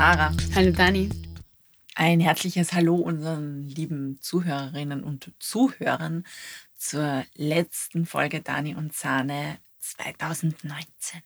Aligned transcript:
Sarah. 0.00 0.32
Hallo 0.54 0.70
Dani. 0.70 1.10
Ein 1.94 2.20
herzliches 2.20 2.72
Hallo 2.72 2.94
unseren 2.94 3.64
lieben 3.64 4.16
Zuhörerinnen 4.22 5.04
und 5.04 5.30
Zuhörern 5.38 6.24
zur 6.74 7.26
letzten 7.34 8.06
Folge 8.06 8.40
Dani 8.40 8.74
und 8.74 8.94
Sahne 8.94 9.58
2019. 9.78 11.20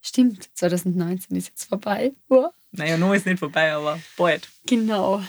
Stimmt, 0.00 0.48
2019 0.54 1.36
ist 1.36 1.48
jetzt 1.48 1.64
vorbei. 1.64 2.14
Oh. 2.30 2.48
Naja, 2.70 2.96
noch 2.96 3.12
ist 3.12 3.26
nicht 3.26 3.38
vorbei, 3.38 3.74
aber 3.74 4.00
bald. 4.16 4.48
Genau. 4.64 5.22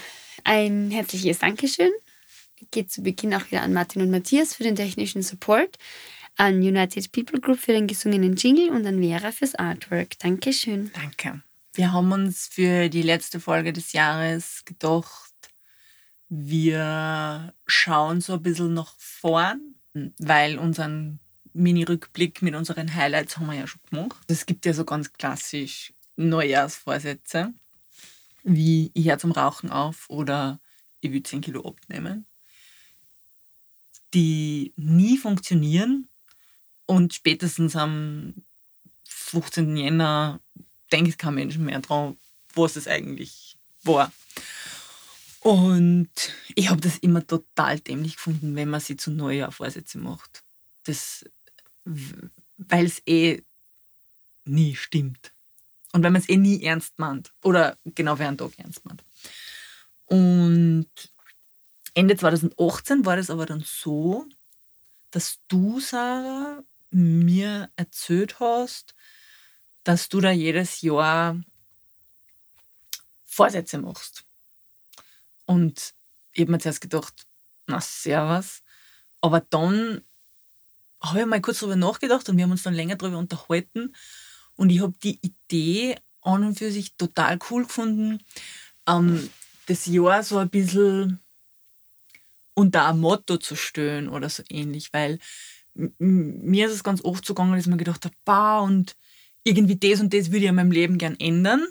Ein 0.46 0.90
herzliches 0.90 1.40
Dankeschön 1.40 1.92
geht 2.72 2.90
zu 2.90 3.04
Beginn 3.04 3.34
auch 3.34 3.52
wieder 3.52 3.64
an 3.64 3.74
Martin 3.74 4.02
und 4.02 4.12
Matthias 4.12 4.56
für 4.56 4.64
den 4.64 4.78
technischen 4.78 5.24
Support, 5.24 5.78
an 6.38 6.60
United 6.60 7.12
People 7.12 7.42
Group 7.42 7.60
für 7.60 7.74
den 7.74 7.88
gesungenen 7.88 8.38
Jingle 8.38 8.70
und 8.70 8.86
an 8.86 9.04
Vera 9.04 9.34
fürs 9.34 9.56
Artwork. 9.56 10.18
Dankeschön. 10.20 10.90
Danke. 10.94 11.42
Wir 11.78 11.94
haben 11.94 12.12
uns 12.12 12.48
für 12.48 12.90
die 12.90 13.04
letzte 13.04 13.40
Folge 13.40 13.72
des 13.72 13.94
Jahres 13.94 14.66
gedacht, 14.66 15.32
wir 16.28 17.54
schauen 17.68 18.20
so 18.20 18.34
ein 18.34 18.42
bisschen 18.42 18.74
nach 18.74 18.96
vorn, 18.98 19.76
weil 20.18 20.58
unseren 20.58 21.20
Mini-Rückblick 21.54 22.42
mit 22.42 22.56
unseren 22.56 22.96
Highlights 22.96 23.38
haben 23.38 23.46
wir 23.46 23.54
ja 23.54 23.68
schon 23.68 23.82
gemacht. 23.92 24.18
Es 24.26 24.48
gibt 24.48 24.66
ja 24.66 24.74
so 24.74 24.86
ganz 24.86 25.14
klassisch 25.14 25.94
Neujahrsvorsätze, 26.16 27.54
wie 28.44 28.90
ich 28.96 29.08
höre 29.08 29.20
zum 29.20 29.32
Rauchen 29.32 29.70
auf 29.70 30.10
oder 30.10 30.60
ich 31.02 31.12
will 31.12 31.22
10 31.22 31.42
Kilo 31.42 31.62
abnehmen, 31.64 32.26
die 34.16 34.74
nie 34.78 35.20
funktionieren 35.20 36.10
und 36.88 37.14
spätestens 37.14 37.76
am 37.76 38.34
15. 39.08 39.78
Jänner 39.78 40.40
denkt 40.92 41.18
kein 41.18 41.36
Mensch 41.36 41.58
mehr 41.58 41.80
dran, 41.80 42.18
was 42.54 42.76
es 42.76 42.88
eigentlich 42.88 43.58
war. 43.84 44.12
Und 45.42 46.10
ich 46.56 46.70
habe 46.70 46.82
das 46.82 46.98
immer 46.98 47.26
total 47.26 47.80
dämlich 47.80 48.16
gefunden, 48.16 48.56
wenn 48.56 48.70
man 48.70 48.82
sich 48.82 48.98
zu 48.98 49.12
Neujahr 49.12 49.52
Vorsätze 49.52 49.98
macht. 49.98 50.44
Weil 51.86 52.86
es 52.86 53.02
eh 53.06 53.42
nie 54.46 54.76
stimmt. 54.76 55.32
Und 55.94 56.04
wenn 56.04 56.14
man 56.14 56.22
es 56.22 56.30
eh 56.30 56.38
nie 56.38 56.64
ernst 56.64 57.00
meint. 57.00 57.32
Oder 57.44 57.78
genau 57.86 58.20
wie 58.20 58.24
ein 58.24 58.38
Tag 58.38 58.52
ernst 58.58 58.86
meint. 58.86 59.04
Und 60.06 60.90
Ende 61.94 62.16
2018 62.16 63.06
war 63.06 63.16
das 63.16 63.30
aber 63.30 63.46
dann 63.46 63.64
so, 63.66 64.26
dass 65.12 65.40
du, 65.48 65.80
Sarah, 65.80 66.64
mir 66.92 67.70
erzählt 67.76 68.40
hast, 68.40 68.96
dass 69.88 70.10
du 70.10 70.20
da 70.20 70.32
jedes 70.32 70.82
Jahr 70.82 71.42
Vorsätze 73.24 73.78
machst. 73.78 74.26
Und 75.46 75.94
ich 76.34 76.42
habe 76.42 76.52
mir 76.52 76.60
zuerst 76.60 76.82
gedacht, 76.82 77.26
na, 77.68 77.80
servus. 77.80 78.64
Aber 79.22 79.40
dann 79.40 80.02
habe 81.00 81.22
ich 81.22 81.26
mal 81.26 81.40
kurz 81.40 81.60
darüber 81.60 81.78
nachgedacht 81.78 82.28
und 82.28 82.36
wir 82.36 82.44
haben 82.44 82.52
uns 82.52 82.64
dann 82.64 82.74
länger 82.74 82.98
darüber 82.98 83.18
unterhalten. 83.18 83.96
Und 84.58 84.72
ich 84.72 84.82
habe 84.82 84.94
die 85.04 85.22
Idee 85.22 85.98
an 86.22 86.44
und 86.44 86.60
für 86.60 86.70
sich 86.70 86.96
total 86.96 87.40
cool 87.50 87.64
gefunden, 87.64 88.20
ähm, 88.88 89.30
das 89.68 89.86
Jahr 89.86 90.22
so 90.22 90.38
ein 90.38 90.50
bisschen 90.50 91.22
unter 92.56 92.88
ein 92.88 93.00
Motto 93.00 93.38
zu 93.38 93.56
stellen 93.56 94.10
oder 94.10 94.30
so 94.30 94.44
ähnlich, 94.50 94.92
weil 94.92 95.20
mir 95.74 96.68
ist 96.68 96.74
es 96.74 96.84
ganz 96.84 97.06
oft 97.06 97.24
so 97.26 97.34
gegangen, 97.34 97.56
dass 97.56 97.68
mir 97.68 97.78
gedacht 97.78 98.06
bah, 98.26 98.60
und 98.60 98.98
irgendwie 99.48 99.78
das 99.78 100.00
und 100.00 100.14
das 100.14 100.28
würde 100.28 100.46
ich 100.46 100.50
in 100.50 100.56
meinem 100.56 100.72
Leben 100.72 100.98
gern 100.98 101.16
ändern, 101.20 101.66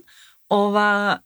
aber 0.48 1.22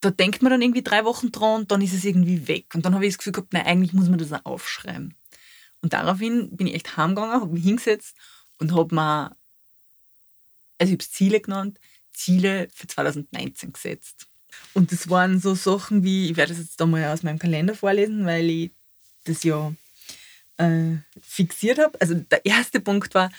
da 0.00 0.10
denkt 0.10 0.42
man 0.42 0.50
dann 0.50 0.62
irgendwie 0.62 0.82
drei 0.82 1.04
Wochen 1.04 1.30
dran 1.30 1.62
und 1.62 1.70
dann 1.70 1.80
ist 1.80 1.94
es 1.94 2.04
irgendwie 2.04 2.48
weg. 2.48 2.74
Und 2.74 2.84
dann 2.84 2.94
habe 2.94 3.06
ich 3.06 3.12
das 3.12 3.18
Gefühl 3.18 3.32
gehabt, 3.32 3.52
nein, 3.52 3.66
eigentlich 3.66 3.92
muss 3.92 4.08
man 4.08 4.18
das 4.18 4.32
auch 4.32 4.44
aufschreiben. 4.44 5.14
Und 5.80 5.92
daraufhin 5.92 6.56
bin 6.56 6.66
ich 6.66 6.74
echt 6.74 6.96
heimgegangen, 6.96 7.40
habe 7.40 7.52
mich 7.52 7.64
hingesetzt 7.64 8.16
und 8.58 8.74
habe 8.74 8.94
mir, 8.94 9.36
also 10.78 10.92
ich 10.92 10.96
habe 10.96 11.02
es 11.02 11.12
Ziele 11.12 11.40
genannt, 11.40 11.78
Ziele 12.12 12.68
für 12.74 12.88
2019 12.88 13.72
gesetzt. 13.72 14.26
Und 14.74 14.92
das 14.92 15.08
waren 15.08 15.40
so 15.40 15.54
Sachen 15.54 16.02
wie, 16.02 16.30
ich 16.30 16.36
werde 16.36 16.52
das 16.52 16.62
jetzt 16.62 16.80
da 16.80 16.86
mal 16.86 17.04
aus 17.12 17.22
meinem 17.22 17.38
Kalender 17.38 17.74
vorlesen, 17.74 18.26
weil 18.26 18.50
ich 18.50 18.70
das 19.24 19.44
ja 19.44 19.72
äh, 20.56 20.96
fixiert 21.20 21.78
habe. 21.78 22.00
Also 22.00 22.14
der 22.14 22.44
erste 22.44 22.80
Punkt 22.80 23.14
war, 23.14 23.30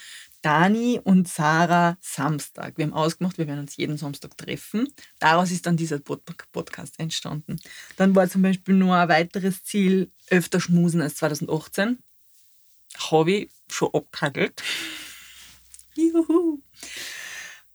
Dani 0.43 0.99
und 1.01 1.27
Sarah 1.27 1.97
Samstag. 2.01 2.77
Wir 2.77 2.85
haben 2.85 2.93
ausgemacht, 2.93 3.37
wir 3.37 3.47
werden 3.47 3.61
uns 3.61 3.77
jeden 3.77 3.97
Samstag 3.97 4.37
treffen. 4.37 4.87
Daraus 5.19 5.51
ist 5.51 5.65
dann 5.65 5.77
dieser 5.77 5.99
Podcast 5.99 6.99
entstanden. 6.99 7.59
Dann 7.95 8.13
war 8.13 8.29
zum 8.29 8.41
Beispiel 8.41 8.75
nur 8.75 8.95
ein 8.95 9.07
weiteres 9.07 9.63
Ziel, 9.63 10.11
öfter 10.29 10.59
schmusen 10.59 11.01
als 11.01 11.15
2018. 11.15 11.97
Habe 13.09 13.31
ich 13.31 13.51
schon 13.69 13.89
abgehackelt. 13.93 14.61
Juhu. 15.95 16.61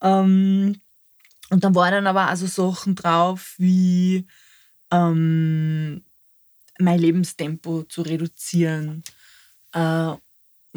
Ähm, 0.03 0.81
und 1.50 1.65
dann 1.65 1.75
waren 1.75 1.93
dann 1.93 2.06
aber 2.06 2.29
also 2.29 2.47
Sachen 2.47 2.95
drauf 2.95 3.55
wie 3.56 4.27
ähm, 4.91 6.05
mein 6.79 7.00
Lebenstempo 7.00 7.85
zu 7.85 8.03
reduzieren, 8.03 9.03
äh, 9.73 10.15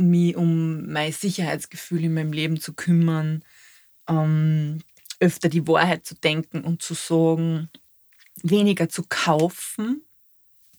mich 0.10 0.36
um 0.36 0.92
mein 0.92 1.12
Sicherheitsgefühl 1.12 2.04
in 2.06 2.14
meinem 2.14 2.34
Leben 2.34 2.60
zu 2.60 2.74
kümmern, 2.74 3.44
ähm, 4.08 4.82
öfter 5.20 5.50
die 5.50 5.68
Wahrheit 5.68 6.06
zu 6.06 6.16
denken 6.16 6.62
und 6.62 6.82
zu 6.82 6.94
sagen, 6.94 7.70
weniger 8.44 8.90
zu 8.90 9.04
kaufen, 9.08 10.04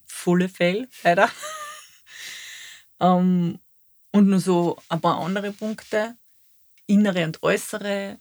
volle 0.05 0.49
Fell, 0.49 0.89
leider. 1.05 1.31
ähm, 3.01 3.59
und 4.11 4.29
nur 4.29 4.41
so 4.41 4.79
ein 4.89 5.01
paar 5.01 5.21
andere 5.21 5.53
Punkte, 5.53 6.17
innere 6.87 7.25
und 7.25 7.43
äußere, 7.43 8.19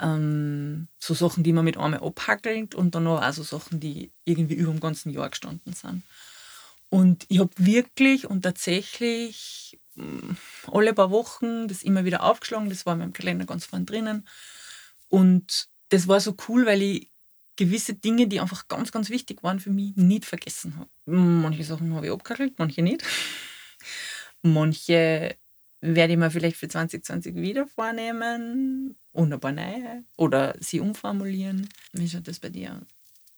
ähm, 0.00 0.88
so 0.98 1.14
Sachen, 1.14 1.42
die 1.44 1.52
man 1.52 1.64
mit 1.64 1.76
einmal 1.76 2.00
abhackelt 2.00 2.74
und 2.74 2.94
dann 2.94 3.06
auch 3.06 3.32
so 3.32 3.42
Sachen, 3.42 3.80
die 3.80 4.10
irgendwie 4.24 4.54
über 4.54 4.72
dem 4.72 4.80
ganzen 4.80 5.10
Jahr 5.10 5.30
gestanden 5.30 5.72
sind. 5.72 6.02
Und 6.90 7.26
ich 7.28 7.40
habe 7.40 7.50
wirklich 7.56 8.26
und 8.26 8.42
tatsächlich 8.42 9.80
alle 10.70 10.94
paar 10.94 11.10
Wochen 11.10 11.68
das 11.68 11.82
immer 11.82 12.04
wieder 12.04 12.22
aufgeschlagen. 12.22 12.68
Das 12.68 12.86
war 12.86 12.94
in 12.94 13.00
meinem 13.00 13.12
Kalender 13.12 13.46
ganz 13.46 13.64
vorne 13.64 13.84
drinnen. 13.84 14.26
Und 15.08 15.68
das 15.90 16.08
war 16.08 16.20
so 16.20 16.36
cool, 16.48 16.66
weil 16.66 16.82
ich 16.82 17.10
gewisse 17.56 17.94
Dinge, 17.94 18.26
die 18.26 18.40
einfach 18.40 18.66
ganz, 18.66 18.90
ganz 18.90 19.10
wichtig 19.10 19.42
waren 19.42 19.60
für 19.60 19.70
mich, 19.70 19.94
nicht 19.96 20.24
vergessen 20.24 20.76
habe. 20.76 20.90
Manche 21.06 21.64
Sachen 21.64 21.94
habe 21.94 22.06
ich 22.06 22.12
abgehackelt, 22.12 22.58
manche 22.58 22.82
nicht. 22.82 23.04
Manche 24.42 25.36
werde 25.80 26.12
ich 26.14 26.18
mir 26.18 26.30
vielleicht 26.30 26.56
für 26.56 26.68
2020 26.68 27.36
wieder 27.36 27.66
vornehmen 27.66 28.96
und 29.12 29.32
ein 29.32 29.40
paar 29.40 29.52
neue 29.52 30.04
oder 30.16 30.56
sie 30.58 30.80
umformulieren. 30.80 31.68
Wie 31.92 32.08
schaut 32.08 32.26
das 32.26 32.40
bei 32.40 32.48
dir 32.48 32.72
aus? 32.72 32.94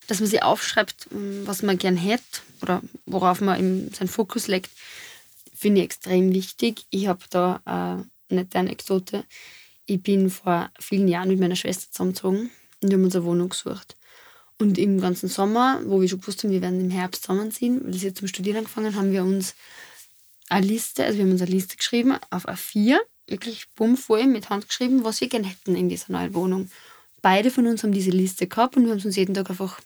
dass 0.06 0.20
man 0.20 0.28
sich 0.28 0.42
aufschreibt, 0.42 1.08
was 1.10 1.62
man 1.62 1.78
gern 1.78 1.96
hätte 1.96 2.40
oder 2.62 2.82
worauf 3.06 3.40
man 3.40 3.92
seinen 3.92 4.08
Fokus 4.08 4.46
legt, 4.46 4.70
finde 5.56 5.80
ich 5.80 5.86
extrem 5.86 6.32
wichtig. 6.32 6.86
Ich 6.90 7.06
habe 7.06 7.24
da 7.30 7.60
eine 7.64 8.06
nette 8.28 8.58
Anekdote. 8.58 9.24
Ich 9.86 10.02
bin 10.02 10.30
vor 10.30 10.70
vielen 10.80 11.08
Jahren 11.08 11.28
mit 11.28 11.40
meiner 11.40 11.56
Schwester 11.56 11.90
zusammengezogen 11.90 12.50
und 12.80 12.90
wir 12.90 12.96
haben 12.96 13.04
uns 13.04 13.14
eine 13.14 13.24
Wohnung 13.24 13.48
gesucht. 13.48 13.96
Und 14.58 14.78
im 14.78 15.00
ganzen 15.00 15.28
Sommer, 15.28 15.80
wo 15.84 16.00
wir 16.00 16.08
schon 16.08 16.20
gewusst 16.20 16.42
haben, 16.42 16.50
wir 16.50 16.62
werden 16.62 16.80
im 16.80 16.90
Herbst 16.90 17.22
zusammenziehen, 17.22 17.82
weil 17.84 17.94
sie 17.94 18.14
zum 18.14 18.26
Studieren 18.26 18.58
angefangen 18.58 18.96
haben, 18.96 19.12
wir 19.12 19.22
uns 19.22 19.54
eine 20.48 20.66
Liste, 20.66 21.04
also 21.04 21.18
wir 21.18 21.24
haben 21.24 21.32
uns 21.32 21.42
eine 21.42 21.50
Liste 21.50 21.76
geschrieben 21.76 22.16
auf 22.30 22.48
A4, 22.48 22.98
wirklich 23.26 23.66
bummvoll 23.74 24.26
mit 24.26 24.48
Hand 24.48 24.68
geschrieben, 24.68 25.04
was 25.04 25.20
wir 25.20 25.28
gerne 25.28 25.48
hätten 25.48 25.76
in 25.76 25.88
dieser 25.88 26.12
neuen 26.12 26.34
Wohnung. 26.34 26.70
Beide 27.20 27.50
von 27.50 27.66
uns 27.66 27.82
haben 27.82 27.92
diese 27.92 28.10
Liste 28.10 28.46
gehabt 28.46 28.76
und 28.76 28.84
wir 28.84 28.92
haben 28.92 28.98
es 28.98 29.04
uns 29.04 29.16
jeden 29.16 29.34
Tag 29.34 29.50
einfach 29.50 29.80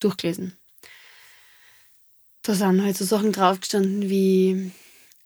durchgelesen. 0.00 0.56
Da 2.42 2.54
sind 2.54 2.82
halt 2.82 2.96
so 2.96 3.04
Sachen 3.04 3.32
draufgestanden 3.32 4.08
wie 4.08 4.70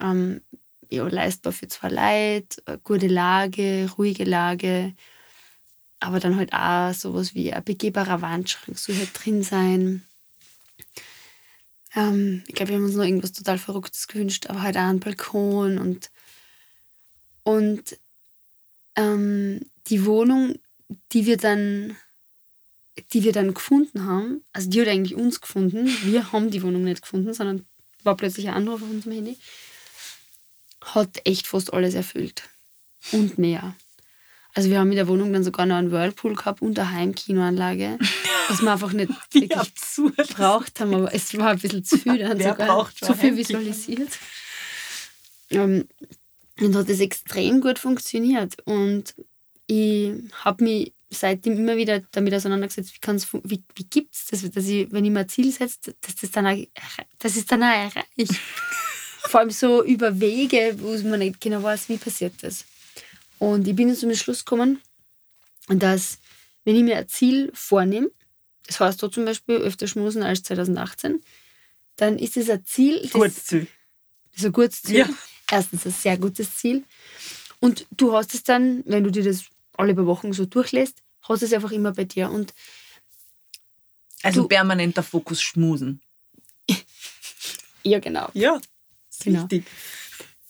ähm, 0.02 0.40
ja, 0.90 1.06
leistbar 1.08 1.52
für 1.52 1.68
zwei 1.68 1.88
Leute, 1.88 2.80
gute 2.84 3.06
Lage, 3.06 3.90
ruhige 3.96 4.24
Lage, 4.24 4.94
aber 6.00 6.20
dann 6.20 6.36
halt 6.36 6.52
auch 6.52 6.92
sowas 6.92 7.34
wie 7.34 7.52
ein 7.52 7.64
begehbarer 7.64 8.20
Wandschrank 8.20 8.78
soll 8.78 8.96
halt 8.96 9.10
drin 9.14 9.42
sein. 9.42 10.02
Ähm, 11.94 12.42
ich 12.46 12.54
glaube, 12.54 12.70
wir 12.70 12.76
haben 12.76 12.84
uns 12.84 12.96
noch 12.96 13.04
irgendwas 13.04 13.32
total 13.32 13.58
Verrücktes 13.58 14.08
gewünscht, 14.08 14.46
aber 14.48 14.62
halt 14.62 14.76
auch 14.76 14.82
einen 14.82 15.00
Balkon 15.00 15.78
und, 15.78 16.10
und 17.44 17.98
ähm, 18.96 19.60
die 19.86 20.04
Wohnung, 20.04 20.58
die 21.12 21.24
wir 21.26 21.38
dann 21.38 21.96
die 23.12 23.24
wir 23.24 23.32
dann 23.32 23.54
gefunden 23.54 24.04
haben, 24.04 24.44
also 24.52 24.68
die 24.68 24.80
hat 24.80 24.88
eigentlich 24.88 25.14
uns 25.14 25.40
gefunden, 25.40 25.86
wir 26.04 26.32
haben 26.32 26.50
die 26.50 26.62
Wohnung 26.62 26.84
nicht 26.84 27.02
gefunden, 27.02 27.32
sondern 27.32 27.66
war 28.02 28.16
plötzlich 28.16 28.48
ein 28.48 28.54
Anruf 28.54 28.82
auf 28.82 28.90
unserem 28.90 29.12
Handy, 29.12 29.38
hat 30.84 31.20
echt 31.24 31.46
fast 31.46 31.72
alles 31.72 31.94
erfüllt. 31.94 32.42
Und 33.12 33.38
mehr. 33.38 33.74
Also 34.54 34.68
wir 34.68 34.78
haben 34.78 34.90
in 34.90 34.96
der 34.96 35.08
Wohnung 35.08 35.32
dann 35.32 35.44
sogar 35.44 35.66
noch 35.66 35.76
einen 35.76 35.90
Whirlpool 35.92 36.34
gehabt 36.36 36.60
und 36.60 36.78
eine 36.78 36.92
Heimkinoanlage, 36.92 37.98
was 38.48 38.60
wir 38.60 38.72
einfach 38.72 38.92
nicht 38.92 39.08
wirklich 39.32 39.56
absurd. 39.56 40.16
gebraucht 40.16 40.78
haben, 40.78 40.94
aber 40.94 41.14
es 41.14 41.36
war 41.38 41.50
ein 41.50 41.58
bisschen 41.58 41.84
zu 41.84 41.98
viel 41.98 42.18
dann 42.18 42.38
Wer 42.38 42.52
sogar. 42.52 42.66
braucht 42.66 43.02
zu 43.02 43.14
viel 43.14 43.36
visualisiert. 43.36 44.18
Ähm, 45.50 45.86
und 46.60 46.76
hat 46.76 46.88
das 46.88 47.00
extrem 47.00 47.60
gut 47.60 47.78
funktioniert. 47.78 48.56
Und 48.66 49.14
ich 49.66 50.12
habe 50.44 50.64
mich 50.64 50.92
seitdem 51.08 51.56
immer 51.56 51.76
wieder 51.76 52.00
damit 52.12 52.34
auseinandergesetzt, 52.34 52.94
wie, 52.94 53.00
kann's 53.00 53.32
wie, 53.32 53.62
wie 53.74 53.84
gibt 53.84 54.14
es 54.14 54.26
das, 54.26 54.50
dass 54.50 54.66
ich, 54.66 54.90
wenn 54.92 55.04
ich 55.04 55.10
mir 55.10 55.20
ein 55.20 55.28
Ziel 55.28 55.50
setze, 55.50 55.94
dass 56.00 56.16
das 56.16 56.30
dann 56.30 56.46
auch, 56.46 56.58
dass 57.18 57.32
ich 57.32 57.42
es 57.42 57.46
dann 57.46 57.62
auch 57.62 57.66
erreiche. 57.66 58.34
Vor 59.24 59.40
allem 59.40 59.50
so 59.50 59.84
über 59.84 60.20
Wege, 60.20 60.76
wo 60.78 60.96
man 61.08 61.20
nicht 61.20 61.40
genau 61.40 61.62
weiß, 61.62 61.88
wie 61.88 61.96
passiert 61.96 62.34
das. 62.42 62.64
Und 63.38 63.66
ich 63.66 63.74
bin 63.74 63.88
jetzt 63.88 64.00
zum 64.00 64.14
Schluss 64.14 64.44
gekommen, 64.44 64.80
dass 65.68 66.18
wenn 66.64 66.76
ich 66.76 66.82
mir 66.82 66.96
ein 66.96 67.08
Ziel 67.08 67.50
vornehme, 67.54 68.10
das 68.66 68.80
heißt 68.80 69.02
da 69.02 69.10
zum 69.10 69.24
Beispiel 69.24 69.56
öfter 69.56 69.86
schmusen 69.86 70.22
als 70.22 70.42
2018, 70.42 71.22
dann 71.96 72.18
ist 72.18 72.36
es 72.36 72.48
ein 72.48 72.64
Ziel, 72.64 73.00
das, 73.02 73.12
Kurzziel. 73.12 73.66
das 74.30 74.40
ist 74.40 74.46
ein 74.46 74.52
gutes 74.52 74.82
Ziel. 74.82 74.98
Ja. 74.98 75.08
Erstens 75.50 75.84
ein 75.86 75.92
sehr 75.92 76.16
gutes 76.18 76.56
Ziel. 76.56 76.84
Und 77.60 77.86
du 77.90 78.12
hast 78.12 78.34
es 78.34 78.42
dann, 78.42 78.82
wenn 78.86 79.04
du 79.04 79.10
dir 79.10 79.22
das 79.22 79.44
alle 79.76 79.94
paar 79.94 80.06
Wochen 80.06 80.32
so 80.32 80.46
durchlässt, 80.46 81.02
hast 81.22 81.42
du 81.42 81.46
es 81.46 81.52
einfach 81.52 81.72
immer 81.72 81.92
bei 81.92 82.04
dir. 82.04 82.30
Und 82.30 82.54
Also 84.22 84.48
permanenter 84.48 85.02
Fokus 85.02 85.42
schmusen. 85.42 86.00
ja, 87.82 87.98
genau. 87.98 88.30
Ja, 88.34 88.60
ist 89.12 89.24
Genau. 89.24 89.42
wichtig. 89.42 89.64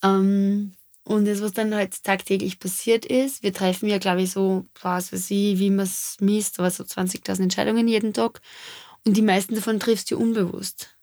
Ähm, 0.03 0.73
und 1.05 1.25
das, 1.27 1.43
was 1.43 1.53
dann 1.53 1.75
halt 1.75 2.03
tagtäglich 2.05 2.59
passiert 2.59 3.05
ist, 3.05 3.43
wir 3.43 3.53
treffen 3.53 3.89
ja, 3.89 3.99
glaube 3.99 4.23
ich, 4.23 4.31
so, 4.31 4.67
was 4.81 5.13
weiß 5.13 5.31
ich, 5.31 5.59
wie 5.59 5.71
man 5.71 5.85
es 5.87 6.17
misst, 6.21 6.59
aber 6.59 6.71
so 6.71 6.85
20.000 6.85 7.43
Entscheidungen 7.43 7.89
jeden 7.89 8.13
Tag. 8.13 8.41
Und 9.05 9.17
die 9.17 9.23
meisten 9.23 9.55
davon 9.57 9.81
triffst 9.81 10.11
du 10.11 10.19
unbewusst. 10.19 10.97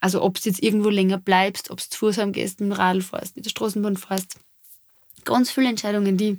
Also 0.00 0.22
ob 0.22 0.40
du 0.40 0.48
jetzt 0.48 0.62
irgendwo 0.62 0.90
länger 0.90 1.18
bleibst, 1.18 1.70
ob 1.70 1.78
du 1.78 1.84
zu 1.88 1.98
Fuß 1.98 2.16
gehst, 2.32 2.60
mit 2.60 2.70
dem 2.70 2.72
Radl 2.72 3.02
fährst, 3.02 3.34
mit 3.34 3.44
der 3.44 3.50
Straßenbahn 3.50 3.96
fährst. 3.96 4.36
Ganz 5.24 5.50
viele 5.50 5.68
Entscheidungen, 5.68 6.16
die 6.16 6.36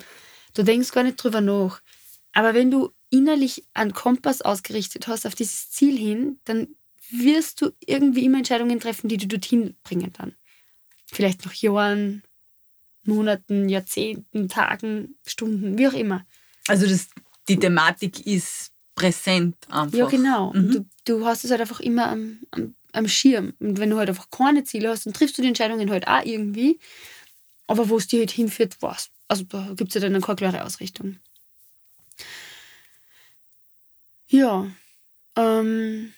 du 0.53 0.63
denkst 0.63 0.92
gar 0.92 1.03
nicht 1.03 1.21
drüber 1.21 1.42
nach. 1.42 1.81
Aber 2.31 2.53
wenn 2.53 2.71
du 2.71 2.92
innerlich 3.09 3.65
einen 3.74 3.94
Kompass 3.94 4.42
ausgerichtet 4.42 5.07
hast 5.07 5.25
auf 5.27 5.35
dieses 5.35 5.69
Ziel 5.71 5.97
hin, 5.97 6.39
dann 6.45 6.69
wirst 7.11 7.61
du 7.61 7.71
irgendwie 7.85 8.25
immer 8.25 8.38
Entscheidungen 8.38 8.79
treffen, 8.79 9.07
die 9.07 9.17
du 9.17 9.27
dorthin 9.27 9.75
bringen 9.83 10.11
dann 10.17 10.35
vielleicht 11.11 11.45
noch 11.45 11.53
Jahren, 11.53 12.23
Monaten, 13.03 13.69
Jahrzehnten, 13.69 14.50
Tagen, 14.50 15.15
Stunden, 15.25 15.77
wie 15.77 15.88
auch 15.88 15.94
immer. 15.94 16.25
Also 16.67 16.88
das, 16.88 17.07
die 17.47 17.57
Thematik 17.57 18.25
ist 18.25 18.71
präsent 18.95 19.56
einfach. 19.69 19.97
Ja, 19.97 20.06
genau. 20.07 20.53
Mhm. 20.53 20.59
Und 20.59 20.73
du, 20.73 20.85
du 21.06 21.25
hast 21.25 21.44
es 21.44 21.51
halt 21.51 21.61
einfach 21.61 21.79
immer 21.79 22.09
am, 22.09 22.39
am, 22.51 22.75
am 22.91 23.07
Schirm. 23.07 23.53
Und 23.59 23.79
wenn 23.79 23.89
du 23.89 23.97
halt 23.97 24.09
einfach 24.09 24.29
keine 24.29 24.63
Ziele 24.63 24.89
hast, 24.89 25.06
dann 25.06 25.13
triffst 25.13 25.38
du 25.38 25.41
die 25.41 25.47
Entscheidungen 25.47 25.89
halt 25.89 26.07
auch 26.07 26.23
irgendwie. 26.23 26.79
Aber 27.67 27.89
wo 27.89 27.97
es 27.97 28.07
dir 28.07 28.19
halt 28.19 28.31
hinführt, 28.31 28.77
was? 28.81 29.09
Also 29.27 29.44
da 29.44 29.73
gibt 29.75 29.95
es 29.95 30.01
ja 30.01 30.07
dann 30.07 30.21
keine 30.21 30.35
klare 30.35 30.65
Ausrichtung. 30.65 31.17
Ja. 34.27 34.67
Ähm, 35.35 36.13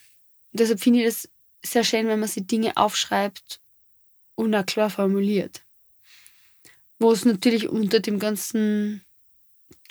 deshalb 0.51 0.79
finde 0.79 0.99
ich 0.99 1.05
das 1.05 1.29
sehr 1.63 1.83
schön, 1.83 2.07
wenn 2.07 2.19
man 2.19 2.29
sich 2.29 2.47
Dinge 2.47 2.75
aufschreibt 2.77 3.59
und 4.35 4.55
auch 4.55 4.65
klar 4.65 4.89
formuliert. 4.89 5.63
Wo 6.99 7.11
es 7.11 7.25
natürlich 7.25 7.69
unter 7.69 7.99
dem 7.99 8.19
ganzen, 8.19 9.03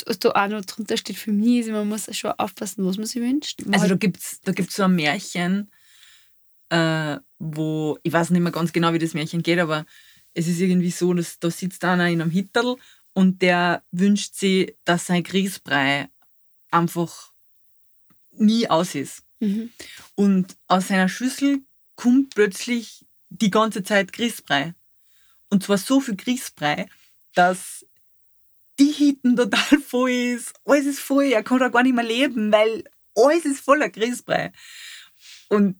was 0.06 0.18
da 0.18 0.30
auch 0.30 0.48
noch 0.48 0.64
drunter 0.64 0.96
steht 0.96 1.16
für 1.16 1.32
mich, 1.32 1.60
ist, 1.60 1.70
man 1.70 1.88
muss 1.88 2.14
schon 2.16 2.32
aufpassen, 2.32 2.84
was 2.84 2.96
man 2.96 3.06
sich 3.06 3.22
wünscht. 3.22 3.62
Man 3.64 3.74
Also 3.74 3.88
da 3.88 3.94
gibt 3.96 4.18
es 4.18 4.40
da 4.42 4.52
gibt's 4.52 4.76
so 4.76 4.84
ein 4.84 4.94
Märchen, 4.94 5.70
äh, 6.68 7.18
wo, 7.38 7.98
ich 8.02 8.12
weiß 8.12 8.30
nicht 8.30 8.40
mehr 8.40 8.52
ganz 8.52 8.72
genau, 8.72 8.92
wie 8.92 8.98
das 8.98 9.14
Märchen 9.14 9.42
geht, 9.42 9.58
aber 9.58 9.86
es 10.34 10.46
ist 10.46 10.60
irgendwie 10.60 10.90
so, 10.90 11.12
dass 11.14 11.38
da 11.38 11.50
sitzt 11.50 11.84
einer 11.84 12.08
in 12.08 12.20
einem 12.20 12.30
Hitterl 12.30 12.76
und 13.12 13.42
der 13.42 13.82
wünscht 13.90 14.34
sich, 14.34 14.76
dass 14.84 15.06
sein 15.06 15.24
Grießbrei 15.24 16.08
einfach 16.70 17.32
nie 18.30 18.68
aus 18.68 18.94
ist. 18.94 19.24
Mhm. 19.40 19.70
Und 20.14 20.56
aus 20.68 20.88
seiner 20.88 21.08
Schüssel 21.08 21.60
kommt 21.96 22.34
plötzlich 22.34 23.04
die 23.28 23.50
ganze 23.50 23.82
Zeit 23.82 24.12
Grießbrei. 24.12 24.74
Und 25.48 25.64
zwar 25.64 25.78
so 25.78 26.00
viel 26.00 26.16
Grießbrei, 26.16 26.88
dass 27.34 27.86
die 28.78 28.92
Hitten 28.92 29.36
total 29.36 29.78
voll 29.86 30.10
ist. 30.10 30.52
Alles 30.64 30.86
ist 30.86 31.00
voll, 31.00 31.24
er 31.24 31.42
kann 31.42 31.58
da 31.58 31.68
gar 31.68 31.82
nicht 31.82 31.94
mehr 31.94 32.04
leben, 32.04 32.52
weil 32.52 32.84
alles 33.14 33.44
ist 33.44 33.60
voller 33.60 33.88
Grießbrei. 33.88 34.52
Und 35.48 35.76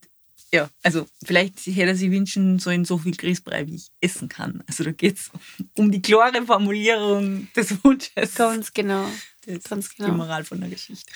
ja, 0.53 0.69
also 0.83 1.07
vielleicht 1.25 1.61
hätte 1.67 1.87
er 1.87 1.97
sich 1.97 2.11
wünschen 2.11 2.59
sollen, 2.59 2.85
so 2.85 2.99
viel 2.99 3.17
Grießbrei, 3.17 3.69
wie 3.69 3.77
ich 3.77 3.91
essen 4.01 4.29
kann. 4.29 4.65
Also 4.67 4.83
da 4.83 4.91
geht 4.91 5.17
es 5.17 5.31
um 5.77 5.93
die 5.93 6.03
klare 6.03 6.45
Formulierung 6.45 7.49
des 7.55 7.83
Wunsches. 7.85 8.35
Ganz 8.35 8.73
genau. 8.73 9.09
Das 9.47 9.65
ganz 9.65 9.91
die 9.91 10.03
genau. 10.03 10.15
Moral 10.15 10.45
von 10.45 10.61
der 10.61 10.69
Geschichte. 10.69 11.13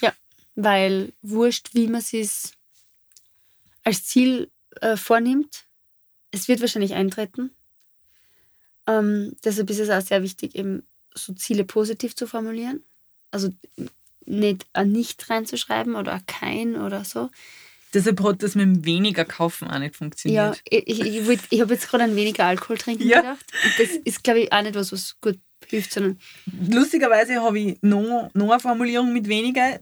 Weil 0.54 1.12
wurscht, 1.22 1.70
wie 1.74 1.88
man 1.88 2.00
es 2.00 2.52
als 3.82 4.04
Ziel 4.04 4.50
äh, 4.80 4.96
vornimmt, 4.96 5.64
es 6.30 6.48
wird 6.48 6.60
wahrscheinlich 6.60 6.94
eintreten. 6.94 7.50
Ähm, 8.86 9.36
deshalb 9.44 9.70
ist 9.70 9.78
es 9.80 9.90
auch 9.90 10.00
sehr 10.00 10.22
wichtig, 10.22 10.54
eben 10.54 10.86
so 11.14 11.32
Ziele 11.32 11.64
positiv 11.64 12.14
zu 12.14 12.26
formulieren. 12.26 12.82
Also 13.30 13.50
nicht 14.26 14.66
ein 14.72 14.92
Nicht 14.92 15.28
reinzuschreiben 15.30 15.96
oder 15.96 16.14
ein 16.14 16.26
Kein 16.26 16.76
oder 16.76 17.04
so. 17.04 17.30
Deshalb 17.92 18.20
hat 18.22 18.42
das 18.42 18.54
mit 18.56 18.64
dem 18.64 18.84
weniger 18.84 19.24
kaufen 19.24 19.68
auch 19.68 19.78
nicht 19.78 19.94
Ja, 19.94 19.98
funktioniert. 19.98 20.60
ich, 20.68 20.88
ich, 20.88 21.00
ich, 21.00 21.26
wollt- 21.26 21.40
ich 21.50 21.60
habe 21.60 21.74
jetzt 21.74 21.88
gerade 21.88 22.04
an 22.04 22.16
weniger 22.16 22.44
Alkohol 22.46 22.76
trinken 22.78 23.08
Ja. 23.08 23.20
gedacht. 23.20 23.44
Und 23.64 23.78
das 23.78 23.96
ist, 24.04 24.24
glaube 24.24 24.40
ich, 24.40 24.52
auch 24.52 24.62
nicht 24.62 24.74
was, 24.74 24.92
was 24.92 25.20
gut 25.20 25.38
hilft, 25.66 25.92
sondern 25.92 26.18
Lustigerweise 26.68 27.40
habe 27.40 27.58
ich 27.60 27.78
noch, 27.82 28.30
noch 28.34 28.50
eine 28.50 28.60
Formulierung 28.60 29.12
mit 29.12 29.28
weniger, 29.28 29.78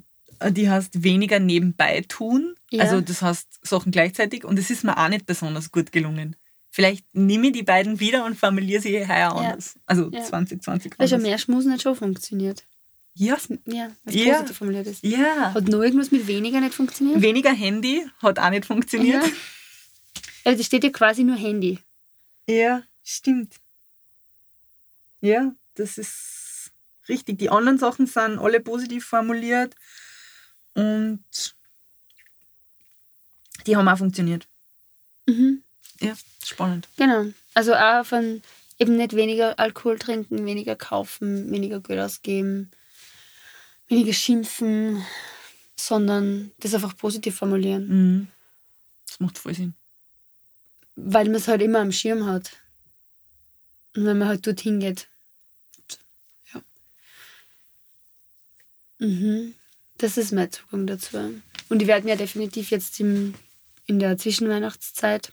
die 0.51 0.69
heißt 0.71 1.03
weniger 1.03 1.39
nebenbei 1.39 2.05
tun. 2.09 2.55
Ja. 2.71 2.85
Also 2.85 3.01
das 3.01 3.23
heißt 3.23 3.61
Sachen 3.67 3.93
gleichzeitig 3.93 4.45
und 4.45 4.59
es 4.59 4.71
ist 4.71 4.85
mir 4.85 4.97
auch 4.99 5.09
nicht 5.09 5.27
besonders 5.27 5.71
gut 5.71 5.93
gelungen. 5.93 6.37
Vielleicht 6.71 7.05
nehme 7.15 7.49
ich 7.49 7.53
die 7.53 7.63
beiden 7.63 8.01
wieder 8.01 8.25
und 8.25 8.39
formuliere 8.39 8.81
sie 8.81 9.07
heuer 9.07 9.35
anders. 9.35 9.75
Also 9.87 10.11
Ja. 10.11 10.23
2020 10.25 10.93
weil 10.99 11.07
schon 11.09 11.17
anders. 11.17 11.29
mehr 11.29 11.39
Schmusen 11.39 11.73
hat 11.73 11.83
schon 11.83 11.95
funktioniert. 11.97 12.65
Ja. 13.15 13.37
Ja, 13.67 13.91
was 14.05 14.15
Ja. 14.15 14.35
positiv 14.37 14.57
formuliert 14.57 14.87
ist. 14.87 15.05
ja. 15.05 15.53
Hat 15.53 15.69
noch 15.69 15.83
irgendwas 15.83 16.11
mit 16.11 16.27
weniger 16.27 16.61
nicht 16.61 16.73
funktioniert? 16.75 17.21
Weniger 17.21 17.53
Handy 17.53 18.07
hat 18.23 18.39
auch 18.39 18.49
nicht 18.51 18.65
funktioniert. 18.65 19.23
Ja. 19.23 19.31
Also 20.45 20.59
da 20.59 20.65
steht 20.65 20.83
ja 20.85 20.91
quasi 20.91 21.23
nur 21.25 21.37
Handy. 21.37 21.79
Ja, 22.49 22.83
stimmt. 23.05 23.55
Ja, 25.21 25.53
das 25.75 25.99
ist 25.99 26.73
richtig. 27.09 27.39
Die 27.39 27.51
anderen 27.51 27.79
Sachen 27.79 28.07
sind 28.07 28.39
alle 28.39 28.61
positiv 28.61 29.05
formuliert 29.05 29.75
und 30.75 31.25
die 33.67 33.77
haben 33.77 33.89
auch 33.89 33.99
funktioniert. 33.99 34.47
Mhm. 35.27 35.63
Ja, 36.01 36.15
spannend. 36.45 36.89
Genau. 36.97 37.27
Also 37.55 37.75
auch 37.75 38.05
von 38.05 38.43
eben 38.79 38.97
nicht 38.97 39.15
weniger 39.15 39.59
Alkohol 39.59 39.99
trinken, 39.99 40.45
weniger 40.47 40.75
kaufen, 40.77 41.51
weniger 41.51 41.81
Geld 41.81 42.01
ausgeben, 42.01 42.71
weniger 43.89 44.13
schimpfen, 44.13 45.05
sondern 45.77 46.51
das 46.59 46.75
einfach 46.75 46.97
positiv 46.97 47.37
formulieren. 47.37 47.89
Mhm. 47.89 48.29
Das 49.07 49.21
macht 49.21 49.39
voll 49.39 49.55
Sinn. 49.55 49.75
Weil 50.97 51.27
man 51.27 51.37
es 51.37 51.49
halt 51.49 51.63
immer 51.63 51.81
am 51.81 51.93
Schirm 51.93 52.27
hat. 52.27 52.57
Und 53.95 54.07
wenn 54.07 54.19
man 54.19 54.29
halt 54.29 54.47
dorthin 54.47 54.81
geht. 54.81 55.09
Ja. 56.53 56.63
Mhm. 58.99 59.55
Das 60.03 60.17
ist 60.17 60.33
mein 60.33 60.51
Zugang 60.51 60.89
dazu. 60.89 61.17
Und 61.69 61.81
ich 61.81 61.87
werde 61.87 62.05
mir 62.05 62.17
definitiv 62.17 62.71
jetzt 62.71 62.99
im, 62.99 63.35
in 63.87 64.01
der 64.01 64.19
Zwischenweihnachtszeit, 64.19 65.33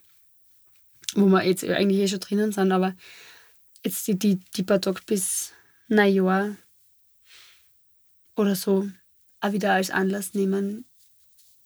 wo 1.15 1.25
wir 1.25 1.43
jetzt 1.43 1.63
eigentlich 1.63 2.01
eh 2.01 2.07
schon 2.07 2.19
drinnen 2.19 2.51
sind, 2.51 2.71
aber 2.71 2.95
jetzt 3.83 4.07
die, 4.07 4.19
die, 4.19 4.39
die 4.55 4.61
paar 4.61 4.79
Tage 4.79 5.01
bis 5.07 5.53
Neujahr 5.87 6.55
oder 8.35 8.53
so 8.53 8.87
auch 9.41 9.53
wieder 9.53 9.73
als 9.73 9.89
Anlass 9.89 10.35
nehmen, 10.35 10.85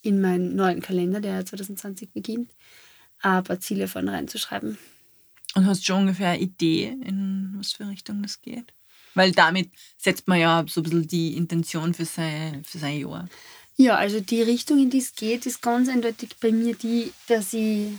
in 0.01 0.21
meinen 0.21 0.55
neuen 0.55 0.81
Kalender, 0.81 1.19
der 1.19 1.33
ja 1.33 1.45
2020 1.45 2.13
beginnt, 2.13 2.53
ein 3.19 3.43
paar 3.43 3.59
Ziele 3.59 3.89
von 3.89 4.07
reinzuschreiben. 4.07 4.77
Und 5.55 5.65
hast 5.65 5.85
schon 5.85 6.03
ungefähr 6.03 6.29
eine 6.29 6.41
Idee, 6.41 6.95
in 7.03 7.53
was 7.57 7.73
für 7.73 7.85
Richtung 7.85 8.23
das 8.23 8.39
geht? 8.39 8.73
Weil 9.15 9.31
damit 9.31 9.71
setzt 9.97 10.27
man 10.27 10.39
ja 10.39 10.65
so 10.67 10.81
ein 10.81 10.83
bisschen 10.83 11.07
die 11.07 11.37
Intention 11.37 11.93
für 11.93 12.05
sein, 12.05 12.63
für 12.63 12.77
sein 12.77 12.99
Jahr. 12.99 13.29
Ja, 13.75 13.95
also 13.95 14.19
die 14.19 14.41
Richtung, 14.41 14.79
in 14.79 14.89
die 14.89 14.99
es 14.99 15.15
geht, 15.15 15.45
ist 15.45 15.61
ganz 15.61 15.89
eindeutig 15.89 16.35
bei 16.39 16.51
mir 16.51 16.75
die, 16.75 17.11
dass 17.27 17.53
ich 17.53 17.89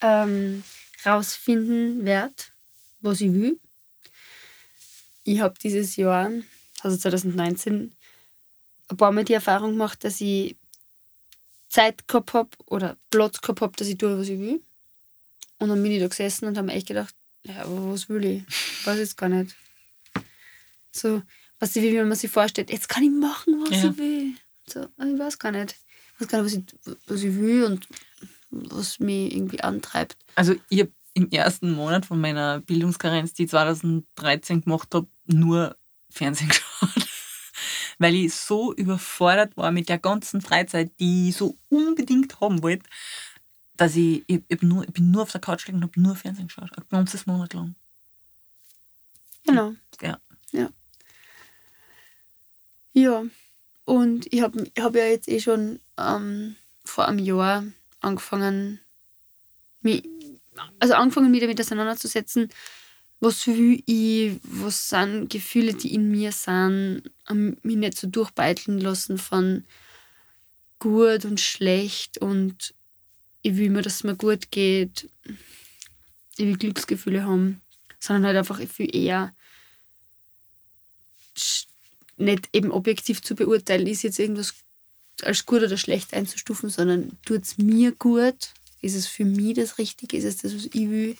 ähm, 0.00 0.62
rausfinden 1.04 2.04
werde, 2.04 2.34
was 3.00 3.20
ich 3.20 3.32
will. 3.32 3.58
Ich 5.24 5.40
habe 5.40 5.54
dieses 5.62 5.96
Jahr, 5.96 6.30
also 6.82 6.96
2019, 6.96 7.94
ein 8.88 8.96
paar 8.96 9.12
Mal 9.12 9.24
die 9.24 9.32
Erfahrung 9.32 9.72
gemacht, 9.72 10.04
dass 10.04 10.20
ich 10.20 10.56
Zeit 11.68 12.06
gehabt 12.06 12.34
habe 12.34 12.50
oder 12.66 12.96
Platz 13.10 13.40
gehabt 13.40 13.62
habe, 13.62 13.76
dass 13.76 13.88
ich 13.88 13.96
tue, 13.96 14.18
was 14.18 14.28
ich 14.28 14.38
will. 14.38 14.62
Und 15.58 15.70
dann 15.70 15.82
bin 15.82 15.92
ich 15.92 16.00
da 16.00 16.08
gesessen 16.08 16.46
und 16.46 16.58
habe 16.58 16.70
echt 16.70 16.88
gedacht, 16.88 17.14
ja, 17.44 17.62
aber 17.62 17.92
was 17.92 18.08
will 18.08 18.24
ich? 18.24 18.42
Ich 18.48 18.86
weiß 18.86 18.98
jetzt 18.98 19.16
gar 19.16 19.28
nicht. 19.28 19.56
So, 20.94 21.22
was 21.58 21.74
wie 21.74 21.94
wenn 21.94 22.08
man 22.08 22.16
sich 22.16 22.30
vorstellt, 22.30 22.70
jetzt 22.70 22.88
kann 22.88 23.02
ich 23.02 23.10
machen, 23.10 23.60
was 23.66 23.82
Ja. 23.82 23.90
ich 23.90 23.98
will. 23.98 24.34
So, 24.66 24.82
ich 24.82 25.18
weiß 25.18 25.38
gar 25.38 25.50
nicht. 25.52 25.76
Ich 26.14 26.20
weiß 26.20 26.28
gar 26.28 26.42
nicht, 26.42 26.72
was 26.76 26.94
ich, 26.94 26.96
was 27.08 27.22
ich 27.22 27.34
will 27.34 27.64
und 27.64 27.88
was 28.50 29.00
mich 29.00 29.34
irgendwie 29.34 29.60
antreibt. 29.60 30.16
Also 30.36 30.54
ich 30.68 30.80
habe 30.80 30.92
im 31.14 31.30
ersten 31.30 31.72
Monat 31.72 32.06
von 32.06 32.20
meiner 32.20 32.60
Bildungskarenz, 32.60 33.34
die 33.34 33.44
ich 33.44 33.50
2013 33.50 34.62
gemacht 34.62 34.94
habe, 34.94 35.08
nur 35.26 35.76
Fernsehen 36.10 36.48
geschaut. 36.80 37.08
Weil 37.98 38.14
ich 38.14 38.34
so 38.34 38.72
überfordert 38.74 39.56
war 39.56 39.70
mit 39.70 39.88
der 39.88 39.98
ganzen 39.98 40.40
Freizeit, 40.40 40.92
die 41.00 41.30
ich 41.30 41.36
so 41.36 41.56
unbedingt 41.70 42.40
haben 42.40 42.62
wollte, 42.62 42.88
dass 43.76 43.96
ich, 43.96 44.22
ich, 44.28 44.42
ich, 44.48 44.62
nur, 44.62 44.84
ich 44.84 44.92
bin 44.92 45.10
nur 45.10 45.22
auf 45.22 45.32
der 45.32 45.40
Couch 45.40 45.64
gelegen 45.64 45.82
und 45.82 45.90
habe 45.90 46.00
nur 46.00 46.14
Fernsehen 46.14 46.46
geschaut. 46.46 46.70
Ein 46.76 46.84
ganzes 46.88 47.26
Monat 47.26 47.54
lang. 47.54 47.74
Genau. 49.44 49.74
Ja. 50.00 50.18
Ja. 50.52 50.70
Ja. 52.94 53.24
Und 53.84 54.32
ich 54.32 54.40
habe 54.40 54.70
ich 54.74 54.82
hab 54.82 54.94
ja 54.94 55.04
jetzt 55.04 55.28
eh 55.28 55.40
schon 55.40 55.80
ähm, 55.98 56.56
vor 56.84 57.06
einem 57.06 57.18
Jahr 57.18 57.64
angefangen, 58.00 58.80
mich, 59.82 60.08
also 60.78 60.94
angefangen, 60.94 61.30
mich 61.30 61.40
damit 61.40 61.60
auseinanderzusetzen, 61.60 62.48
was 63.20 63.46
will 63.46 63.82
ich, 63.86 64.38
was 64.42 64.88
sind 64.88 65.28
Gefühle, 65.28 65.74
die 65.74 65.94
in 65.94 66.10
mir 66.10 66.32
sind, 66.32 67.02
ähm, 67.28 67.56
mich 67.62 67.76
nicht 67.76 67.98
so 67.98 68.06
durchbeiteln 68.06 68.80
lassen 68.80 69.18
von 69.18 69.64
gut 70.78 71.24
und 71.24 71.40
schlecht 71.40 72.18
und 72.18 72.74
ich 73.42 73.56
will 73.56 73.70
mir, 73.70 73.82
dass 73.82 73.96
es 73.96 74.04
mir 74.04 74.16
gut 74.16 74.50
geht, 74.50 75.10
ich 76.36 76.46
will 76.46 76.56
Glücksgefühle 76.56 77.24
haben, 77.24 77.60
sondern 78.00 78.26
halt 78.26 78.36
einfach, 78.38 78.58
ich 78.58 78.78
will 78.78 78.94
eher 78.94 79.34
nicht 82.16 82.48
eben 82.52 82.70
objektiv 82.70 83.22
zu 83.22 83.34
beurteilen, 83.34 83.86
ist 83.86 84.02
jetzt 84.02 84.18
irgendwas 84.18 84.54
als 85.22 85.46
gut 85.46 85.62
oder 85.62 85.76
schlecht 85.76 86.12
einzustufen, 86.14 86.70
sondern 86.70 87.16
tut 87.24 87.42
es 87.44 87.58
mir 87.58 87.92
gut? 87.92 88.50
Ist 88.80 88.94
es 88.94 89.06
für 89.06 89.24
mich 89.24 89.54
das 89.54 89.78
Richtige? 89.78 90.16
Ist 90.16 90.24
es 90.24 90.36
das, 90.38 90.54
was 90.54 90.66
ich 90.66 90.74
will? 90.90 91.16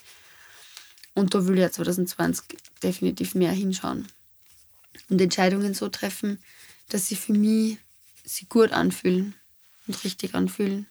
Und 1.13 1.33
da 1.33 1.45
will 1.47 1.55
ich 1.55 1.61
ja 1.61 1.71
2020 1.71 2.45
definitiv 2.83 3.35
mehr 3.35 3.51
hinschauen. 3.51 4.07
Und 5.09 5.21
Entscheidungen 5.21 5.73
so 5.73 5.87
treffen, 5.89 6.39
dass 6.89 7.07
sie 7.07 7.15
für 7.15 7.33
mich 7.33 7.77
sich 8.23 8.49
gut 8.49 8.71
anfühlen 8.71 9.35
und 9.87 10.03
richtig 10.03 10.35
anfühlen. 10.35 10.87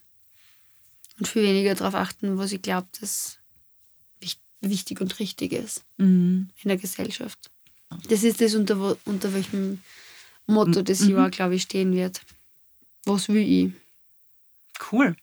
Und 1.18 1.28
viel 1.28 1.42
weniger 1.44 1.74
darauf 1.74 1.94
achten, 1.94 2.38
was 2.38 2.52
ich 2.52 2.62
glaube, 2.62 2.88
dass 3.00 3.38
wich- 4.20 4.38
wichtig 4.60 5.00
und 5.00 5.18
richtig 5.20 5.52
ist 5.52 5.84
Mhm. 5.98 6.50
in 6.62 6.68
der 6.68 6.78
Gesellschaft. 6.78 7.50
Das 8.08 8.22
ist 8.22 8.40
das, 8.40 8.54
unter, 8.54 8.96
unter 9.04 9.32
welchem 9.34 9.80
Motto 10.46 10.82
das 10.82 11.00
Mhm. 11.00 11.10
Jahr, 11.10 11.30
glaube 11.30 11.54
ich, 11.54 11.62
stehen 11.62 11.94
wird. 11.94 12.20
Was 13.04 13.28
will 13.28 13.42
ich? 13.42 13.72
Cool. 14.92 15.16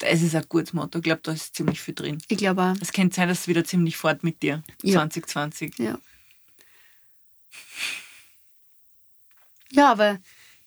Das 0.00 0.22
ist 0.22 0.34
ein 0.34 0.44
gutes 0.48 0.72
Motto. 0.72 0.98
Ich 0.98 1.04
glaube, 1.04 1.20
da 1.24 1.32
ist 1.32 1.54
ziemlich 1.56 1.80
viel 1.80 1.94
drin. 1.94 2.18
Ich 2.28 2.38
glaube 2.38 2.62
auch. 2.62 2.74
Es 2.80 2.92
könnte 2.92 3.16
sein, 3.16 3.28
dass 3.28 3.40
es 3.40 3.48
wieder 3.48 3.64
ziemlich 3.64 3.96
fort 3.96 4.22
mit 4.22 4.42
dir. 4.42 4.62
Ja. 4.82 4.94
2020. 5.08 5.78
Ja. 5.78 5.98
Ja, 9.70 9.92
aber 9.92 10.18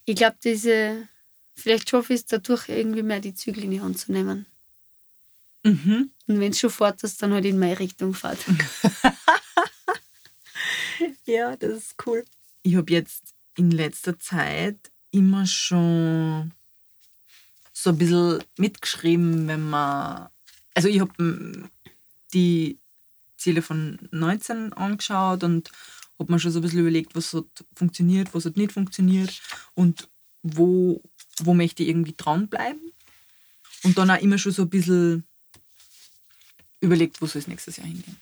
ich 0.05 0.15
glaube, 0.15 0.36
diese, 0.43 1.08
vielleicht 1.55 1.89
schaffe 1.89 2.13
ich 2.13 2.22
es 2.22 2.25
dadurch 2.25 2.70
irgendwie 2.70 3.03
mehr 3.03 3.20
die 3.20 3.34
Zügel 3.34 3.63
in 3.63 3.72
die 3.72 3.81
Hand 3.81 3.98
zu 4.00 4.12
nehmen. 4.12 4.46
Mhm. 5.63 6.12
Und 6.27 6.39
wenn 6.39 6.51
es 6.51 6.60
schon 6.60 6.70
fährt, 6.70 7.03
dass 7.03 7.17
dann 7.17 7.34
halt 7.34 7.46
in 7.46 7.60
meine 7.60 7.79
Richtung 7.79 8.13
fährt. 8.13 8.39
Ja, 11.25 11.55
das 11.55 11.71
ist 11.71 11.95
cool. 12.05 12.25
Ich 12.63 12.75
habe 12.75 12.91
jetzt 12.91 13.33
in 13.55 13.71
letzter 13.71 14.17
Zeit 14.19 14.91
immer 15.11 15.45
schon 15.45 16.51
so 17.73 17.91
ein 17.91 17.97
bisschen 17.97 18.43
mitgeschrieben, 18.57 19.47
wenn 19.47 19.69
man. 19.69 20.29
Also, 20.73 20.87
ich 20.87 20.99
habe 20.99 21.69
die 22.33 22.79
Ziele 23.37 23.61
von 23.61 23.97
19 24.11 24.73
angeschaut 24.73 25.43
und 25.43 25.71
habe 26.17 26.31
mir 26.31 26.39
schon 26.39 26.51
so 26.51 26.59
ein 26.59 26.61
bisschen 26.61 26.79
überlegt, 26.79 27.15
was 27.15 27.33
hat 27.33 27.65
funktioniert, 27.75 28.33
was 28.33 28.45
hat 28.45 28.57
nicht 28.57 28.71
funktioniert 28.71 29.41
und 29.73 30.07
wo, 30.43 31.01
wo 31.39 31.53
möchte 31.53 31.83
ich 31.83 31.89
irgendwie 31.89 32.15
dranbleiben. 32.15 32.91
Und 33.83 33.97
dann 33.97 34.11
auch 34.11 34.21
immer 34.21 34.37
schon 34.37 34.51
so 34.51 34.63
ein 34.63 34.69
bisschen 34.69 35.23
überlegt, 36.79 37.21
wo 37.21 37.25
soll 37.25 37.39
es 37.39 37.47
nächstes 37.47 37.77
Jahr 37.77 37.87
hingehen. 37.87 38.17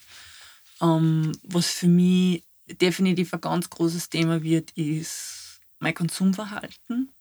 Ähm, 0.82 1.34
was 1.44 1.70
für 1.72 1.88
mich 1.88 2.44
definitiv 2.76 3.34
ein 3.34 3.42
ganz 3.42 3.70
großes 3.70 4.10
Thema 4.10 4.44
wird, 4.44 4.72
ist 4.72 5.60
mein 5.80 5.94
Konsumverhalten. 5.94 7.12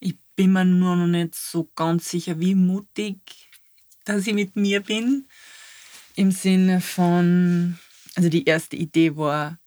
Ich 0.00 0.16
bin 0.36 0.52
mir 0.52 0.64
nur 0.64 0.96
noch 0.96 1.06
nicht 1.06 1.34
so 1.34 1.70
ganz 1.74 2.10
sicher, 2.10 2.40
wie 2.40 2.54
mutig 2.54 3.18
dass 4.04 4.26
ich 4.26 4.34
mit 4.34 4.56
mir 4.56 4.80
bin. 4.80 5.26
Im 6.14 6.30
Sinne 6.30 6.80
von, 6.80 7.78
also 8.14 8.28
die 8.28 8.44
erste 8.44 8.76
Idee 8.76 9.16
war, 9.16 9.58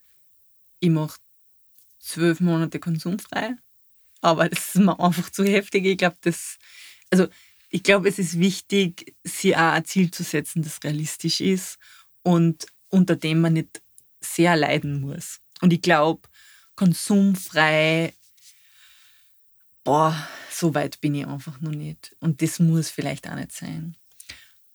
ich 0.80 0.90
mache 0.90 1.20
zwölf 2.00 2.40
Monate 2.40 2.80
konsumfrei. 2.80 3.56
Aber 4.22 4.50
das 4.50 4.76
ist 4.76 4.82
mir 4.82 5.00
einfach 5.00 5.30
zu 5.30 5.44
heftig. 5.44 5.86
Ich 5.86 5.98
glaube, 5.98 6.18
das, 6.22 6.58
also 7.10 7.28
ich 7.70 7.84
glaube, 7.84 8.08
es 8.08 8.20
ist 8.20 8.40
wichtig, 8.40 9.16
sich 9.24 9.56
auch 9.56 9.74
ein 9.74 9.86
Ziel 9.86 10.12
zu 10.12 10.24
setzen, 10.24 10.62
das 10.62 10.84
realistisch 10.84 11.42
ist 11.42 11.78
und 12.22 12.66
unter 12.90 13.16
dem 13.16 13.42
man 13.42 13.54
nicht 13.54 13.82
sehr 14.22 14.56
leiden 14.56 15.02
muss. 15.02 15.40
Und 15.62 15.74
ich 15.74 15.82
glaube, 15.82 16.28
konsumfrei, 16.76 18.14
boah, 19.84 20.16
so 20.52 20.74
weit 20.74 21.02
bin 21.02 21.16
ich 21.16 21.28
einfach 21.28 21.60
noch 21.62 21.72
nicht. 21.72 22.16
Und 22.20 22.42
das 22.42 22.60
muss 22.60 22.90
vielleicht 22.90 23.30
auch 23.30 23.36
nicht 23.36 23.52
sein. 23.52 23.96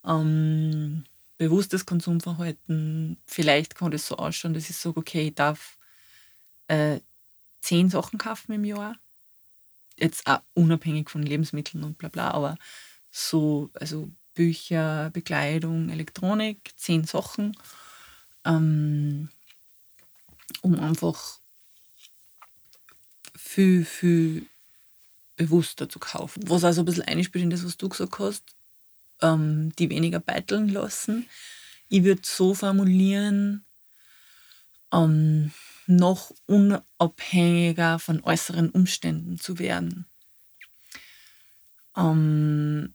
Ähm, 0.05 1.05
bewusstes 1.37 1.87
Konsumverhalten, 1.87 3.19
vielleicht 3.27 3.75
kann 3.75 3.91
das 3.91 4.07
so 4.07 4.17
ausschauen, 4.17 4.55
dass 4.55 4.71
ich 4.71 4.77
sage, 4.77 4.99
okay, 4.99 5.29
ich 5.29 5.35
darf 5.35 5.79
äh, 6.69 7.01
zehn 7.61 7.89
Sachen 7.89 8.19
kaufen 8.19 8.53
im 8.53 8.65
Jahr. 8.65 8.97
Jetzt 9.97 10.27
auch 10.27 10.41
unabhängig 10.55 11.11
von 11.11 11.23
Lebensmitteln 11.23 11.85
und 11.85 11.99
bla 11.99 12.09
bla, 12.09 12.31
aber 12.31 12.57
so, 13.11 13.71
also 13.75 14.11
Bücher, 14.35 15.11
Bekleidung, 15.11 15.91
Elektronik, 15.91 16.73
zehn 16.77 17.05
Sachen, 17.05 17.57
ähm, 18.45 19.29
um 20.63 20.79
einfach 20.79 21.39
viel, 23.37 23.85
viel 23.85 24.47
bewusster 25.37 25.89
zu 25.89 25.99
kaufen. 25.99 26.49
Was 26.49 26.65
auch 26.65 26.73
so 26.73 26.83
ein 26.83 26.85
bisschen 26.85 27.05
einspielt 27.05 27.45
in 27.45 27.51
das, 27.51 27.65
was 27.65 27.77
du 27.77 27.89
gesagt 27.89 28.19
hast, 28.19 28.45
ähm, 29.23 29.73
die 29.79 29.91
weniger 29.91 30.21
beiteln 30.21 30.69
lassen. 30.69 31.27
Ich 31.89 32.05
würde 32.05 32.23
so 32.25 32.55
formulieren, 32.55 33.65
ähm, 34.93 35.53
noch 35.87 36.33
unabhängiger 36.47 37.99
von 37.99 38.23
äußeren 38.23 38.71
Umständen 38.71 39.39
zu 39.39 39.59
werden. 39.59 40.07
Ähm, 41.97 42.95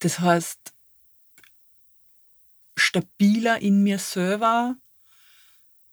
das 0.00 0.20
heißt, 0.20 0.72
stabiler 2.96 3.60
in 3.60 3.82
mir 3.82 3.98
selber 3.98 4.76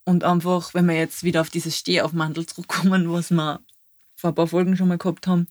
und 0.05 0.23
einfach, 0.23 0.73
wenn 0.73 0.87
wir 0.87 0.95
jetzt 0.95 1.23
wieder 1.23 1.41
auf 1.41 1.49
dieses 1.49 1.77
Stehaufmantel 1.77 2.45
zurückkommen, 2.45 3.11
was 3.11 3.31
wir 3.31 3.59
vor 4.15 4.31
ein 4.31 4.35
paar 4.35 4.47
Folgen 4.47 4.77
schon 4.77 4.87
mal 4.87 4.97
gehabt 4.97 5.27
haben, 5.27 5.47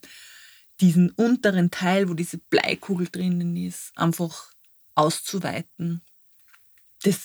diesen 0.79 1.11
unteren 1.11 1.69
Teil, 1.69 2.09
wo 2.09 2.13
diese 2.13 2.37
Bleikugel 2.37 3.07
drinnen 3.11 3.55
ist, 3.55 3.91
einfach 3.95 4.51
auszuweiten. 4.95 6.01
Das 7.03 7.19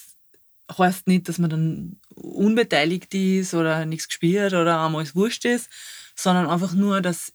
heißt 0.76 1.06
nicht, 1.06 1.28
dass 1.28 1.38
man 1.38 1.50
dann 1.50 2.00
unbeteiligt 2.14 3.14
ist 3.14 3.54
oder 3.54 3.86
nichts 3.86 4.08
gespürt 4.08 4.52
oder 4.52 4.84
einmal 4.84 5.02
es 5.02 5.14
wurscht 5.14 5.44
ist, 5.46 5.70
sondern 6.14 6.46
einfach 6.46 6.74
nur, 6.74 7.00
dass 7.00 7.32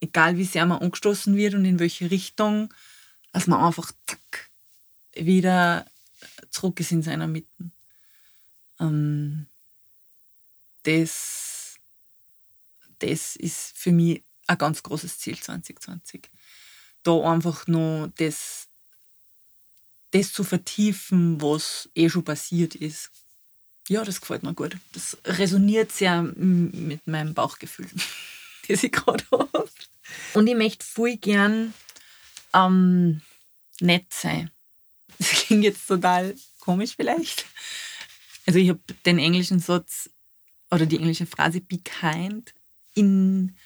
egal 0.00 0.38
wie 0.38 0.44
sehr 0.44 0.64
man 0.64 0.80
angestoßen 0.80 1.36
wird 1.36 1.54
und 1.54 1.64
in 1.64 1.78
welche 1.78 2.10
Richtung, 2.10 2.72
dass 3.32 3.46
man 3.46 3.62
einfach 3.62 3.92
zack, 4.06 4.50
wieder 5.14 5.84
zurück 6.52 6.78
ist 6.80 6.92
in 6.92 7.02
seiner 7.02 7.26
Mitte. 7.26 7.70
Ähm, 8.78 9.46
das, 10.84 11.76
das 12.98 13.36
ist 13.36 13.76
für 13.76 13.92
mich 13.92 14.22
ein 14.46 14.58
ganz 14.58 14.82
großes 14.82 15.18
Ziel 15.18 15.38
2020. 15.38 16.30
Da 17.02 17.20
einfach 17.20 17.66
noch 17.66 18.10
das, 18.16 18.68
das 20.12 20.32
zu 20.32 20.44
vertiefen, 20.44 21.40
was 21.40 21.88
eh 21.94 22.08
schon 22.08 22.24
passiert 22.24 22.74
ist. 22.74 23.10
Ja, 23.88 24.04
das 24.04 24.20
gefällt 24.20 24.44
mir 24.44 24.54
gut. 24.54 24.76
Das 24.92 25.16
resoniert 25.24 25.90
sehr 25.90 26.22
mit 26.22 27.06
meinem 27.06 27.34
Bauchgefühl, 27.34 27.88
das 28.68 28.82
ich 28.82 28.92
gerade 28.92 29.24
habe. 29.32 29.68
Und 30.34 30.46
ich 30.46 30.54
möchte 30.54 30.84
voll 30.84 31.16
gern 31.16 31.74
ähm, 32.54 33.22
nett 33.80 34.12
sein. 34.12 34.50
Das 35.30 35.30
klingt 35.30 35.64
jetzt 35.64 35.86
total 35.86 36.34
komisch 36.60 36.94
vielleicht. 36.96 37.46
Also 38.46 38.58
ich 38.58 38.68
habe 38.70 38.80
den 39.06 39.18
englischen 39.18 39.60
Satz 39.60 40.10
oder 40.70 40.86
die 40.86 40.96
englische 40.96 41.26
Phrase 41.26 41.60
be 41.60 41.78
kind 41.78 42.52
in, 42.94 43.56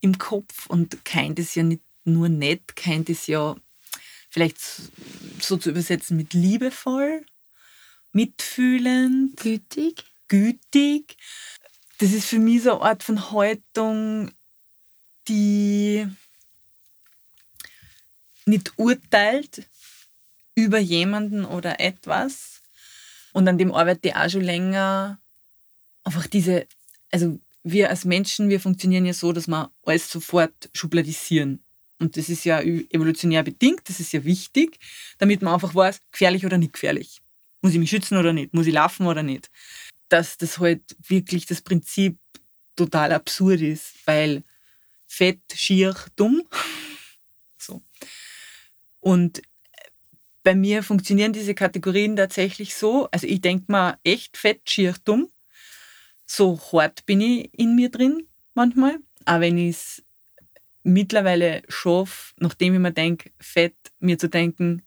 im 0.00 0.18
Kopf 0.18 0.66
und 0.66 1.04
kind 1.04 1.38
ist 1.38 1.54
ja 1.54 1.62
nicht 1.62 1.82
nur 2.04 2.28
nett, 2.28 2.74
kind 2.74 3.08
ist 3.08 3.28
ja 3.28 3.54
vielleicht 4.28 4.58
so 5.40 5.56
zu 5.56 5.70
übersetzen 5.70 6.16
mit 6.16 6.34
liebevoll, 6.34 7.24
mitfühlend, 8.12 9.36
gütig. 9.36 10.04
gütig. 10.26 11.16
Das 11.98 12.12
ist 12.12 12.26
für 12.26 12.38
mich 12.38 12.62
so 12.62 12.72
eine 12.72 12.82
Art 12.82 13.02
von 13.04 13.30
Haltung, 13.30 14.32
die 15.28 16.08
nicht 18.46 18.72
urteilt 18.76 19.66
über 20.54 20.78
jemanden 20.78 21.44
oder 21.44 21.80
etwas. 21.80 22.62
Und 23.32 23.48
an 23.48 23.58
dem 23.58 23.72
arbeite 23.72 24.08
ich 24.08 24.16
auch 24.16 24.28
schon 24.28 24.42
länger. 24.42 25.18
Einfach 26.04 26.26
diese, 26.26 26.66
also 27.10 27.38
wir 27.62 27.90
als 27.90 28.04
Menschen, 28.04 28.48
wir 28.48 28.60
funktionieren 28.60 29.06
ja 29.06 29.14
so, 29.14 29.32
dass 29.32 29.46
wir 29.48 29.70
alles 29.84 30.10
sofort 30.10 30.70
schubladisieren. 30.74 31.62
Und 31.98 32.16
das 32.16 32.28
ist 32.28 32.44
ja 32.44 32.60
evolutionär 32.60 33.44
bedingt, 33.44 33.88
das 33.88 34.00
ist 34.00 34.12
ja 34.12 34.24
wichtig, 34.24 34.78
damit 35.18 35.40
man 35.40 35.54
einfach 35.54 35.74
weiß, 35.74 36.00
gefährlich 36.10 36.44
oder 36.44 36.58
nicht 36.58 36.72
gefährlich. 36.72 37.22
Muss 37.60 37.72
ich 37.72 37.78
mich 37.78 37.90
schützen 37.90 38.18
oder 38.18 38.32
nicht? 38.32 38.52
Muss 38.54 38.66
ich 38.66 38.74
laufen 38.74 39.06
oder 39.06 39.22
nicht? 39.22 39.50
Dass 40.08 40.36
das 40.36 40.58
halt 40.58 40.82
wirklich 41.06 41.46
das 41.46 41.62
Prinzip 41.62 42.18
total 42.74 43.12
absurd 43.12 43.60
ist, 43.60 43.94
weil 44.04 44.42
fett, 45.06 45.40
schier, 45.54 45.94
dumm. 46.16 46.42
so. 47.58 47.82
Und 48.98 49.42
bei 50.42 50.54
mir 50.54 50.82
funktionieren 50.82 51.32
diese 51.32 51.54
Kategorien 51.54 52.16
tatsächlich 52.16 52.74
so. 52.74 53.08
Also 53.10 53.26
ich 53.26 53.40
denke 53.40 53.70
mal 53.70 53.98
echt 54.04 54.36
fett, 54.36 54.68
schier, 54.68 54.94
dumm. 55.04 55.28
So 56.26 56.58
hart 56.72 57.06
bin 57.06 57.20
ich 57.20 57.50
in 57.58 57.74
mir 57.74 57.90
drin 57.90 58.26
manchmal. 58.54 58.98
Aber 59.24 59.42
wenn 59.42 59.58
ich 59.58 59.76
es 59.76 60.02
mittlerweile 60.82 61.62
schaffe, 61.68 62.34
nachdem 62.38 62.74
ich 62.74 62.80
mir 62.80 62.92
denke, 62.92 63.30
fett, 63.38 63.76
mir 64.00 64.18
zu 64.18 64.28
denken, 64.28 64.82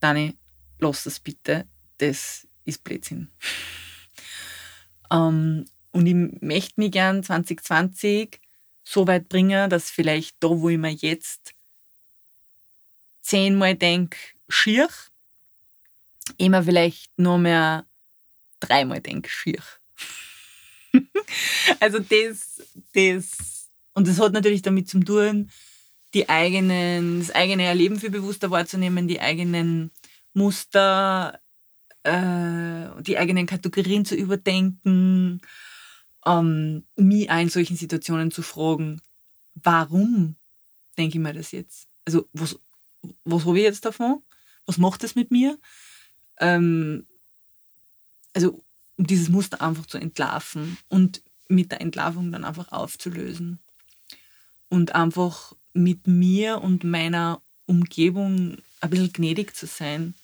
Dani, 0.00 0.36
lass 0.78 1.04
das 1.04 1.20
bitte, 1.20 1.66
das 1.98 2.46
ist 2.64 2.84
Blödsinn. 2.84 3.28
ähm, 5.10 5.64
und 5.92 6.06
ich 6.06 6.42
möchte 6.42 6.74
mich 6.80 6.92
gern 6.92 7.22
2020 7.22 8.40
so 8.84 9.06
weit 9.06 9.28
bringen, 9.28 9.70
dass 9.70 9.90
vielleicht 9.90 10.36
da, 10.40 10.48
wo 10.48 10.68
ich 10.68 10.78
mir 10.78 10.92
jetzt 10.92 11.55
zehnmal 13.26 13.74
denke, 13.74 14.16
schier, 14.48 14.88
immer 16.38 16.62
vielleicht 16.62 17.10
nur 17.18 17.38
mehr 17.38 17.84
dreimal 18.60 19.00
denke, 19.00 19.28
schier. 19.28 19.62
also 21.80 21.98
das, 21.98 22.62
das, 22.94 23.68
und 23.94 24.06
das 24.06 24.20
hat 24.20 24.32
natürlich 24.32 24.62
damit 24.62 24.88
zu 24.88 25.00
tun, 25.00 25.50
die 26.14 26.28
eigenen, 26.28 27.18
das 27.18 27.34
eigene 27.34 27.64
Erleben 27.64 27.98
viel 27.98 28.10
bewusster 28.10 28.50
wahrzunehmen, 28.50 29.08
die 29.08 29.20
eigenen 29.20 29.90
Muster, 30.32 31.40
äh, 32.04 33.02
die 33.02 33.18
eigenen 33.18 33.46
Kategorien 33.46 34.04
zu 34.04 34.14
überdenken, 34.14 35.40
ähm, 36.24 36.84
mich 36.94 37.28
auch 37.28 37.40
in 37.40 37.48
solchen 37.48 37.76
Situationen 37.76 38.30
zu 38.30 38.42
fragen, 38.42 39.02
warum 39.54 40.36
denke 40.96 41.18
ich 41.18 41.22
mir 41.22 41.34
das 41.34 41.50
jetzt? 41.50 41.88
Also 42.04 42.28
was, 42.32 42.58
was 43.24 43.44
habe 43.44 43.58
ich 43.58 43.64
jetzt 43.64 43.84
davon? 43.84 44.22
Was 44.66 44.78
macht 44.78 45.02
das 45.02 45.14
mit 45.14 45.30
mir? 45.30 45.58
Ähm, 46.38 47.06
also 48.34 48.62
um 48.96 49.06
dieses 49.06 49.28
Muster 49.28 49.60
einfach 49.60 49.86
zu 49.86 49.98
entlarven 49.98 50.78
und 50.88 51.22
mit 51.48 51.70
der 51.70 51.80
Entlarvung 51.80 52.32
dann 52.32 52.44
einfach 52.44 52.72
aufzulösen. 52.72 53.58
Und 54.68 54.94
einfach 54.94 55.54
mit 55.74 56.06
mir 56.06 56.60
und 56.60 56.82
meiner 56.82 57.40
Umgebung 57.66 58.56
ein 58.80 58.90
bisschen 58.90 59.12
gnädig 59.12 59.54
zu 59.54 59.66
sein. 59.66 60.14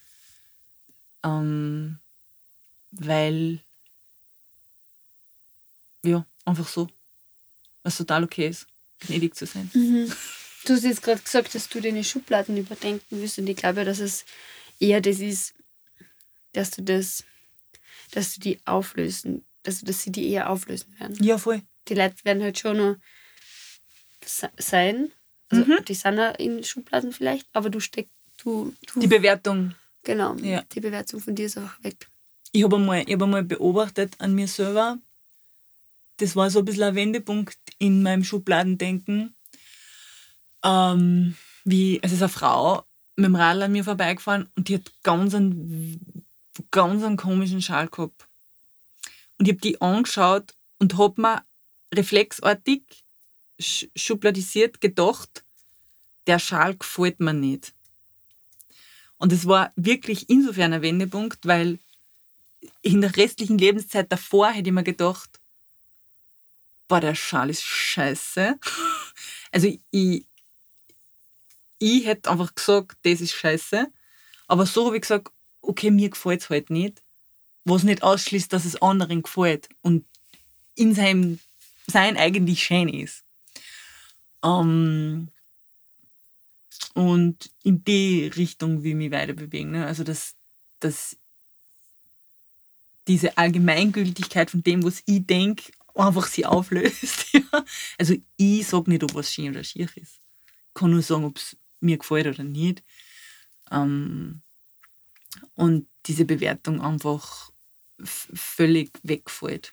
Ähm, 1.22 1.98
weil, 2.90 3.60
ja, 6.02 6.26
einfach 6.44 6.68
so, 6.68 6.88
was 7.84 7.96
total 7.96 8.24
okay 8.24 8.48
ist, 8.48 8.66
gnädig 9.00 9.36
zu 9.36 9.46
sein. 9.46 9.70
Mhm. 9.72 10.12
Du 10.64 10.74
hast 10.74 10.84
jetzt 10.84 11.02
gerade 11.02 11.20
gesagt, 11.20 11.54
dass 11.54 11.68
du 11.68 11.80
deine 11.80 12.04
Schubladen 12.04 12.56
überdenken 12.56 13.20
willst 13.20 13.38
und 13.38 13.48
ich 13.48 13.56
glaube, 13.56 13.84
dass 13.84 13.98
es 13.98 14.24
eher 14.78 15.00
das 15.00 15.18
ist, 15.18 15.54
dass 16.52 16.70
du 16.70 16.82
das, 16.82 17.24
dass 18.12 18.34
du 18.34 18.40
die 18.40 18.60
auflösen, 18.64 19.44
dass, 19.62 19.80
du, 19.80 19.86
dass 19.86 20.02
sie 20.02 20.12
die 20.12 20.28
eher 20.28 20.50
auflösen 20.50 20.94
werden. 20.98 21.16
Ja, 21.22 21.38
voll. 21.38 21.62
Die 21.88 21.94
Leute 21.94 22.16
werden 22.24 22.42
halt 22.42 22.58
schon 22.58 22.76
noch 22.76 22.96
sein, 24.56 25.10
also 25.48 25.64
mhm. 25.64 25.84
die 25.84 25.94
sind 25.94 26.18
auch 26.20 26.38
in 26.38 26.62
Schubladen 26.62 27.12
vielleicht, 27.12 27.46
aber 27.52 27.70
du 27.70 27.80
steckst, 27.80 28.12
du, 28.38 28.72
du... 28.86 29.00
Die 29.00 29.08
Bewertung. 29.08 29.74
Genau, 30.04 30.34
ja. 30.36 30.62
die 30.62 30.80
Bewertung 30.80 31.20
von 31.20 31.34
dir 31.34 31.46
ist 31.46 31.58
auch 31.58 31.82
weg. 31.82 32.08
Ich 32.52 32.62
habe 32.62 32.76
einmal, 32.76 33.00
hab 33.00 33.22
einmal 33.22 33.42
beobachtet 33.42 34.14
an 34.18 34.34
mir 34.34 34.46
selber, 34.46 34.98
das 36.18 36.36
war 36.36 36.50
so 36.50 36.60
ein 36.60 36.64
bisschen 36.64 36.84
ein 36.84 36.94
Wendepunkt 36.94 37.58
in 37.78 38.02
meinem 38.02 38.22
Schubladendenken, 38.22 39.34
ähm, 40.64 41.36
wie, 41.64 42.00
es 42.02 42.12
ist 42.12 42.22
eine 42.22 42.28
Frau 42.28 42.84
mit 43.16 43.26
dem 43.26 43.36
Radl 43.36 43.62
an 43.62 43.72
mir 43.72 43.84
vorbeigefahren 43.84 44.48
und 44.56 44.68
die 44.68 44.76
hat 44.76 44.92
ganz 45.02 45.34
einen, 45.34 46.24
ganz 46.70 47.02
einen 47.02 47.16
komischen 47.16 47.62
Schal 47.62 47.88
gehabt. 47.88 48.26
Und 49.38 49.48
ich 49.48 49.54
habe 49.54 49.60
die 49.60 49.80
angeschaut 49.80 50.54
und 50.78 50.96
habe 50.98 51.20
mir 51.20 51.44
reflexartig, 51.94 52.82
schubladisiert 53.58 54.80
gedacht, 54.80 55.44
der 56.26 56.38
Schal 56.38 56.76
gefällt 56.76 57.20
mir 57.20 57.32
nicht. 57.32 57.72
Und 59.18 59.32
es 59.32 59.46
war 59.46 59.72
wirklich 59.76 60.28
insofern 60.28 60.72
ein 60.72 60.82
Wendepunkt, 60.82 61.46
weil 61.46 61.78
in 62.80 63.00
der 63.00 63.16
restlichen 63.16 63.58
Lebenszeit 63.58 64.10
davor 64.10 64.50
hätte 64.50 64.68
ich 64.68 64.74
mir 64.74 64.82
gedacht, 64.82 65.40
boah, 66.88 67.00
der 67.00 67.14
Schal 67.14 67.50
ist 67.50 67.62
scheiße. 67.62 68.58
Also 69.54 69.68
ich, 69.90 70.24
ich 71.82 72.06
hätte 72.06 72.30
einfach 72.30 72.54
gesagt, 72.54 72.96
das 73.02 73.20
ist 73.20 73.32
scheiße. 73.32 73.88
Aber 74.46 74.66
so 74.66 74.86
habe 74.86 74.96
ich 74.96 75.02
gesagt, 75.02 75.32
okay, 75.60 75.90
mir 75.90 76.10
gefällt 76.10 76.42
es 76.42 76.50
halt 76.50 76.70
nicht. 76.70 77.02
Was 77.64 77.82
nicht 77.82 78.02
ausschließt, 78.02 78.52
dass 78.52 78.64
es 78.64 78.80
anderen 78.80 79.22
gefällt 79.22 79.68
und 79.82 80.04
in 80.74 80.94
seinem 80.94 81.38
Sein 81.86 82.16
eigentlich 82.16 82.62
schön 82.62 82.88
ist. 82.88 83.24
Ähm, 84.44 85.28
und 86.94 87.50
in 87.62 87.84
die 87.84 88.26
Richtung 88.26 88.82
will 88.82 88.90
ich 88.90 88.96
mich 88.96 89.10
weiter 89.10 89.32
bewegen. 89.32 89.72
Ne? 89.72 89.86
Also, 89.86 90.04
dass, 90.04 90.34
dass 90.80 91.16
diese 93.08 93.36
Allgemeingültigkeit 93.38 94.50
von 94.50 94.62
dem, 94.62 94.82
was 94.84 95.02
ich 95.06 95.26
denke, 95.26 95.72
einfach 95.94 96.26
sie 96.26 96.46
auflöst. 96.46 97.26
Also, 97.98 98.14
ich 98.38 98.66
sage 98.66 98.90
nicht, 98.90 99.02
ob 99.04 99.14
was 99.14 99.32
schön 99.32 99.50
oder 99.50 99.62
schier 99.62 99.88
ist. 99.94 100.20
Ich 100.68 100.74
kann 100.74 100.90
nur 100.90 101.02
sagen, 101.02 101.24
ob 101.24 101.36
es 101.36 101.56
mir 101.82 101.98
gefällt 101.98 102.26
oder 102.26 102.44
nicht. 102.44 102.82
Ähm, 103.70 104.42
und 105.54 105.86
diese 106.06 106.24
Bewertung 106.24 106.80
einfach 106.80 107.50
völlig 108.04 108.90
wegfällt. 109.02 109.72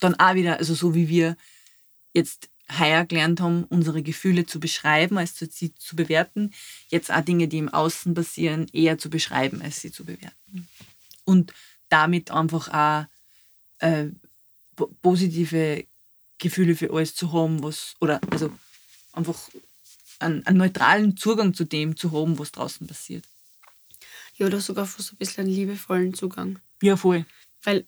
Dann 0.00 0.14
auch 0.18 0.34
wieder, 0.34 0.58
also 0.58 0.74
so 0.74 0.94
wie 0.94 1.08
wir 1.08 1.36
jetzt 2.12 2.48
heuer 2.78 3.04
gelernt 3.04 3.40
haben, 3.40 3.64
unsere 3.64 4.02
Gefühle 4.02 4.46
zu 4.46 4.58
beschreiben, 4.58 5.18
als 5.18 5.38
sie 5.38 5.74
zu 5.74 5.96
bewerten, 5.96 6.52
jetzt 6.88 7.12
auch 7.12 7.20
Dinge, 7.20 7.48
die 7.48 7.58
im 7.58 7.68
Außen 7.68 8.14
passieren, 8.14 8.66
eher 8.72 8.98
zu 8.98 9.10
beschreiben, 9.10 9.60
als 9.62 9.80
sie 9.80 9.92
zu 9.92 10.04
bewerten. 10.04 10.68
Und 11.24 11.52
damit 11.88 12.30
einfach 12.30 12.68
auch 12.68 13.06
äh, 13.78 14.08
positive 15.02 15.84
Gefühle 16.38 16.74
für 16.74 16.92
alles 16.92 17.14
zu 17.14 17.32
haben, 17.32 17.62
was, 17.62 17.94
oder 18.00 18.20
also 18.30 18.50
einfach 19.12 19.38
einen, 20.18 20.46
einen, 20.46 20.58
neutralen 20.58 21.16
Zugang 21.16 21.54
zu 21.54 21.64
dem 21.64 21.96
zu 21.96 22.12
haben, 22.12 22.38
was 22.38 22.52
draußen 22.52 22.86
passiert. 22.86 23.24
Ja, 24.36 24.46
oder 24.46 24.60
sogar 24.60 24.86
fast 24.86 25.12
ein 25.12 25.16
bisschen 25.16 25.44
einen 25.44 25.54
liebevollen 25.54 26.14
Zugang. 26.14 26.58
Ja, 26.82 26.96
voll. 26.96 27.24
Weil 27.62 27.86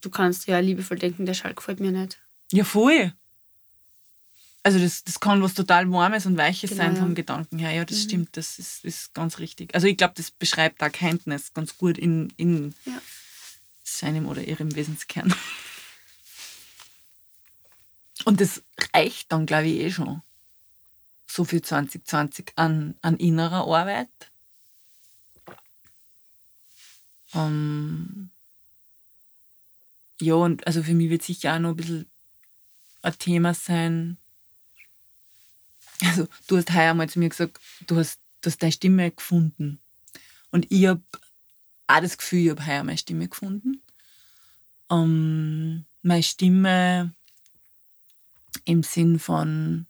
du 0.00 0.10
kannst 0.10 0.46
ja 0.46 0.58
liebevoll 0.58 0.98
denken, 0.98 1.26
der 1.26 1.34
Schalk 1.34 1.56
gefällt 1.56 1.80
mir 1.80 1.92
nicht. 1.92 2.18
Ja, 2.52 2.64
voll. 2.64 3.12
Also 4.62 4.78
das, 4.78 5.04
das 5.04 5.20
kann 5.20 5.42
was 5.42 5.52
total 5.52 5.90
Warmes 5.90 6.24
und 6.24 6.38
Weiches 6.38 6.70
genau, 6.70 6.84
sein 6.84 6.96
vom 6.96 7.08
ja. 7.08 7.14
Gedanken 7.14 7.58
her. 7.58 7.70
Ja, 7.72 7.84
das 7.84 7.98
mhm. 7.98 8.02
stimmt, 8.02 8.36
das 8.36 8.58
ist, 8.58 8.84
ist 8.84 9.12
ganz 9.12 9.38
richtig. 9.38 9.74
Also 9.74 9.86
ich 9.86 9.96
glaube, 9.96 10.14
das 10.16 10.30
beschreibt 10.30 10.80
da 10.80 10.88
Kindness 10.88 11.52
ganz 11.52 11.76
gut 11.76 11.98
in, 11.98 12.32
in 12.38 12.74
ja. 12.86 13.00
seinem 13.82 14.26
oder 14.26 14.42
ihrem 14.42 14.74
Wesenskern. 14.74 15.34
Und 18.24 18.40
das 18.40 18.62
reicht 18.94 19.30
dann, 19.32 19.44
glaube 19.44 19.66
ich, 19.68 19.80
eh 19.80 19.90
schon. 19.90 20.22
So 21.34 21.42
viel 21.42 21.62
2020 21.62 22.52
an, 22.54 22.94
an 23.02 23.16
innerer 23.16 23.66
Arbeit. 23.66 24.08
Ähm, 27.34 28.30
ja, 30.20 30.34
und 30.34 30.64
also 30.64 30.84
für 30.84 30.94
mich 30.94 31.10
wird 31.10 31.24
sicher 31.24 31.56
auch 31.56 31.58
noch 31.58 31.70
ein 31.70 31.76
bisschen 31.76 32.06
ein 33.02 33.18
Thema 33.18 33.52
sein. 33.52 34.16
Also, 36.04 36.28
du 36.46 36.56
hast 36.56 36.72
heuer 36.72 36.94
mal 36.94 37.08
zu 37.08 37.18
mir 37.18 37.30
gesagt, 37.30 37.58
du 37.88 37.96
hast, 37.96 38.20
du 38.40 38.46
hast 38.50 38.62
deine 38.62 38.70
Stimme 38.70 39.10
gefunden. 39.10 39.80
Und 40.52 40.70
ich 40.70 40.86
habe 40.86 41.02
auch 41.88 42.00
das 42.00 42.16
Gefühl, 42.16 42.44
ich 42.44 42.50
habe 42.50 42.64
heuer 42.64 42.84
meine 42.84 42.96
Stimme 42.96 43.26
gefunden. 43.26 43.82
Ähm, 44.88 45.84
meine 46.02 46.22
Stimme 46.22 47.12
im 48.64 48.84
Sinn 48.84 49.18
von, 49.18 49.86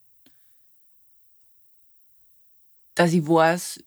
dass 2.95 3.13
ich 3.13 3.27
weiß, 3.27 3.83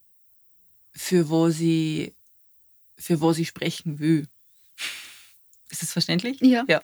für 0.91 1.30
was 1.30 1.60
ich, 1.60 2.13
für 2.98 3.22
was 3.22 3.38
ich 3.38 3.48
sprechen 3.48 4.00
will. 4.00 4.28
Ist 5.70 5.82
das 5.82 5.93
verständlich? 5.93 6.39
Ja. 6.41 6.65
ja. 6.67 6.82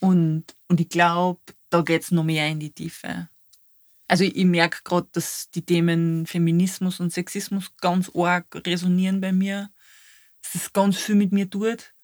Und, 0.00 0.44
und 0.68 0.80
ich 0.80 0.88
glaube, 0.88 1.40
da 1.70 1.82
geht 1.82 2.02
es 2.02 2.10
noch 2.10 2.24
mehr 2.24 2.48
in 2.48 2.60
die 2.60 2.72
Tiefe. 2.72 3.28
Also 4.06 4.24
ich, 4.24 4.36
ich 4.36 4.44
merke 4.44 4.80
gerade, 4.84 5.08
dass 5.12 5.50
die 5.50 5.64
Themen 5.64 6.26
Feminismus 6.26 7.00
und 7.00 7.12
Sexismus 7.12 7.76
ganz 7.76 8.10
arg 8.14 8.46
resonieren 8.66 9.20
bei 9.20 9.32
mir. 9.32 9.70
Dass 10.42 10.54
es 10.54 10.72
ganz 10.72 10.96
viel 10.96 11.14
mit 11.14 11.32
mir 11.32 11.48
tut. 11.48 11.94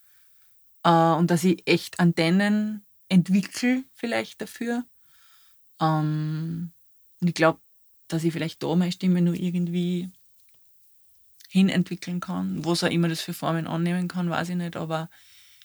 Äh, 0.82 0.90
und 0.90 1.30
dass 1.30 1.44
ich 1.44 1.66
echt 1.66 2.00
Antennen 2.00 2.84
entwickle 3.08 3.84
vielleicht 3.94 4.40
dafür. 4.40 4.84
Ähm, 5.80 6.72
und 7.20 7.28
ich 7.28 7.34
glaube, 7.34 7.60
dass 8.08 8.24
ich 8.24 8.32
vielleicht 8.32 8.62
da 8.62 8.74
meine 8.74 8.92
Stimme 8.92 9.20
nur 9.22 9.34
irgendwie 9.34 10.10
hinentwickeln 11.48 12.20
kann. 12.20 12.64
Was 12.64 12.82
auch 12.82 12.90
immer 12.90 13.08
das 13.08 13.20
für 13.20 13.32
Formen 13.34 13.66
annehmen 13.66 14.08
kann, 14.08 14.28
weiß 14.28 14.48
ich 14.50 14.56
nicht. 14.56 14.76
Aber 14.76 15.08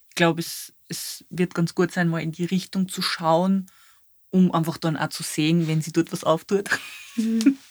ich 0.09 0.15
glaube, 0.15 0.39
es, 0.39 0.73
es 0.87 1.25
wird 1.29 1.55
ganz 1.55 1.73
gut 1.73 1.91
sein, 1.91 2.07
mal 2.07 2.21
in 2.21 2.31
die 2.31 2.45
Richtung 2.45 2.87
zu 2.87 3.01
schauen, 3.01 3.69
um 4.29 4.53
einfach 4.53 4.77
dann 4.77 4.97
auch 4.97 5.09
zu 5.09 5.23
sehen, 5.23 5.67
wenn 5.67 5.81
sie 5.81 5.91
dort 5.91 6.11
was 6.11 6.23
auftut. 6.23 6.69
Mhm. 7.15 7.57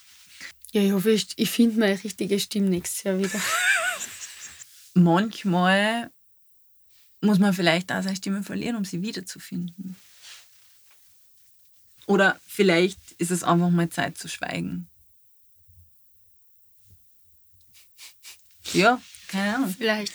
Ja, 0.70 0.83
ich 0.83 0.92
hoffe, 0.92 1.11
ich, 1.12 1.28
ich 1.37 1.50
finde 1.50 1.81
meine 1.81 2.04
richtige 2.04 2.38
Stimme 2.38 2.68
nächstes 2.68 3.02
Jahr 3.02 3.18
wieder. 3.18 3.40
Manchmal 4.94 6.11
muss 7.22 7.38
man 7.38 7.54
vielleicht 7.54 7.90
auch 7.90 8.02
seine 8.02 8.16
Stimme 8.16 8.42
verlieren, 8.42 8.76
um 8.76 8.85
sie 8.85 9.00
wiederzufinden. 9.00 9.96
Oder 12.07 12.38
vielleicht 12.46 12.98
ist 13.18 13.31
es 13.31 13.42
einfach 13.42 13.70
mal 13.70 13.88
Zeit 13.88 14.16
zu 14.16 14.28
schweigen. 14.28 14.88
Ja, 18.72 19.00
keine 19.28 19.57
Ahnung. 19.57 19.74
Vielleicht. 19.76 20.12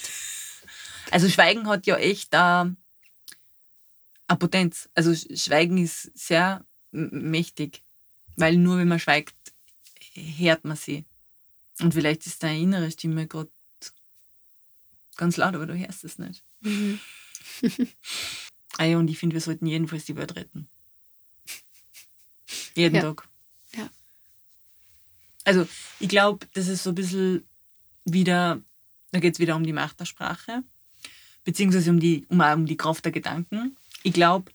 Also 1.12 1.30
Schweigen 1.30 1.68
hat 1.68 1.86
ja 1.86 1.98
echt 1.98 2.34
äh, 2.34 2.38
eine 2.38 2.78
Potenz. 4.40 4.90
Also 4.96 5.14
Schweigen 5.14 5.78
ist 5.78 6.12
sehr 6.18 6.66
mächtig, 6.92 7.84
weil 8.36 8.58
nur 8.58 8.78
wenn 8.78 8.88
man 8.88 9.00
schweigt, 9.00 9.36
hört 10.14 10.66
man 10.66 10.78
sie. 10.78 11.06
Und 11.80 11.94
vielleicht 11.94 12.26
ist 12.26 12.44
deine 12.44 12.60
innere 12.60 12.92
Stimme 12.92 13.28
gerade 13.28 13.52
ganz 15.18 15.38
laut, 15.38 15.56
aber 15.56 15.66
du 15.66 15.78
hörst 15.78 16.04
es 16.04 16.18
nicht. 16.20 16.44
Mhm. 16.62 17.00
ah 18.78 18.86
ja, 18.86 18.98
und 18.98 19.10
ich 19.10 19.20
finde, 19.20 19.36
wir 19.36 19.42
sollten 19.42 19.66
jedenfalls 19.66 20.06
die 20.06 20.16
Welt 20.16 20.36
retten. 20.36 20.70
Jeden 22.76 22.96
ja. 22.96 23.02
Tag. 23.02 23.28
Ja. 23.76 23.90
Also, 25.44 25.68
ich 26.00 26.10
glaube, 26.10 26.46
das 26.54 26.68
ist 26.68 26.84
so 26.84 26.92
ein 26.92 26.96
bisschen 26.96 27.44
wieder, 28.06 28.62
da 29.12 29.20
geht 29.20 29.36
es 29.36 29.40
wieder 29.40 29.56
um 29.56 29.66
die 29.66 29.74
Macht 29.74 30.00
der 30.00 30.06
Sprache, 30.06 30.64
beziehungsweise 31.44 31.90
um 31.90 32.00
die, 32.00 32.26
um, 32.30 32.40
um 32.40 32.66
die 32.66 32.78
Kraft 32.78 33.06
der 33.06 33.12
Gedanken. 33.12 33.78
Ich 34.04 34.14
glaube, 34.14 34.52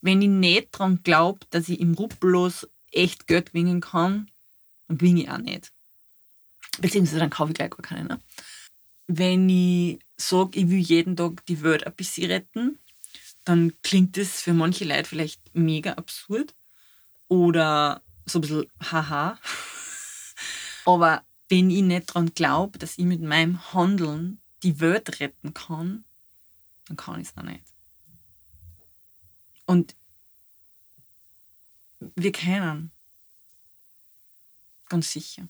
wenn 0.00 0.22
ich 0.22 0.28
nicht 0.28 0.68
daran 0.72 1.02
glaube, 1.02 1.40
dass 1.50 1.68
ich 1.68 1.80
im 1.80 1.94
Ruppellos 1.94 2.68
echt 2.92 3.26
Geld 3.26 3.52
gewinnen 3.52 3.80
kann, 3.80 4.30
dann 4.86 4.98
gewinne 4.98 5.22
ich 5.22 5.30
auch 5.30 5.38
nicht. 5.38 5.72
Beziehungsweise 6.80 7.18
dann 7.18 7.30
kaufe 7.30 7.50
ich 7.50 7.56
gleich 7.56 7.70
gar 7.70 7.82
keine. 7.82 8.04
Ne? 8.04 8.20
Wenn 9.08 9.48
ich 9.48 9.98
sage, 10.16 10.58
ich 10.58 10.68
will 10.68 10.78
jeden 10.78 11.16
Tag 11.16 11.44
die 11.46 11.62
Welt 11.62 11.86
ein 11.86 11.94
bisschen 11.94 12.30
retten, 12.30 12.78
dann 13.44 13.72
klingt 13.82 14.16
das 14.16 14.42
für 14.42 14.52
manche 14.52 14.84
Leute 14.84 15.04
vielleicht 15.04 15.54
mega 15.54 15.92
absurd 15.94 16.54
oder 17.28 18.02
so 18.26 18.38
ein 18.38 18.42
bisschen 18.42 18.66
haha. 18.80 19.38
Aber 20.84 21.22
wenn 21.48 21.70
ich 21.70 21.82
nicht 21.82 22.10
daran 22.10 22.34
glaube, 22.34 22.78
dass 22.78 22.98
ich 22.98 23.04
mit 23.04 23.22
meinem 23.22 23.72
Handeln 23.72 24.40
die 24.62 24.80
Welt 24.80 25.20
retten 25.20 25.54
kann, 25.54 26.04
dann 26.86 26.96
kann 26.96 27.20
ich 27.20 27.28
es 27.28 27.36
auch 27.36 27.42
nicht. 27.42 27.62
Und 29.66 29.94
wir 32.16 32.32
können. 32.32 32.90
Ganz 34.88 35.12
sicher. 35.12 35.46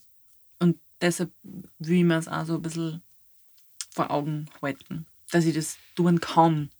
Und 0.59 0.81
deshalb 1.01 1.31
will 1.43 1.99
ich 1.99 2.05
mir 2.05 2.19
es 2.19 2.27
auch 2.27 2.45
so 2.45 2.57
ein 2.57 2.62
bisschen 2.62 3.03
vor 3.91 4.11
Augen 4.11 4.51
halten, 4.61 5.07
dass 5.31 5.45
ich 5.45 5.55
das 5.55 5.79
tun 5.95 6.21
kann. 6.21 6.71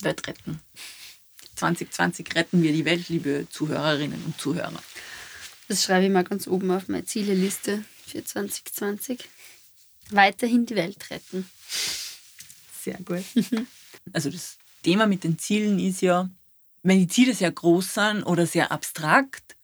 Welt 0.00 0.26
retten. 0.26 0.60
2020 1.58 2.34
retten 2.34 2.62
wir 2.62 2.72
die 2.72 2.84
Welt, 2.84 3.08
liebe 3.08 3.46
Zuhörerinnen 3.50 4.22
und 4.24 4.40
Zuhörer. 4.40 4.82
Das 5.68 5.84
schreibe 5.84 6.06
ich 6.06 6.12
mal 6.12 6.24
ganz 6.24 6.46
oben 6.46 6.70
auf 6.70 6.88
meine 6.88 7.04
Zieleliste 7.04 7.84
für 8.06 8.24
2020. 8.24 9.28
Weiterhin 10.10 10.64
die 10.64 10.76
Welt 10.76 11.10
retten. 11.10 11.48
Sehr 12.80 12.98
gut. 13.04 13.24
also 14.12 14.30
das 14.30 14.56
Thema 14.82 15.06
mit 15.06 15.24
den 15.24 15.38
Zielen 15.38 15.78
ist 15.78 16.00
ja, 16.00 16.30
wenn 16.82 16.98
die 16.98 17.08
Ziele 17.08 17.34
sehr 17.34 17.50
groß 17.50 17.94
sind 17.94 18.22
oder 18.22 18.46
sehr 18.46 18.72
abstrakt, 18.72 19.56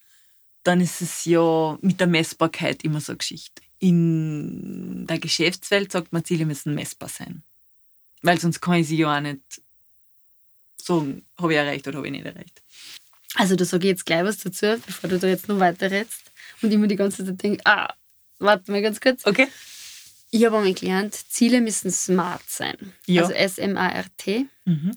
dann 0.64 0.80
ist 0.80 1.00
es 1.00 1.24
ja 1.24 1.78
mit 1.80 2.00
der 2.00 2.06
Messbarkeit 2.06 2.84
immer 2.84 3.00
so 3.00 3.12
eine 3.12 3.18
Geschichte. 3.18 3.62
In 3.78 5.06
der 5.06 5.18
Geschäftswelt 5.18 5.92
sagt 5.92 6.12
man, 6.12 6.24
Ziele 6.24 6.46
müssen 6.46 6.74
messbar 6.74 7.08
sein. 7.08 7.42
Weil 8.22 8.40
sonst 8.40 8.60
kann 8.60 8.74
ich 8.74 8.88
sie 8.88 8.96
ja 8.96 9.16
auch 9.16 9.20
nicht 9.20 9.62
sagen, 10.84 11.24
habe 11.38 11.52
ich 11.52 11.58
erreicht 11.58 11.86
oder 11.88 11.98
habe 11.98 12.06
ich 12.06 12.12
nicht 12.12 12.26
erreicht. 12.26 12.62
Also 13.36 13.56
da 13.56 13.64
sage 13.64 13.86
ich 13.86 13.90
jetzt 13.90 14.06
gleich 14.06 14.24
was 14.24 14.38
dazu, 14.38 14.80
bevor 14.84 15.10
du 15.10 15.18
da 15.18 15.26
jetzt 15.26 15.48
noch 15.48 15.58
weiter 15.58 15.90
redest 15.90 16.30
und 16.62 16.72
ich 16.72 16.78
mir 16.78 16.88
die 16.88 16.96
ganze 16.96 17.24
Zeit 17.24 17.42
denke, 17.42 17.60
ah, 17.64 17.92
warte 18.38 18.70
mal 18.70 18.82
ganz 18.82 19.00
kurz. 19.00 19.26
Okay. 19.26 19.48
Ich 20.30 20.44
habe 20.44 20.56
einmal 20.56 20.74
gelernt, 20.74 21.14
Ziele 21.14 21.60
müssen 21.60 21.90
smart 21.90 22.42
sein. 22.48 22.92
Ja. 23.06 23.22
Also 23.22 23.34
S-M-A-R-T. 23.34 24.46
Mhm. 24.64 24.96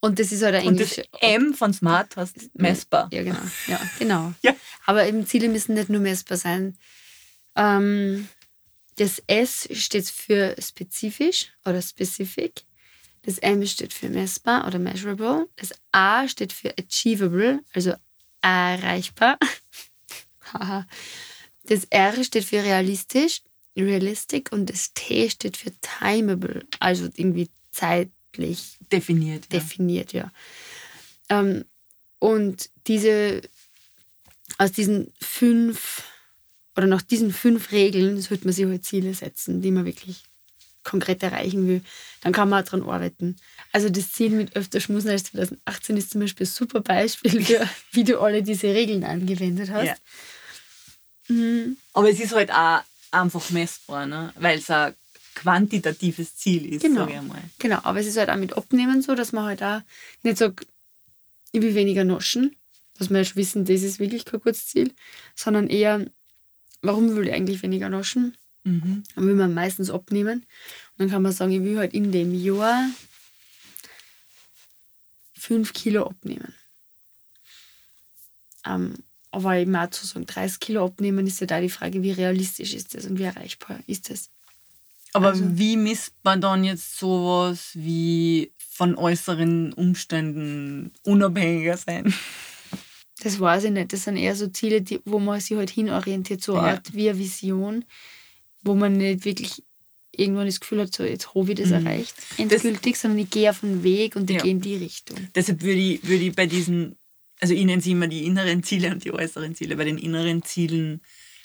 Und 0.00 0.18
das 0.18 0.32
ist 0.32 0.42
halt 0.42 0.54
ein 0.54 0.66
Und 0.66 0.78
das 0.78 0.98
englische... 0.98 1.20
M 1.20 1.54
von 1.54 1.72
Smart 1.72 2.16
heißt 2.16 2.54
messbar. 2.54 3.08
Ja, 3.12 3.22
genau. 3.22 3.40
Ja, 3.66 3.80
genau. 3.98 4.34
Ja. 4.42 4.54
Aber 4.84 5.06
eben 5.06 5.26
Ziele 5.26 5.48
müssen 5.48 5.74
nicht 5.74 5.88
nur 5.88 6.00
messbar 6.00 6.36
sein. 6.36 6.76
Ähm, 7.56 8.28
das 8.96 9.22
S 9.26 9.68
steht 9.72 10.08
für 10.08 10.54
spezifisch 10.60 11.52
oder 11.64 11.80
specific. 11.82 12.65
Das 13.26 13.38
M 13.38 13.66
steht 13.66 13.92
für 13.92 14.08
messbar 14.08 14.66
oder 14.68 14.78
measurable. 14.78 15.48
Das 15.56 15.72
A 15.90 16.28
steht 16.28 16.52
für 16.52 16.72
achievable, 16.78 17.60
also 17.74 17.94
erreichbar. 18.40 19.38
Das 21.68 21.82
R 21.90 22.22
steht 22.22 22.44
für 22.44 22.62
realistisch, 22.62 23.42
realistic 23.76 24.52
und 24.52 24.70
das 24.70 24.92
T 24.94 25.28
steht 25.28 25.56
für 25.56 25.72
timeable, 25.80 26.64
also 26.78 27.08
irgendwie 27.16 27.50
zeitlich 27.72 28.78
Definiert. 28.92 29.52
Ja. 29.52 29.58
definiert, 29.58 30.12
ja. 30.12 30.32
Ähm, 31.28 31.64
und 32.20 32.70
diese, 32.86 33.42
aus 34.58 34.70
diesen 34.70 35.12
fünf, 35.20 36.04
oder 36.76 36.86
nach 36.86 37.02
diesen 37.02 37.32
fünf 37.32 37.72
Regeln 37.72 38.20
sollte 38.20 38.44
man 38.44 38.54
sich 38.54 38.64
halt 38.64 38.84
Ziele 38.84 39.12
setzen, 39.12 39.60
die 39.60 39.72
man 39.72 39.84
wirklich 39.84 40.22
konkret 40.86 41.22
erreichen 41.22 41.66
will. 41.68 41.82
Dann 42.22 42.32
kann 42.32 42.48
man 42.48 42.62
auch 42.64 42.68
daran 42.68 42.88
arbeiten. 42.88 43.36
Also 43.72 43.90
das 43.90 44.12
Ziel 44.12 44.30
mit 44.30 44.56
öfter 44.56 44.80
schmusen 44.80 45.10
als 45.10 45.24
2018 45.24 45.96
ist 45.96 46.10
zum 46.10 46.20
Beispiel 46.22 46.46
ein 46.46 46.50
super 46.50 46.80
Beispiel 46.80 47.44
für, 47.44 47.68
wie 47.92 48.04
du 48.04 48.20
alle 48.20 48.42
diese 48.42 48.68
Regeln 48.68 49.04
angewendet 49.04 49.70
hast. 49.70 49.86
Ja. 49.86 49.94
Mhm. 51.28 51.76
Aber 51.92 52.10
es 52.10 52.20
ist 52.20 52.34
halt 52.34 52.50
auch 52.52 52.80
einfach 53.10 53.50
messbar, 53.50 54.06
ne? 54.06 54.32
weil 54.36 54.58
es 54.58 54.70
ein 54.70 54.94
quantitatives 55.34 56.36
Ziel 56.36 56.74
ist, 56.74 56.82
Genau. 56.82 57.00
sage 57.00 57.12
ich 57.12 57.18
einmal. 57.18 57.42
Genau, 57.58 57.78
aber 57.82 58.00
es 58.00 58.06
ist 58.06 58.16
halt 58.16 58.30
auch 58.30 58.36
mit 58.36 58.56
Abnehmen 58.56 59.02
so, 59.02 59.14
dass 59.14 59.32
man 59.32 59.44
halt 59.44 59.62
auch 59.62 59.82
nicht 60.22 60.38
sagt, 60.38 60.66
ich 61.52 61.60
will 61.62 61.74
weniger 61.74 62.04
naschen, 62.04 62.56
dass 62.98 63.10
wir 63.10 63.18
ja 63.18 63.24
schon 63.24 63.36
wissen, 63.36 63.64
das 63.64 63.82
ist 63.82 63.98
wirklich 63.98 64.24
kein 64.24 64.40
gutes 64.40 64.66
Ziel, 64.66 64.92
sondern 65.34 65.68
eher, 65.68 66.06
warum 66.80 67.14
will 67.14 67.26
ich 67.28 67.34
eigentlich 67.34 67.62
weniger 67.62 67.88
naschen? 67.88 68.36
Mhm. 68.66 69.04
Dann 69.14 69.26
will 69.26 69.34
man 69.34 69.54
meistens 69.54 69.90
abnehmen. 69.90 70.40
Und 70.40 70.98
dann 70.98 71.10
kann 71.10 71.22
man 71.22 71.32
sagen, 71.32 71.52
ich 71.52 71.62
will 71.62 71.78
halt 71.78 71.94
in 71.94 72.10
dem 72.10 72.34
Jahr 72.34 72.90
5 75.34 75.72
Kilo 75.72 76.04
abnehmen. 76.06 76.52
Ähm, 78.66 78.94
aber 79.30 79.56
eben 79.56 79.76
auch 79.76 79.90
zu 79.90 80.06
sagen, 80.06 80.26
30 80.26 80.58
Kilo 80.60 80.84
abnehmen, 80.84 81.26
ist 81.26 81.40
ja 81.40 81.46
da 81.46 81.60
die 81.60 81.68
Frage, 81.68 82.02
wie 82.02 82.10
realistisch 82.10 82.74
ist 82.74 82.94
das 82.94 83.06
und 83.06 83.18
wie 83.18 83.24
erreichbar 83.24 83.78
ist 83.86 84.10
das. 84.10 84.30
Aber 85.12 85.28
Also- 85.28 85.44
wie 85.58 85.76
misst 85.76 86.14
man 86.24 86.40
dann 86.40 86.64
jetzt 86.64 86.98
sowas 86.98 87.70
wie 87.74 88.52
von 88.58 88.96
äußeren 88.96 89.72
Umständen 89.72 90.92
unabhängiger 91.04 91.76
sein? 91.76 92.12
Das 93.22 93.38
weiß 93.40 93.64
ich 93.64 93.70
nicht. 93.70 93.92
Das 93.92 94.04
sind 94.04 94.16
eher 94.16 94.34
so 94.36 94.48
Ziele, 94.48 94.82
die, 94.82 95.00
wo 95.04 95.18
man 95.18 95.40
sich 95.40 95.56
halt 95.56 95.70
hinorientiert, 95.70 96.42
so 96.42 96.56
eine 96.56 96.66
Ja. 96.68 96.72
Art 96.74 96.92
wie 96.94 97.08
eine 97.08 97.18
Vision, 97.18 97.84
wo 98.66 98.74
man 98.74 98.94
nicht 98.94 99.24
wirklich 99.24 99.62
irgendwann 100.12 100.46
das 100.46 100.60
Gefühl 100.60 100.80
hat, 100.80 100.94
so 100.94 101.04
jetzt 101.04 101.34
habe 101.34 101.52
ich 101.52 101.58
das 101.58 101.68
Mhm. 101.70 101.86
erreicht, 101.86 102.14
endgültig, 102.38 102.96
sondern 102.96 103.18
ich 103.18 103.30
gehe 103.30 103.50
auf 103.50 103.60
den 103.60 103.82
Weg 103.82 104.16
und 104.16 104.30
ich 104.30 104.36
Ja. 104.36 104.42
gehe 104.42 104.50
in 104.52 104.60
die 104.60 104.76
Richtung. 104.76 105.28
Deshalb 105.34 105.62
würde 105.62 105.78
ich, 105.80 106.02
würde 106.06 106.24
ich 106.24 106.34
bei 106.34 106.46
diesen, 106.46 106.96
also 107.40 107.52
ich 107.54 107.64
nenne 107.64 107.82
sie 107.82 107.92
immer 107.92 108.06
die 108.08 108.24
inneren 108.24 108.62
Ziele 108.62 108.90
und 108.92 109.04
die 109.04 109.12
äußeren 109.12 109.54
Ziele, 109.54 109.76
bei 109.76 109.84
den 109.84 109.98
inneren 109.98 110.42
Zielen 110.42 111.00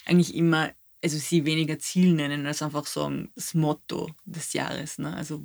eigentlich 0.06 0.34
immer, 0.34 0.72
also 1.02 1.18
sie 1.18 1.44
weniger 1.44 1.78
Ziel 1.78 2.12
nennen, 2.14 2.46
als 2.46 2.62
einfach 2.62 2.86
sagen, 2.86 3.30
das 3.34 3.54
Motto 3.54 4.10
des 4.24 4.52
Jahres. 4.54 4.98
Ne? 4.98 5.14
Also 5.14 5.44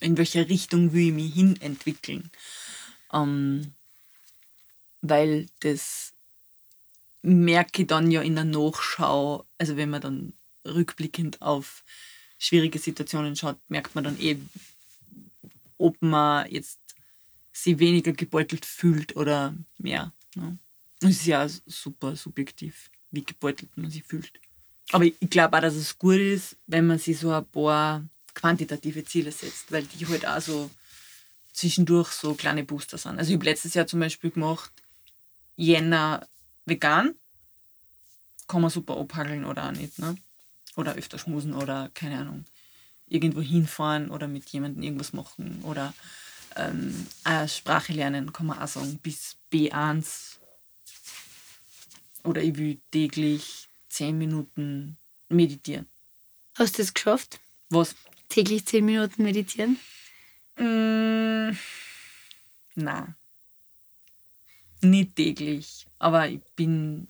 in 0.00 0.16
welche 0.18 0.48
Richtung 0.48 0.92
will 0.92 1.08
ich 1.08 1.12
mich 1.14 1.32
hin 1.34 1.56
entwickeln. 1.60 2.30
Ähm, 3.12 3.72
weil 5.00 5.46
das 5.60 6.12
merke 7.22 7.82
ich 7.82 7.88
dann 7.88 8.10
ja 8.10 8.20
in 8.22 8.34
der 8.34 8.44
Nachschau, 8.44 9.44
also 9.58 9.76
wenn 9.76 9.90
man 9.90 10.00
dann 10.00 10.32
rückblickend 10.74 11.42
auf 11.42 11.84
schwierige 12.38 12.78
Situationen 12.78 13.36
schaut, 13.36 13.58
merkt 13.68 13.94
man 13.94 14.04
dann 14.04 14.20
eh, 14.20 14.36
ob 15.78 16.00
man 16.00 16.50
jetzt 16.50 16.80
sie 17.52 17.78
weniger 17.78 18.12
gebeutelt 18.12 18.66
fühlt 18.66 19.16
oder 19.16 19.54
mehr. 19.78 20.12
Ne? 20.34 20.58
Das 21.00 21.10
ist 21.10 21.26
ja 21.26 21.48
super 21.66 22.16
subjektiv, 22.16 22.90
wie 23.10 23.24
gebeutelt 23.24 23.76
man 23.76 23.90
sich 23.90 24.02
fühlt. 24.02 24.32
Aber 24.92 25.04
ich 25.04 25.14
glaube 25.30 25.56
auch, 25.56 25.62
dass 25.62 25.74
es 25.74 25.98
gut 25.98 26.16
ist, 26.16 26.56
wenn 26.66 26.86
man 26.86 26.98
sich 26.98 27.18
so 27.18 27.32
ein 27.32 27.44
paar 27.46 28.04
quantitative 28.34 29.04
Ziele 29.04 29.32
setzt, 29.32 29.72
weil 29.72 29.84
die 29.84 30.06
halt 30.06 30.26
auch 30.26 30.40
so 30.40 30.70
zwischendurch 31.52 32.12
so 32.12 32.34
kleine 32.34 32.64
Booster 32.64 32.98
sind. 32.98 33.18
Also 33.18 33.30
ich 33.30 33.36
habe 33.36 33.46
letztes 33.46 33.74
Jahr 33.74 33.86
zum 33.86 34.00
Beispiel 34.00 34.30
gemacht, 34.30 34.70
Jänner 35.56 36.28
vegan, 36.66 37.14
kann 38.46 38.60
man 38.60 38.70
super 38.70 38.96
abhageln 38.96 39.44
oder 39.44 39.68
auch 39.68 39.72
nicht. 39.72 39.98
Ne? 39.98 40.16
Oder 40.76 40.94
öfter 40.94 41.18
schmusen 41.18 41.54
oder 41.54 41.90
keine 41.94 42.18
Ahnung, 42.18 42.44
irgendwo 43.08 43.40
hinfahren 43.40 44.10
oder 44.10 44.28
mit 44.28 44.48
jemandem 44.50 44.82
irgendwas 44.82 45.12
machen 45.12 45.60
oder 45.64 45.94
ähm, 46.56 47.06
eine 47.24 47.48
Sprache 47.48 47.92
lernen, 47.92 48.32
kann 48.32 48.46
man 48.46 48.58
auch 48.58 48.68
sagen, 48.68 48.98
bis 49.02 49.36
B1. 49.52 50.36
Oder 52.24 52.42
ich 52.42 52.56
will 52.56 52.78
täglich 52.90 53.68
10 53.88 54.18
Minuten 54.18 54.96
meditieren. 55.28 55.86
Hast 56.56 56.78
du 56.78 56.82
das 56.82 56.94
geschafft? 56.94 57.40
Was? 57.70 57.94
Täglich 58.28 58.66
10 58.66 58.84
Minuten 58.84 59.22
meditieren? 59.22 59.78
Mm, 60.58 61.56
na. 62.74 63.14
Nicht 64.80 65.16
täglich. 65.16 65.86
Aber 65.98 66.28
ich 66.28 66.40
bin, 66.56 67.08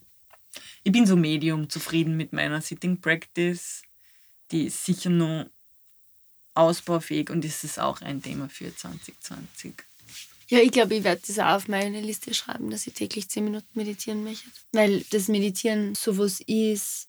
ich 0.86 0.92
bin 0.92 1.04
so 1.04 1.16
medium 1.16 1.68
zufrieden 1.68 2.16
mit 2.16 2.32
meiner 2.32 2.60
Sitting 2.62 3.00
Practice. 3.00 3.82
Die 4.52 4.66
ist 4.66 4.84
sicher 4.84 5.10
noch 5.10 5.46
ausbaufähig 6.54 7.28
und 7.28 7.44
das 7.44 7.64
ist 7.64 7.80
auch 7.80 8.02
ein 8.02 8.22
Thema 8.22 8.48
für 8.48 8.72
2020. 8.74 9.74
Ja, 10.48 10.60
ich 10.60 10.70
glaube, 10.70 10.94
ich 10.94 11.02
werde 11.02 11.20
das 11.26 11.40
auch 11.40 11.56
auf 11.56 11.66
meine 11.66 12.00
Liste 12.00 12.32
schreiben, 12.34 12.70
dass 12.70 12.86
ich 12.86 12.94
täglich 12.94 13.28
10 13.28 13.42
Minuten 13.42 13.66
meditieren 13.74 14.22
möchte. 14.22 14.48
Weil 14.70 15.00
das 15.10 15.26
Meditieren 15.26 15.96
sowas 15.96 16.40
ist, 16.46 17.08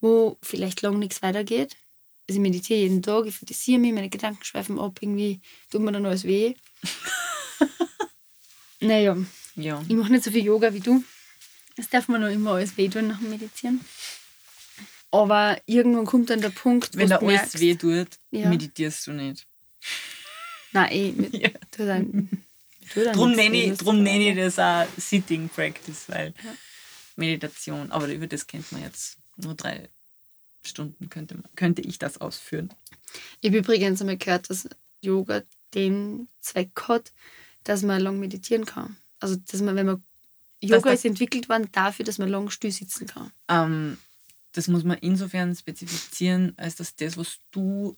wo 0.00 0.38
vielleicht 0.40 0.80
lang 0.82 1.00
nichts 1.00 1.22
weitergeht. 1.22 1.76
Also 2.28 2.38
ich 2.38 2.42
meditiere 2.42 2.78
jeden 2.78 3.02
Tag, 3.02 3.26
ich 3.26 3.34
fokussiere 3.34 3.80
mich, 3.80 3.92
meine 3.92 4.10
Gedanken 4.10 4.44
schweifen 4.44 4.78
ab, 4.78 4.98
irgendwie 5.00 5.40
tut 5.72 5.80
mir 5.82 5.90
dann 5.90 6.06
alles 6.06 6.22
weh. 6.22 6.54
naja, 8.80 9.16
Ja. 9.56 9.82
ich 9.88 9.96
mache 9.96 10.12
nicht 10.12 10.22
so 10.22 10.30
viel 10.30 10.44
Yoga 10.44 10.72
wie 10.72 10.78
du. 10.78 11.02
Es 11.78 11.88
darf 11.88 12.08
mir 12.08 12.18
noch 12.18 12.28
immer 12.28 12.52
alles 12.52 12.76
wehtun 12.76 13.08
nach 13.08 13.18
dem 13.18 13.30
Meditieren. 13.30 13.80
Aber 15.10 15.58
irgendwann 15.66 16.04
kommt 16.04 16.28
dann 16.30 16.40
der 16.40 16.50
Punkt, 16.50 16.94
wo 16.94 16.98
Wenn 16.98 17.08
du 17.08 17.20
alles 17.20 17.26
merkst, 17.26 17.60
weh 17.60 17.74
tut, 17.76 18.08
Ja. 18.30 18.48
meditierst 18.50 19.06
du 19.06 19.12
nicht. 19.12 19.46
Nein, 20.72 20.92
eh, 20.92 21.12
mit, 21.12 21.32
Ja. 21.34 21.48
tu 21.70 21.86
dann, 21.86 22.28
tu 22.92 23.04
dann 23.04 23.14
Drum 23.14 23.32
nenne, 23.32 23.56
ich, 23.56 23.78
drum 23.78 24.02
nenne 24.02 24.30
ich 24.30 24.36
das 24.36 24.58
auch 24.58 24.86
Sitting 24.98 25.48
Practice, 25.48 26.04
weil 26.08 26.34
Meditation, 27.16 27.90
aber 27.90 28.08
über 28.08 28.26
das 28.26 28.46
kennt 28.46 28.70
man 28.72 28.82
jetzt 28.82 29.16
nur 29.36 29.54
drei 29.54 29.88
Stunden, 30.64 31.08
könnte, 31.08 31.36
man, 31.36 31.44
könnte 31.56 31.80
ich 31.82 31.98
das 31.98 32.20
ausführen. 32.20 32.70
Ich 33.40 33.48
habe 33.48 33.58
übrigens 33.58 34.00
einmal 34.00 34.18
gehört, 34.18 34.50
dass 34.50 34.68
Yoga 35.00 35.42
den 35.74 36.28
Zweck 36.40 36.70
hat, 36.88 37.12
dass 37.64 37.82
man 37.82 38.02
lang 38.02 38.18
meditieren 38.20 38.66
kann. 38.66 38.96
Also, 39.20 39.36
dass 39.36 39.60
man, 39.62 39.76
wenn 39.76 39.86
man. 39.86 40.04
Yoga 40.60 40.90
das- 40.90 41.00
ist 41.00 41.04
entwickelt 41.04 41.48
worden 41.48 41.68
dafür, 41.72 42.04
dass 42.04 42.18
man 42.18 42.28
lang 42.28 42.50
still 42.50 42.72
sitzen 42.72 43.06
kann. 43.06 43.30
Ähm, 43.48 43.98
das 44.52 44.66
muss 44.68 44.84
man 44.84 44.98
insofern 44.98 45.54
spezifizieren, 45.54 46.54
als 46.56 46.76
dass 46.76 46.96
das, 46.96 47.16
was 47.16 47.38
du 47.50 47.96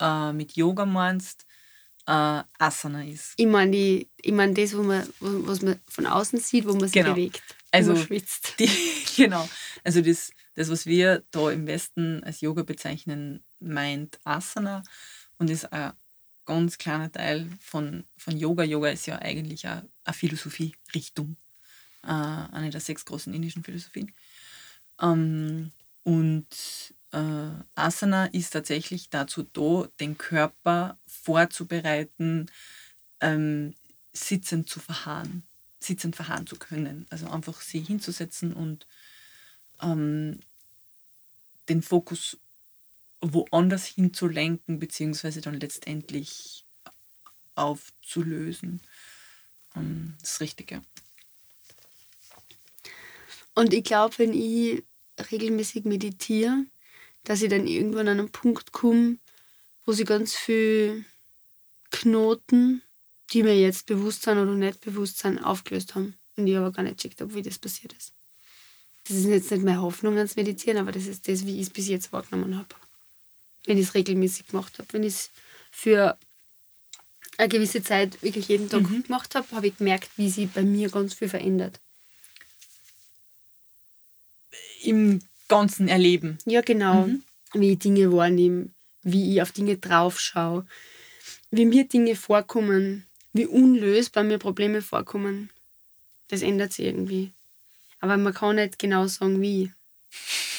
äh, 0.00 0.32
mit 0.32 0.52
Yoga 0.56 0.84
meinst, 0.86 1.44
äh, 2.06 2.42
Asana 2.58 3.04
ist. 3.04 3.34
Ich 3.36 3.46
meine, 3.46 3.70
die- 3.72 4.08
ich 4.20 4.32
mein 4.32 4.54
das, 4.54 4.76
wo 4.76 4.82
man, 4.82 5.06
was 5.20 5.62
man 5.62 5.80
von 5.88 6.06
außen 6.06 6.38
sieht, 6.40 6.66
wo 6.66 6.72
man 6.72 6.80
sich 6.82 6.92
Genau. 6.92 7.14
bewegt. 7.14 7.42
Also- 7.70 7.92
wo 7.92 7.96
man 7.96 8.06
schwitzt. 8.06 8.54
Die, 8.58 8.68
genau. 9.16 9.48
Also 9.84 10.00
das, 10.02 10.32
das, 10.54 10.68
was 10.70 10.84
wir 10.86 11.22
da 11.30 11.50
im 11.50 11.66
Westen 11.66 12.22
als 12.24 12.40
Yoga 12.42 12.62
bezeichnen, 12.62 13.42
meint 13.60 14.18
Asana 14.24 14.82
und 15.38 15.48
ist 15.50 15.72
ein 15.72 15.92
ganz 16.44 16.76
kleiner 16.78 17.10
Teil 17.10 17.48
von, 17.60 18.04
von 18.16 18.36
Yoga. 18.36 18.64
Yoga 18.64 18.88
ist 18.90 19.06
ja 19.06 19.16
eigentlich 19.20 19.66
eine, 19.66 19.88
eine 20.04 20.14
Philosophie-Richtung, 20.14 21.36
äh, 22.02 22.08
eine 22.08 22.70
der 22.70 22.80
sechs 22.80 23.04
großen 23.04 23.32
indischen 23.32 23.64
Philosophien. 23.64 24.12
Ähm, 25.00 25.72
und 26.04 26.46
äh, 27.12 27.50
Asana 27.74 28.26
ist 28.26 28.50
tatsächlich 28.50 29.10
dazu 29.10 29.42
da, 29.42 29.88
den 30.00 30.18
Körper 30.18 30.98
vorzubereiten, 31.06 32.50
ähm, 33.20 33.74
sitzend 34.12 34.68
zu 34.68 34.80
verharren, 34.80 35.42
sitzend 35.80 36.16
verharren 36.16 36.46
zu 36.46 36.56
können. 36.56 37.06
Also 37.10 37.28
einfach 37.28 37.60
sie 37.60 37.80
hinzusetzen 37.80 38.52
und 38.52 38.86
ähm, 39.80 40.40
den 41.68 41.82
Fokus 41.82 42.38
woanders 43.20 43.86
hinzulenken, 43.86 44.80
beziehungsweise 44.80 45.40
dann 45.40 45.60
letztendlich 45.60 46.64
aufzulösen. 47.54 48.80
Ähm, 49.76 50.16
das 50.20 50.40
Richtige. 50.40 50.82
Und 53.54 53.74
ich 53.74 53.84
glaube, 53.84 54.14
wenn 54.18 54.32
ich 54.32 54.82
regelmäßig 55.30 55.84
meditiere, 55.84 56.64
dass 57.24 57.42
ich 57.42 57.50
dann 57.50 57.66
irgendwann 57.66 58.08
an 58.08 58.18
einen 58.18 58.30
Punkt 58.32 58.72
komme, 58.72 59.18
wo 59.84 59.92
sie 59.92 60.04
ganz 60.04 60.34
viel 60.34 61.04
Knoten, 61.90 62.82
die 63.32 63.42
mir 63.42 63.58
jetzt 63.58 63.86
bewusst 63.86 64.22
sind 64.22 64.38
oder 64.38 64.54
nicht 64.54 64.80
bewusst 64.80 65.18
sind, 65.18 65.38
aufgelöst 65.38 65.94
haben. 65.94 66.14
Und 66.36 66.46
ich 66.46 66.56
aber 66.56 66.72
gar 66.72 66.82
nicht 66.82 66.98
checkt 66.98 67.20
habe, 67.20 67.34
wie 67.34 67.42
das 67.42 67.58
passiert 67.58 67.92
ist. 67.92 68.12
Das 69.04 69.16
ist 69.16 69.26
jetzt 69.26 69.50
nicht 69.50 69.64
meine 69.64 69.82
Hoffnung 69.82 70.16
ans 70.16 70.36
Meditieren, 70.36 70.78
aber 70.78 70.92
das 70.92 71.06
ist 71.06 71.28
das, 71.28 71.44
wie 71.44 71.56
ich 71.56 71.62
es 71.66 71.70
bis 71.70 71.88
jetzt 71.88 72.12
wahrgenommen 72.12 72.56
habe. 72.56 72.68
Wenn 73.66 73.76
ich 73.78 73.88
es 73.88 73.94
regelmäßig 73.94 74.48
gemacht 74.48 74.78
habe. 74.78 74.88
Wenn 74.92 75.02
ich 75.02 75.14
es 75.14 75.30
für 75.70 76.16
eine 77.38 77.48
gewisse 77.48 77.82
Zeit 77.82 78.22
wirklich 78.22 78.48
jeden 78.48 78.68
Tag 78.68 78.82
Mhm. 78.82 79.02
gemacht 79.02 79.34
habe, 79.34 79.50
habe 79.52 79.66
ich 79.68 79.76
gemerkt, 79.76 80.10
wie 80.16 80.30
sie 80.30 80.46
bei 80.46 80.62
mir 80.62 80.88
ganz 80.88 81.14
viel 81.14 81.28
verändert. 81.28 81.80
Im 84.82 85.20
ganzen 85.48 85.88
Erleben. 85.88 86.38
Ja, 86.44 86.60
genau. 86.60 87.06
Mhm. 87.06 87.22
Wie 87.54 87.72
ich 87.72 87.78
Dinge 87.78 88.12
wahrnehme, 88.12 88.70
wie 89.02 89.32
ich 89.32 89.42
auf 89.42 89.52
Dinge 89.52 89.76
draufschaue, 89.76 90.66
wie 91.50 91.66
mir 91.66 91.86
Dinge 91.86 92.16
vorkommen, 92.16 93.06
wie 93.32 93.46
unlösbar 93.46 94.24
mir 94.24 94.38
Probleme 94.38 94.82
vorkommen. 94.82 95.50
Das 96.28 96.42
ändert 96.42 96.72
sich 96.72 96.86
irgendwie. 96.86 97.32
Aber 98.00 98.16
man 98.16 98.32
kann 98.32 98.56
nicht 98.56 98.78
genau 98.78 99.06
sagen, 99.06 99.40
wie 99.42 99.70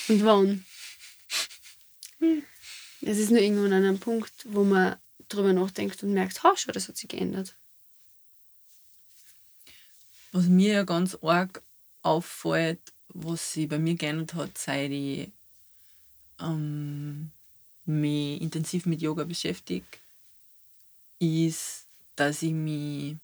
und 0.07 0.23
wann. 0.23 0.65
Es 3.01 3.17
ist 3.17 3.31
nur 3.31 3.41
irgendwann 3.41 3.73
an 3.73 3.83
einem 3.83 3.99
Punkt, 3.99 4.31
wo 4.45 4.63
man 4.63 4.95
drüber 5.27 5.51
nachdenkt 5.51 6.03
und 6.03 6.13
merkt, 6.13 6.43
ha, 6.43 6.53
schau, 6.55 6.71
das 6.71 6.87
hat 6.87 6.97
sich 6.97 7.09
geändert. 7.09 7.55
Was 10.31 10.45
mir 10.45 10.73
ja 10.73 10.83
ganz 10.83 11.17
arg 11.21 11.61
auffällt, 12.01 12.92
was 13.13 13.53
sich 13.53 13.67
bei 13.67 13.79
mir 13.79 13.95
geändert 13.95 14.33
hat, 14.33 14.57
seit 14.57 14.91
ich 14.91 15.31
ähm, 16.39 17.31
mich 17.85 18.41
intensiv 18.41 18.85
mit 18.85 19.01
Yoga 19.01 19.23
beschäftige, 19.23 19.85
ist, 21.19 21.85
dass 22.15 22.41
ich 22.41 22.53
mich 22.53 23.17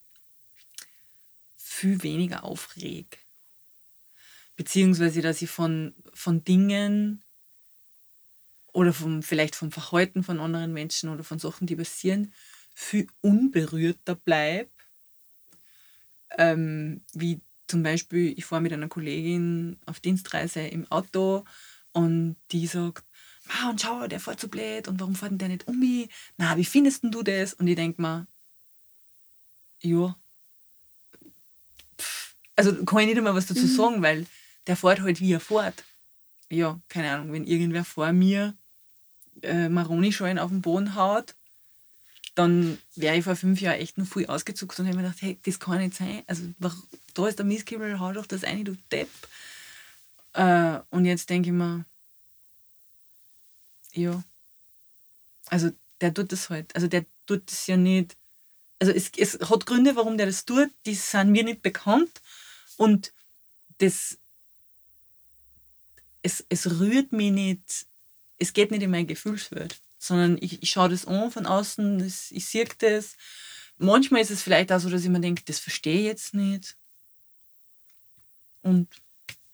viel 1.58 2.02
weniger 2.04 2.44
aufreg. 2.44 3.20
Beziehungsweise, 4.56 5.22
dass 5.22 5.42
ich 5.42 5.50
von, 5.50 5.94
von 6.14 6.44
Dingen 6.44 7.24
oder 8.74 8.94
vom, 8.94 9.24
vielleicht 9.24 9.56
vom 9.56 9.72
Verhalten 9.72 10.24
von 10.24 10.40
anderen 10.40 10.74
Menschen 10.74 11.10
oder 11.10 11.24
von 11.24 11.40
Sachen, 11.40 11.68
die 11.68 11.76
passieren, 11.76 12.34
viel 12.74 13.08
unberührter 13.22 14.16
bleibe. 14.16 14.70
Ähm, 16.38 17.02
wie 17.14 17.42
zum 17.70 17.84
Beispiel, 17.84 18.34
ich 18.38 18.46
fahre 18.46 18.62
mit 18.62 18.74
einer 18.74 18.88
Kollegin 18.88 19.78
auf 19.86 20.00
Dienstreise 20.00 20.62
im 20.62 20.90
Auto 20.92 21.46
und 21.92 22.36
die 22.52 22.68
sagt, 22.68 23.04
ah, 23.48 23.70
und 23.70 23.82
schau, 23.82 24.08
der 24.08 24.20
fährt 24.20 24.40
so 24.40 24.48
blöd 24.48 24.88
und 24.88 25.00
warum 25.00 25.16
fährt 25.16 25.32
denn 25.32 25.38
der 25.38 25.48
nicht 25.50 25.68
um 25.68 25.80
mich? 25.80 26.10
Na, 26.38 26.58
wie 26.58 26.66
findest 26.66 27.04
du 27.04 27.22
das? 27.24 27.54
Und 27.54 27.68
ich 27.68 27.76
denke 27.76 28.02
mir, 28.02 28.28
ja, 29.82 30.16
also 32.56 32.84
kann 32.84 33.00
ich 33.00 33.08
nicht 33.08 33.18
einmal 33.18 33.36
was 33.36 33.46
dazu 33.48 33.66
mhm. 33.66 33.76
sagen, 33.76 34.02
weil 34.02 34.26
der 34.68 34.76
fährt 34.76 35.02
halt 35.02 35.22
wie 35.22 35.34
er 35.34 35.40
fährt. 35.40 35.84
Ja, 36.50 36.80
keine 36.90 37.12
Ahnung, 37.12 37.32
wenn 37.32 37.46
irgendwer 37.46 37.86
vor 37.86 38.12
mir 38.12 38.56
äh, 39.44 39.70
Maroni-Schalen 39.70 40.40
auf 40.40 40.50
den 40.50 40.62
Boden 40.62 40.96
haut, 40.96 41.36
dann 42.40 42.78
wäre 42.96 43.18
ich 43.18 43.26
vor 43.26 43.36
fünf 43.36 43.60
Jahren 43.60 43.82
echt 43.82 43.98
noch 43.98 44.08
viel 44.08 44.26
ausgezuckt 44.28 44.80
und 44.80 44.86
hätte 44.86 44.96
mir 44.96 45.04
gedacht, 45.04 45.22
hey, 45.22 45.38
das 45.44 45.60
kann 45.60 45.80
nicht 45.80 45.94
sein. 45.94 46.24
Also 46.26 46.44
da 47.14 47.28
ist 47.28 47.38
der 47.38 47.46
Mistkübel, 47.46 48.00
hau 48.00 48.14
doch 48.14 48.26
das 48.26 48.46
ein, 48.46 48.64
du 48.64 48.78
Depp. 48.90 49.10
Äh, 50.32 50.80
und 50.90 51.04
jetzt 51.04 51.30
denke 51.30 51.50
ich 51.50 51.54
mir, 51.54 51.84
ja, 53.92 54.24
also 55.48 55.72
der 56.00 56.14
tut 56.14 56.32
das 56.32 56.50
halt. 56.50 56.74
Also 56.76 56.88
der 56.88 57.06
tut 57.26 57.52
das 57.52 57.68
ja 57.68 57.76
nicht. 57.76 58.16
Also 58.80 58.94
es, 58.94 59.12
es 59.18 59.38
hat 59.50 59.66
Gründe, 59.66 59.98
warum 59.98 60.18
der 60.18 60.28
das 60.28 60.46
tut, 60.46 60.70
die 60.86 60.96
sind 60.96 61.32
mir 61.32 61.44
nicht 61.44 61.62
bekannt. 61.62 62.22
Und 62.78 63.12
das, 63.80 64.18
es, 66.22 66.46
es 66.48 66.80
rührt 66.80 67.12
mich 67.12 67.34
nicht, 67.34 67.86
es 68.38 68.54
geht 68.54 68.72
nicht 68.72 68.84
in 68.84 68.92
meine 68.92 69.08
Gefühlswelt, 69.08 69.82
sondern 70.00 70.38
ich, 70.42 70.64
ich 70.64 70.72
schaue 70.72 70.90
das 70.90 71.06
an 71.06 71.32
von 71.32 71.46
außen, 71.46 72.00
das, 72.00 72.32
ich 72.32 72.48
sehe 72.48 72.68
das. 72.80 73.16
Manchmal 73.78 74.22
ist 74.22 74.32
es 74.32 74.42
vielleicht 74.42 74.72
auch 74.72 74.80
so, 74.80 74.90
dass 74.90 75.04
ich 75.04 75.10
mir 75.10 75.20
denke, 75.20 75.44
das 75.46 75.60
verstehe 75.60 76.00
ich 76.00 76.06
jetzt 76.06 76.34
nicht. 76.34 76.76
Und 78.64 78.88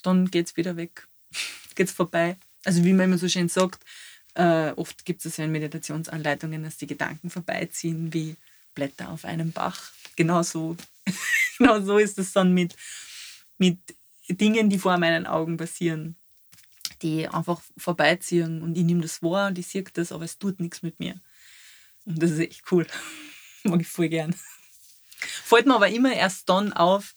dann 0.02 0.32
geht 0.32 0.48
es 0.48 0.58
wieder 0.58 0.78
weg, 0.78 1.08
geht 1.76 1.88
es 1.88 1.94
vorbei. 1.94 2.38
Also 2.64 2.84
wie 2.84 2.94
man 2.94 3.06
immer 3.06 3.18
so 3.18 3.28
schön 3.28 3.50
sagt, 3.50 3.84
äh, 4.36 4.72
oft 4.72 5.06
gibt 5.06 5.26
es 5.26 5.38
ja 5.38 5.46
in 5.46 5.52
Meditationsanleitungen, 5.52 6.64
dass 6.64 6.78
die 6.78 6.88
Gedanken 6.88 7.30
vorbeiziehen 7.30 8.14
wie 8.14 8.36
Blätter 8.74 9.10
auf 9.10 9.26
einem 9.26 9.52
Bach. 9.52 9.92
Genau 10.16 10.44
so, 10.44 10.78
genau 11.58 11.82
so 11.82 11.98
ist 11.98 12.18
es 12.18 12.34
dann 12.34 12.54
mit 12.54 12.76
mit 13.58 13.78
Dingen, 14.30 14.70
die 14.70 14.80
vor 14.80 14.98
meinen 14.98 15.28
Augen 15.28 15.58
passieren, 15.58 16.16
die 17.06 17.28
einfach 17.28 17.62
vorbeiziehen 17.78 18.62
und 18.64 18.76
ich 18.78 18.84
nehme 18.84 19.02
das 19.02 19.22
wahr 19.22 19.48
und 19.50 19.60
ich 19.60 19.68
sehe 19.68 19.84
das, 19.84 20.12
aber 20.12 20.26
es 20.26 20.40
tut 20.40 20.60
nichts 20.60 20.82
mit 20.82 21.00
mir. 21.00 21.22
Und 22.06 22.22
das 22.22 22.32
ist 22.32 22.40
echt 22.40 22.72
cool. 22.72 22.88
Mag 23.64 23.82
ich 23.82 23.88
voll 23.88 24.10
gern. 24.10 24.36
Fällt 25.20 25.68
mir 25.68 25.76
aber 25.76 25.90
immer 25.90 26.14
erst 26.14 26.50
dann 26.50 26.74
auf, 26.74 27.14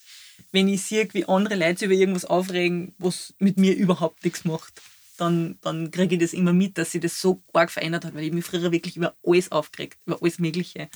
wenn 0.53 0.69
ich 0.69 0.83
sehe, 0.83 1.09
wie 1.15 1.27
andere 1.27 1.57
Leute 1.57 1.87
über 1.87 1.95
irgendwas 1.95 2.27
aufregen, 2.27 2.95
was 2.99 3.35
mit 3.39 3.57
mir 3.57 3.75
überhaupt 3.75 4.25
nichts 4.25 4.45
macht. 4.45 4.81
Dann, 5.17 5.59
dann 5.63 5.91
kriege 5.91 6.15
ich 6.15 6.21
das 6.21 6.33
immer 6.33 6.53
mit, 6.53 6.79
dass 6.79 6.93
sich 6.93 7.01
das 7.01 7.21
so 7.21 7.43
arg 7.53 7.71
verändert 7.71 8.05
hat, 8.05 8.15
weil 8.15 8.25
ich 8.25 8.33
mich 8.33 8.45
früher 8.45 8.71
wirklich 8.71 8.97
über 8.97 9.17
alles 9.25 9.51
aufgeregt, 9.51 9.99
über 10.07 10.21
alles 10.21 10.39
Mögliche. 10.39 10.89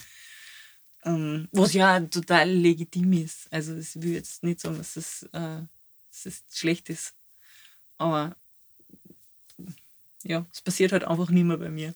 Ähm, 1.04 1.48
was 1.50 1.72
ja 1.72 1.98
total 2.00 2.48
legitim 2.50 3.12
ist. 3.14 3.52
Also 3.52 3.76
ich 3.76 3.94
will 3.96 4.12
jetzt 4.12 4.42
nicht 4.42 4.60
sagen, 4.60 4.78
dass 4.78 4.94
das, 4.94 5.22
äh, 5.32 5.62
das 6.24 6.44
schlecht 6.52 6.88
ist. 6.88 7.14
Aber 7.98 8.36
ja, 10.24 10.46
es 10.52 10.60
passiert 10.60 10.92
halt 10.92 11.04
einfach 11.04 11.30
nicht 11.30 11.44
mehr 11.44 11.58
bei 11.58 11.68
mir. 11.68 11.94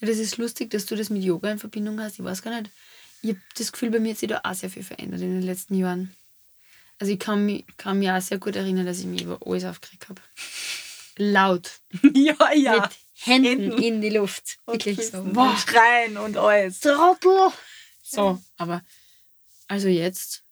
Ja, 0.00 0.08
das 0.08 0.18
ist 0.18 0.36
lustig, 0.36 0.70
dass 0.70 0.86
du 0.86 0.96
das 0.96 1.10
mit 1.10 1.22
Yoga 1.22 1.50
in 1.50 1.58
Verbindung 1.58 2.00
hast. 2.00 2.18
Ich 2.18 2.24
weiß 2.24 2.42
gar 2.42 2.60
nicht. 2.60 2.70
Ich 3.22 3.30
habe 3.30 3.40
das 3.56 3.72
Gefühl, 3.72 3.90
bei 3.90 3.98
mir 3.98 4.12
hat 4.12 4.18
sich 4.18 4.28
da 4.28 4.40
auch 4.44 4.54
sehr 4.54 4.70
viel 4.70 4.82
verändert 4.82 5.20
in 5.20 5.40
den 5.40 5.42
letzten 5.42 5.74
Jahren. 5.74 6.14
Also 6.98 7.12
ich 7.12 7.18
kann 7.18 7.44
mich, 7.44 7.64
kann 7.76 7.98
mich 7.98 8.10
auch 8.10 8.20
sehr 8.20 8.38
gut 8.38 8.56
erinnern, 8.56 8.86
dass 8.86 9.00
ich 9.00 9.06
mich 9.06 9.22
über 9.22 9.38
alles 9.44 9.64
aufgeregt 9.64 10.08
habe. 10.08 10.20
Laut. 11.16 11.80
ja, 12.14 12.52
ja. 12.54 12.80
Mit 12.80 12.90
Händen, 13.18 13.48
Händen. 13.48 13.82
in 13.82 14.00
die 14.00 14.10
Luft. 14.10 14.58
Wirklich 14.66 15.06
so. 15.08 15.22
Boah. 15.22 15.56
Schreien 15.56 16.18
und 16.18 16.36
alles. 16.36 16.80
Trottel. 16.80 17.50
So, 18.02 18.40
aber 18.56 18.82
also 19.68 19.88
jetzt. 19.88 20.45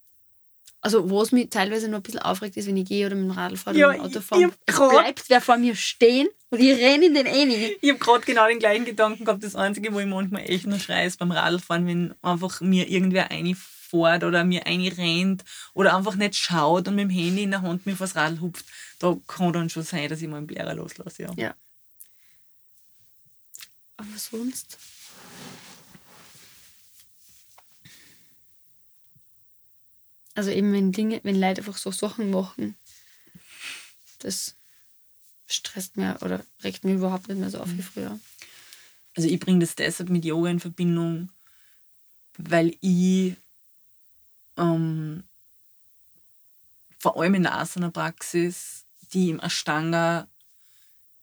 Also, 0.85 1.09
wo 1.09 1.23
es 1.23 1.33
mich 1.33 1.49
teilweise 1.49 1.89
noch 1.89 2.01
ein 2.01 2.03
bisschen 2.03 2.21
aufregt, 2.21 2.59
ist, 2.59 2.69
wenn 2.69 2.77
ich 2.77 2.87
gehe 2.87 3.07
oder 3.07 3.17
mit 3.17 3.25
dem 3.25 3.31
Radl 3.31 3.57
fahre 3.57 3.75
oder 3.75 3.81
ja, 3.81 3.89
mit 3.89 4.01
dem 4.01 4.05
Auto 4.05 4.21
fahre. 4.21 4.53
Es 4.67 4.77
bleibt 4.77 5.31
wer 5.31 5.41
vor 5.41 5.57
mir 5.57 5.75
stehen 5.75 6.29
und 6.51 6.61
ich 6.61 6.79
renne 6.79 7.07
in 7.07 7.15
den 7.15 7.25
eh 7.25 7.79
Ich 7.81 7.89
habe 7.89 7.99
gerade 7.99 8.27
genau 8.27 8.47
den 8.47 8.59
gleichen 8.59 8.85
Gedanken 8.85 9.25
gehabt. 9.25 9.43
Das 9.43 9.57
Einzige, 9.57 9.95
wo 9.95 10.01
ich 10.01 10.07
manchmal 10.07 10.43
echt 10.43 10.67
nur 10.67 10.79
schreie, 10.79 11.07
ist 11.07 11.19
beim 11.19 11.31
Radlfahren, 11.33 11.87
wenn 11.87 12.15
einfach 12.21 12.61
mir 12.61 12.87
irgendwer 12.87 13.31
reinfährt 13.31 14.25
oder 14.25 14.45
mir 14.45 14.61
rennt 14.67 15.43
oder 15.73 15.97
einfach 15.97 16.17
nicht 16.17 16.37
schaut 16.37 16.87
und 16.87 16.97
mit 16.97 17.05
dem 17.05 17.11
Handy 17.11 17.45
in 17.45 17.53
der 17.53 17.63
Hand 17.63 17.87
mir 17.87 17.97
vors 17.97 18.15
Radl 18.15 18.43
hupft. 18.43 18.67
Da 18.99 19.17
kann 19.27 19.55
dann 19.55 19.71
schon 19.71 19.85
sein, 19.85 20.11
dass 20.11 20.21
ich 20.21 20.29
mal 20.29 20.37
einen 20.37 20.47
Blärer 20.47 20.75
loslasse. 20.75 21.23
Ja. 21.23 21.31
ja. 21.37 21.55
Aber 23.97 24.19
sonst. 24.19 24.77
Also 30.35 30.51
eben, 30.51 30.73
wenn 30.73 30.93
Dinge, 30.93 31.21
wenn 31.23 31.41
Leute 31.41 31.61
einfach 31.61 31.77
so 31.77 31.91
Sachen 31.91 32.31
machen, 32.31 32.77
das 34.19 34.55
stresst 35.47 35.97
mir 35.97 36.19
oder 36.23 36.45
regt 36.63 36.85
mir 36.85 36.95
überhaupt 36.95 37.29
nicht 37.29 37.39
mehr 37.39 37.51
so 37.51 37.61
auf 37.61 37.69
wie 37.71 37.75
mhm. 37.75 37.83
früher. 37.83 38.21
Also 39.17 39.29
ich 39.29 39.39
bringe 39.39 39.61
das 39.61 39.77
deshalb 39.77 40.09
mit 40.09 40.25
Yoga 40.25 40.51
in 40.51 40.61
Verbindung, 40.61 41.31
weil 42.37 42.77
ich 42.81 43.37
ähm, 44.57 45.23
vor 46.99 47.21
allem 47.21 47.35
in 47.35 47.43
der 47.45 47.55
Asana-Praxis, 47.55 48.85
die 49.13 49.31
im 49.31 49.41
Ashtanga 49.41 50.27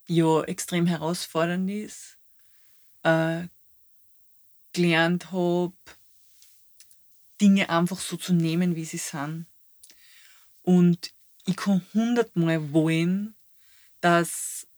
ja 0.06 0.42
extrem 0.44 0.86
herausfordernd 0.86 1.68
ist, 1.70 2.16
äh, 3.02 3.42
gelernt 4.72 5.32
habe, 5.32 5.74
Dinge 7.42 7.68
einfach 7.68 7.98
so 7.98 8.16
zu 8.16 8.32
nehmen, 8.32 8.76
wie 8.76 8.84
sie 8.84 8.98
sind. 8.98 9.46
Und 10.62 11.12
ich 11.44 11.56
kann 11.56 11.84
hundertmal 11.92 12.72
wollen, 12.72 13.34
dass 14.00 14.68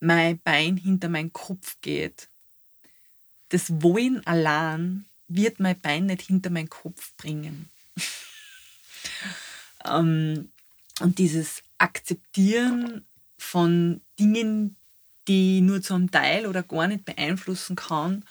mein 0.00 0.38
Bein 0.40 0.76
hinter 0.76 1.08
meinen 1.08 1.32
Kopf 1.32 1.78
geht. 1.80 2.28
Das 3.48 3.82
Wollen 3.82 4.24
allein 4.26 5.06
wird 5.28 5.60
mein 5.60 5.80
Bein 5.80 6.06
nicht 6.06 6.22
hinter 6.22 6.50
meinen 6.50 6.68
Kopf 6.68 7.14
bringen. 7.16 7.70
ähm, 9.86 10.52
und 11.00 11.18
dieses 11.18 11.62
Akzeptieren 11.78 13.06
von 13.38 14.02
Dingen, 14.18 14.76
die 15.26 15.58
ich 15.58 15.62
nur 15.62 15.80
zum 15.80 16.10
Teil 16.10 16.46
oder 16.46 16.62
gar 16.62 16.86
nicht 16.86 17.06
beeinflussen 17.06 17.76
kann 17.76 18.24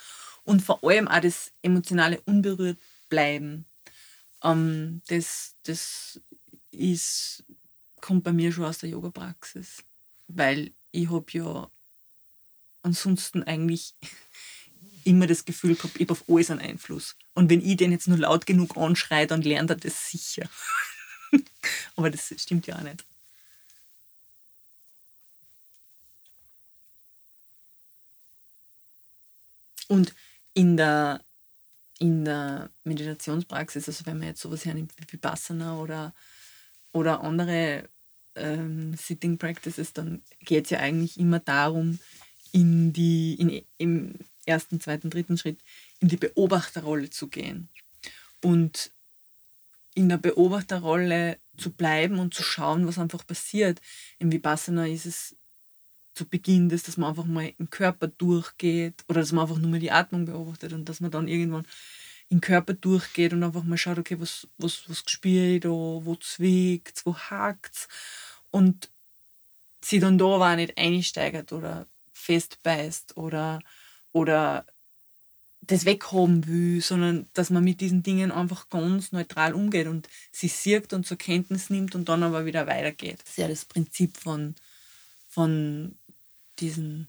und 0.43 0.61
vor 0.61 0.83
allem 0.83 1.07
auch 1.07 1.21
das 1.21 1.51
emotionale 1.63 2.21
unberührt 2.21 2.77
bleiben. 3.09 3.65
Ähm, 4.43 5.01
das 5.07 5.55
das 5.63 6.19
ist, 6.71 7.43
kommt 8.01 8.23
bei 8.23 8.33
mir 8.33 8.51
schon 8.51 8.65
aus 8.65 8.79
der 8.79 8.89
Yoga-Praxis, 8.89 9.83
weil 10.27 10.71
ich 10.91 11.09
habe 11.09 11.25
ja 11.31 11.69
ansonsten 12.83 13.43
eigentlich 13.43 13.95
immer 15.03 15.27
das 15.27 15.45
Gefühl 15.45 15.75
gehabt, 15.75 15.95
ich 15.95 16.01
habe 16.01 16.13
auf 16.13 16.29
alles 16.29 16.51
einen 16.51 16.61
Einfluss. 16.61 17.15
Und 17.33 17.49
wenn 17.49 17.65
ich 17.65 17.77
den 17.77 17.91
jetzt 17.91 18.07
nur 18.07 18.17
laut 18.17 18.45
genug 18.45 18.77
anschreie, 18.77 19.27
dann 19.27 19.41
lernt 19.41 19.69
er 19.69 19.75
das 19.75 20.09
sicher. 20.09 20.49
Aber 21.95 22.09
das 22.09 22.33
stimmt 22.37 22.67
ja 22.67 22.77
auch 22.77 22.81
nicht. 22.81 23.05
Und 29.87 30.13
in 30.53 30.75
der 30.75 31.21
in 31.99 32.25
der 32.25 32.69
Meditationspraxis, 32.83 33.87
also 33.87 34.05
wenn 34.05 34.19
man 34.19 34.27
jetzt 34.27 34.41
sowas 34.41 34.65
hernimmt 34.65 34.93
wie 34.97 35.11
Vipassana 35.11 35.79
oder, 35.79 36.13
oder 36.91 37.23
andere 37.23 37.89
ähm, 38.35 38.95
Sitting 38.95 39.37
Practices, 39.37 39.93
dann 39.93 40.21
geht 40.41 40.65
es 40.65 40.69
ja 40.71 40.79
eigentlich 40.79 41.19
immer 41.19 41.39
darum, 41.39 41.99
in 42.51 42.93
die, 42.93 43.35
in, 43.35 43.65
im 43.77 44.15
ersten, 44.45 44.79
zweiten, 44.79 45.09
dritten 45.09 45.37
Schritt 45.37 45.59
in 45.99 46.07
die 46.07 46.17
Beobachterrolle 46.17 47.09
zu 47.09 47.27
gehen. 47.27 47.69
Und 48.41 48.91
in 49.95 50.09
der 50.09 50.17
Beobachterrolle 50.17 51.37
zu 51.57 51.71
bleiben 51.71 52.19
und 52.19 52.33
zu 52.33 52.43
schauen, 52.43 52.87
was 52.87 52.99
einfach 52.99 53.25
passiert. 53.25 53.81
Im 54.19 54.31
Vipassana 54.31 54.87
ist 54.87 55.07
es 55.07 55.35
zu 56.17 56.25
Beginn 56.25 56.69
das, 56.69 56.83
dass 56.83 56.97
man 56.97 57.09
einfach 57.09 57.25
mal 57.25 57.53
im 57.57 57.69
Körper 57.69 58.07
durchgeht 58.07 59.03
oder 59.07 59.21
dass 59.21 59.31
man 59.31 59.43
einfach 59.43 59.59
nur 59.59 59.69
mal 59.69 59.79
die 59.79 59.91
Atmung 59.91 60.25
beobachtet 60.25 60.73
und 60.73 60.89
dass 60.89 60.99
man 60.99 61.11
dann 61.11 61.27
irgendwann 61.27 61.65
im 62.29 62.41
Körper 62.41 62.73
durchgeht 62.73 63.33
und 63.33 63.43
einfach 63.43 63.63
mal 63.63 63.77
schaut, 63.77 63.99
okay, 63.99 64.19
was, 64.19 64.47
was, 64.57 64.89
was 64.89 65.03
spüre 65.05 65.55
ich 65.55 65.61
da, 65.61 65.69
wo 65.69 66.15
zwickt 66.15 67.05
wo 67.05 67.15
hakt 67.15 67.87
und 68.51 68.89
sie 69.81 69.99
dann 69.99 70.17
da 70.17 70.25
auch 70.25 70.55
nicht 70.55 70.77
einsteigert 70.77 71.53
oder 71.53 71.87
festbeißt 72.13 73.15
oder, 73.15 73.61
oder 74.11 74.65
das 75.61 75.85
weghaben 75.85 76.47
will, 76.47 76.81
sondern 76.81 77.27
dass 77.33 77.49
man 77.49 77.63
mit 77.63 77.81
diesen 77.81 78.03
Dingen 78.03 78.31
einfach 78.31 78.69
ganz 78.69 79.11
neutral 79.11 79.53
umgeht 79.53 79.87
und 79.87 80.09
sie 80.31 80.47
sieht 80.47 80.93
und 80.93 81.05
zur 81.05 81.17
Kenntnis 81.17 81.69
nimmt 81.69 81.95
und 81.95 82.09
dann 82.09 82.23
aber 82.23 82.45
wieder 82.45 82.67
weitergeht. 82.67 83.19
Das 83.21 83.31
ist 83.31 83.37
ja 83.37 83.47
das 83.47 83.65
Prinzip 83.65 84.17
von, 84.17 84.55
von 85.27 85.95
diesen, 86.59 87.07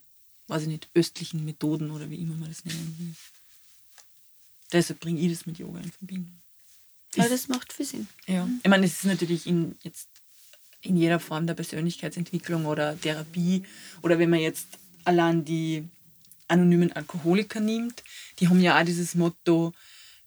weiß 0.48 0.62
ich 0.62 0.68
nicht, 0.68 0.88
östlichen 0.94 1.44
Methoden 1.44 1.90
oder 1.90 2.10
wie 2.10 2.16
immer 2.16 2.34
man 2.34 2.48
das 2.48 2.64
nennen 2.64 2.96
will. 2.98 3.14
Deshalb 4.72 5.00
bringe 5.00 5.20
ich 5.20 5.32
das 5.32 5.46
mit 5.46 5.58
Yoga 5.58 5.80
in 5.80 5.90
Verbindung. 5.90 6.40
Ja, 7.14 7.28
das 7.28 7.48
macht 7.48 7.72
viel 7.72 7.86
Sinn. 7.86 8.08
Ja. 8.26 8.48
Ich 8.62 8.68
meine, 8.68 8.86
es 8.86 8.92
ist 8.92 9.04
natürlich 9.04 9.46
in, 9.46 9.76
jetzt 9.82 10.08
in 10.82 10.96
jeder 10.96 11.18
Form 11.20 11.46
der 11.46 11.54
Persönlichkeitsentwicklung 11.54 12.66
oder 12.66 13.00
Therapie 13.00 13.64
oder 14.02 14.18
wenn 14.18 14.30
man 14.30 14.40
jetzt 14.40 14.66
allein 15.04 15.44
die 15.44 15.88
anonymen 16.48 16.92
Alkoholiker 16.92 17.60
nimmt, 17.60 18.02
die 18.38 18.48
haben 18.48 18.60
ja 18.60 18.78
auch 18.78 18.84
dieses 18.84 19.14
Motto, 19.14 19.72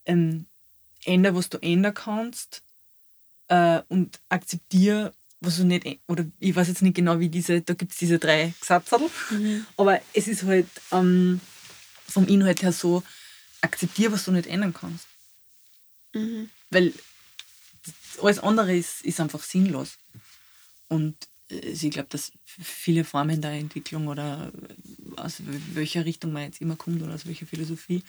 ähm, 0.05 0.45
änder, 1.05 1.35
was 1.35 1.49
du 1.49 1.57
ändern 1.59 1.93
kannst 1.93 2.63
äh, 3.47 3.81
und 3.89 4.19
akzeptiere, 4.29 5.13
was 5.41 5.57
du 5.57 5.65
nicht, 5.65 5.99
oder 6.07 6.25
ich 6.39 6.55
weiß 6.55 6.67
jetzt 6.67 6.81
nicht 6.81 6.95
genau, 6.95 7.19
wie 7.19 7.29
diese, 7.29 7.61
da 7.61 7.73
gibt 7.73 7.91
es 7.91 7.97
diese 7.97 8.19
drei 8.19 8.53
Gesetze, 8.59 8.99
mhm. 9.31 9.65
aber 9.75 9.99
es 10.13 10.27
ist 10.27 10.43
halt 10.43 10.67
ähm, 10.91 11.41
vom 12.07 12.27
Inhalt 12.27 12.61
her 12.61 12.71
so, 12.71 13.03
akzeptiere, 13.61 14.11
was 14.11 14.25
du 14.25 14.31
nicht 14.31 14.47
ändern 14.47 14.73
kannst. 14.73 15.07
Mhm. 16.13 16.49
Weil 16.69 16.93
alles 18.21 18.39
andere 18.39 18.75
ist, 18.75 19.03
ist 19.03 19.19
einfach 19.19 19.43
sinnlos. 19.43 19.97
Und 20.87 21.15
äh, 21.49 21.55
ich 21.57 21.91
glaube, 21.91 22.09
dass 22.09 22.31
viele 22.45 23.03
Formen 23.03 23.41
der 23.41 23.51
Entwicklung 23.51 24.07
oder 24.07 24.51
aus 25.15 25.41
welcher 25.73 26.05
Richtung 26.05 26.33
man 26.33 26.43
jetzt 26.43 26.61
immer 26.61 26.75
kommt 26.75 27.01
oder 27.01 27.13
aus 27.13 27.25
welcher 27.25 27.45
Philosophie, 27.45 28.03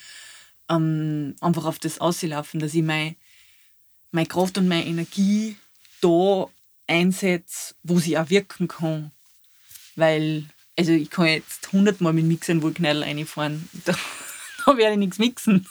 ähm, 0.68 1.34
einfach 1.40 1.64
auf 1.64 1.78
das 1.78 2.00
auslaufen, 2.00 2.60
dass 2.60 2.74
ich 2.74 2.82
meine 2.82 3.16
mein 4.14 4.28
Kraft 4.28 4.58
und 4.58 4.68
meine 4.68 4.86
Energie 4.86 5.56
da 6.02 6.48
einsetze, 6.92 7.74
wo 7.82 7.98
sie 7.98 8.18
auch 8.18 8.30
wirken 8.30 8.68
kann. 8.68 9.10
Weil, 9.96 10.44
also 10.78 10.92
ich 10.92 11.10
kann 11.10 11.26
jetzt 11.26 11.72
hundertmal 11.72 12.12
mit 12.12 12.26
Mixern 12.26 12.62
wohl 12.62 12.74
Knall 12.74 13.02
reinfahren, 13.02 13.68
da, 13.84 13.94
da 14.64 14.76
werde 14.76 14.92
ich 14.92 14.98
nichts 14.98 15.18
mixen. 15.18 15.66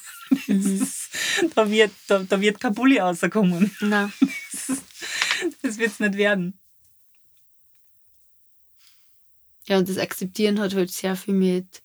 Mhm. 0.48 0.88
da, 1.56 1.70
wird, 1.70 1.92
da, 2.08 2.20
da 2.20 2.42
wird 2.42 2.60
kein 2.60 2.74
Bulli 2.74 2.98
rauskommen. 3.00 3.76
Nein. 3.80 4.12
Das, 4.54 5.58
das 5.64 5.78
wird 5.80 5.92
es 5.92 6.00
nicht 6.00 6.18
werden. 6.18 6.60
Ja, 9.66 9.80
und 9.80 9.90
das 9.90 9.98
Akzeptieren 9.98 10.60
hat 10.60 10.76
halt 10.76 10.92
sehr 10.92 11.16
viel 11.16 11.34
mit, 11.34 11.82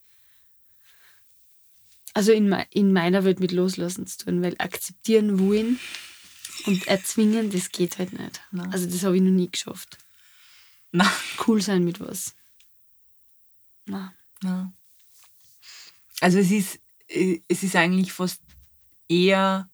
also 2.12 2.32
in, 2.32 2.53
in 2.70 2.93
meiner 2.93 3.24
Welt 3.24 3.41
mit 3.41 3.53
Loslassen 3.53 4.07
zu 4.07 4.18
tun, 4.18 4.43
weil 4.43 4.57
akzeptieren 4.59 5.39
wollen 5.39 5.80
und 6.65 6.87
erzwingen, 6.87 7.51
das 7.51 7.71
geht 7.71 7.99
halt 7.99 8.13
nicht. 8.13 8.41
Nein. 8.51 8.73
Also 8.73 8.87
das 8.87 9.03
habe 9.05 9.17
ich 9.17 9.23
noch 9.23 9.31
nie 9.31 9.51
geschafft. 9.51 9.99
Nein. 10.93 11.11
Cool 11.47 11.61
sein 11.61 11.85
mit 11.85 12.01
was. 12.01 12.35
Nein. 13.85 14.11
Nein. 14.43 14.73
Also 16.21 16.39
es 16.39 16.51
ist, 16.51 16.81
es 17.09 17.63
ist 17.63 17.77
eigentlich 17.77 18.13
fast 18.13 18.41
eher, 19.09 19.69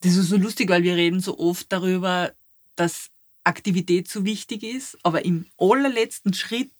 das 0.00 0.16
ist 0.16 0.28
so 0.28 0.36
lustig, 0.36 0.68
weil 0.68 0.82
wir 0.82 0.96
reden 0.96 1.20
so 1.20 1.38
oft 1.38 1.72
darüber, 1.72 2.32
dass 2.76 3.10
Aktivität 3.42 4.08
so 4.08 4.24
wichtig 4.24 4.62
ist. 4.62 4.98
Aber 5.02 5.24
im 5.24 5.46
allerletzten 5.58 6.34
Schritt 6.34 6.72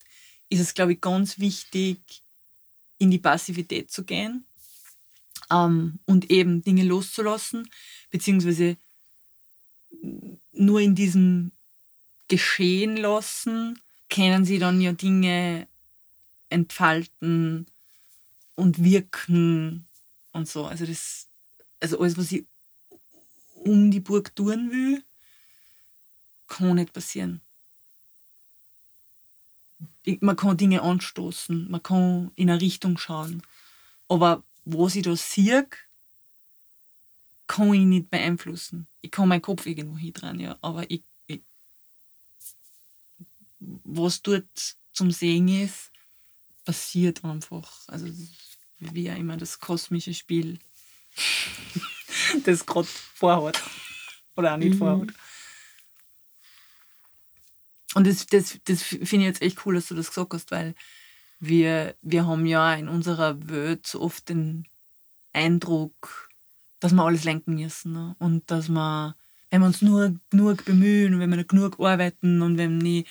ist 0.49 0.59
es, 0.59 0.73
glaube 0.73 0.93
ich, 0.93 1.01
ganz 1.01 1.39
wichtig, 1.39 1.99
in 2.97 3.11
die 3.11 3.19
Passivität 3.19 3.91
zu 3.91 4.03
gehen 4.03 4.45
ähm, 5.51 5.99
und 6.05 6.31
eben 6.31 6.61
Dinge 6.61 6.83
loszulassen, 6.83 7.69
beziehungsweise 8.15 8.77
nur 10.53 10.79
in 10.79 10.95
diesem 10.95 11.51
Geschehen 12.29 12.95
lassen, 12.95 13.77
können 14.09 14.45
sie 14.45 14.57
dann 14.57 14.79
ja 14.79 14.93
Dinge 14.93 15.67
entfalten 16.47 17.65
und 18.55 18.81
wirken 18.81 19.85
und 20.31 20.47
so. 20.47 20.63
Also 20.63 20.85
das, 20.85 21.27
also 21.81 21.99
alles, 21.99 22.17
was 22.17 22.31
ich 22.31 22.45
um 23.65 23.91
die 23.91 23.99
Burg 23.99 24.33
tun 24.33 24.71
will, 24.71 25.03
kann 26.47 26.75
nicht 26.75 26.93
passieren. 26.93 27.41
Man 30.21 30.37
kann 30.37 30.55
Dinge 30.55 30.83
anstoßen, 30.83 31.69
man 31.69 31.83
kann 31.83 32.31
in 32.35 32.49
eine 32.49 32.61
Richtung 32.61 32.97
schauen. 32.97 33.41
Aber 34.07 34.41
was 34.63 34.95
ich 34.95 35.03
da 35.03 35.17
sehe, 35.17 35.67
kann 37.47 37.73
ich 37.73 37.85
nicht 37.85 38.09
beeinflussen. 38.09 38.87
Ich 39.01 39.11
kann 39.11 39.27
meinen 39.27 39.41
Kopf 39.41 39.65
irgendwo 39.65 39.97
dran, 40.11 40.39
ja, 40.39 40.57
aber 40.61 40.89
ich, 40.89 41.03
ich, 41.27 41.41
was 43.59 44.21
dort 44.21 44.75
zum 44.91 45.11
Sehen 45.11 45.47
ist, 45.47 45.91
passiert 46.63 47.23
einfach. 47.23 47.87
Also 47.87 48.07
wie 48.79 49.03
ja 49.03 49.15
immer 49.15 49.37
das 49.37 49.59
kosmische 49.59 50.13
Spiel, 50.13 50.59
das 52.45 52.65
gerade 52.65 52.87
vorhat. 52.87 53.61
Oder 54.35 54.53
auch 54.53 54.57
nicht 54.57 54.73
mhm. 54.73 54.77
vorhat. 54.79 55.09
Und 57.93 58.05
das, 58.07 58.25
das, 58.27 58.59
das 58.65 58.83
finde 58.83 59.03
ich 59.03 59.23
jetzt 59.23 59.41
echt 59.41 59.65
cool, 59.65 59.75
dass 59.75 59.87
du 59.87 59.95
das 59.95 60.09
gesagt 60.09 60.33
hast, 60.33 60.51
weil 60.51 60.75
wir, 61.39 61.95
wir 62.01 62.27
haben 62.27 62.45
ja 62.45 62.73
in 62.73 62.89
unserer 62.89 63.47
Welt 63.47 63.87
so 63.87 64.01
oft 64.01 64.27
den 64.27 64.67
Eindruck, 65.31 66.24
dass 66.85 66.93
wir 66.93 67.03
alles 67.03 67.23
lenken 67.23 67.55
müssen. 67.55 67.93
Ne? 67.93 68.15
Und 68.19 68.49
dass 68.51 68.69
wir, 68.69 69.15
wenn 69.49 69.61
wir 69.61 69.65
uns 69.65 69.81
nur 69.81 70.15
genug 70.29 70.63
bemühen 70.65 71.15
und 71.15 71.19
wenn 71.19 71.31
wir 71.31 71.37
nicht 71.37 71.49
genug 71.49 71.79
arbeiten 71.79 72.43
und 72.43 72.59
wenn 72.59 72.85
ich 72.85 73.07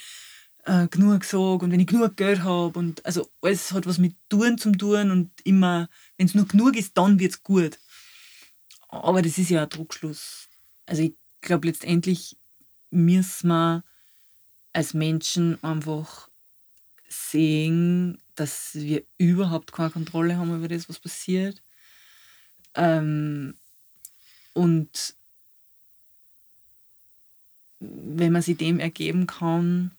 äh, 0.65 0.87
genug 0.87 1.25
sage 1.25 1.65
und 1.65 1.73
wenn 1.73 1.81
ich 1.81 1.89
genug 1.89 2.17
Geld 2.17 2.45
habe 2.45 2.79
und 2.79 3.05
also 3.05 3.29
alles 3.43 3.73
hat 3.73 3.87
was 3.87 3.99
mit 3.99 4.15
Tun 4.29 4.59
zum 4.59 4.79
Tun 4.79 5.11
und 5.11 5.33
immer, 5.43 5.89
wenn 6.17 6.27
es 6.27 6.37
nur 6.37 6.47
genug 6.47 6.77
ist, 6.77 6.97
dann 6.97 7.19
wird 7.19 7.33
es 7.33 7.43
gut. 7.43 7.81
Aber 8.89 9.23
das 9.23 9.39
ist 9.39 9.51
ja 9.51 9.65
ein 9.65 9.69
Druckschluss. 9.69 10.49
Also 10.87 11.03
ich 11.03 11.15
glaube 11.41 11.67
letztendlich 11.67 12.37
müssen 12.91 13.49
wir 13.49 13.83
als 14.73 14.95
Menschen 14.95 15.63
einfach 15.65 16.29
sehen, 17.09 18.19
dass 18.37 18.71
wir 18.75 19.03
überhaupt 19.19 19.73
keine 19.73 19.91
Kontrolle 19.91 20.37
haben 20.37 20.55
über 20.55 20.69
das, 20.69 20.89
was 20.89 21.01
passiert. 21.01 21.61
Ähm, 22.77 23.57
und 24.55 25.15
wenn 27.81 28.33
man 28.33 28.43
sich 28.43 28.57
dem 28.57 28.81
ergeben 28.81 29.27
kann, 29.27 29.91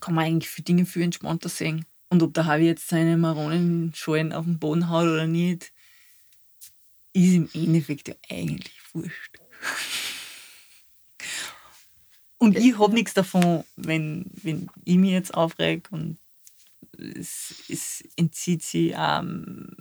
kann 0.00 0.14
man 0.14 0.24
eigentlich 0.24 0.48
für 0.48 0.62
Dinge 0.62 0.86
viel 0.86 1.02
entspannter 1.02 1.48
sehen. 1.48 1.84
Und 2.08 2.22
ob 2.22 2.32
der 2.34 2.46
Harvey 2.46 2.66
jetzt 2.66 2.88
seine 2.88 3.16
Maronenschalen 3.16 4.32
auf 4.32 4.44
den 4.44 4.58
Boden 4.58 4.88
haut 4.88 5.04
oder 5.04 5.26
nicht, 5.26 5.72
ist 7.12 7.34
im 7.34 7.48
Endeffekt 7.52 8.08
ja 8.08 8.14
eigentlich 8.30 8.74
wurscht. 8.92 9.38
Und 12.38 12.56
ich 12.56 12.78
habe 12.78 12.94
nichts 12.94 13.14
davon, 13.14 13.64
wenn, 13.76 14.26
wenn 14.42 14.68
ich 14.84 14.96
mich 14.96 15.12
jetzt 15.12 15.34
aufreg 15.34 15.88
und 15.90 16.18
es, 16.98 17.64
es 17.68 18.04
entzieht 18.16 18.62
sich 18.62 18.92
ähm, 18.96 19.76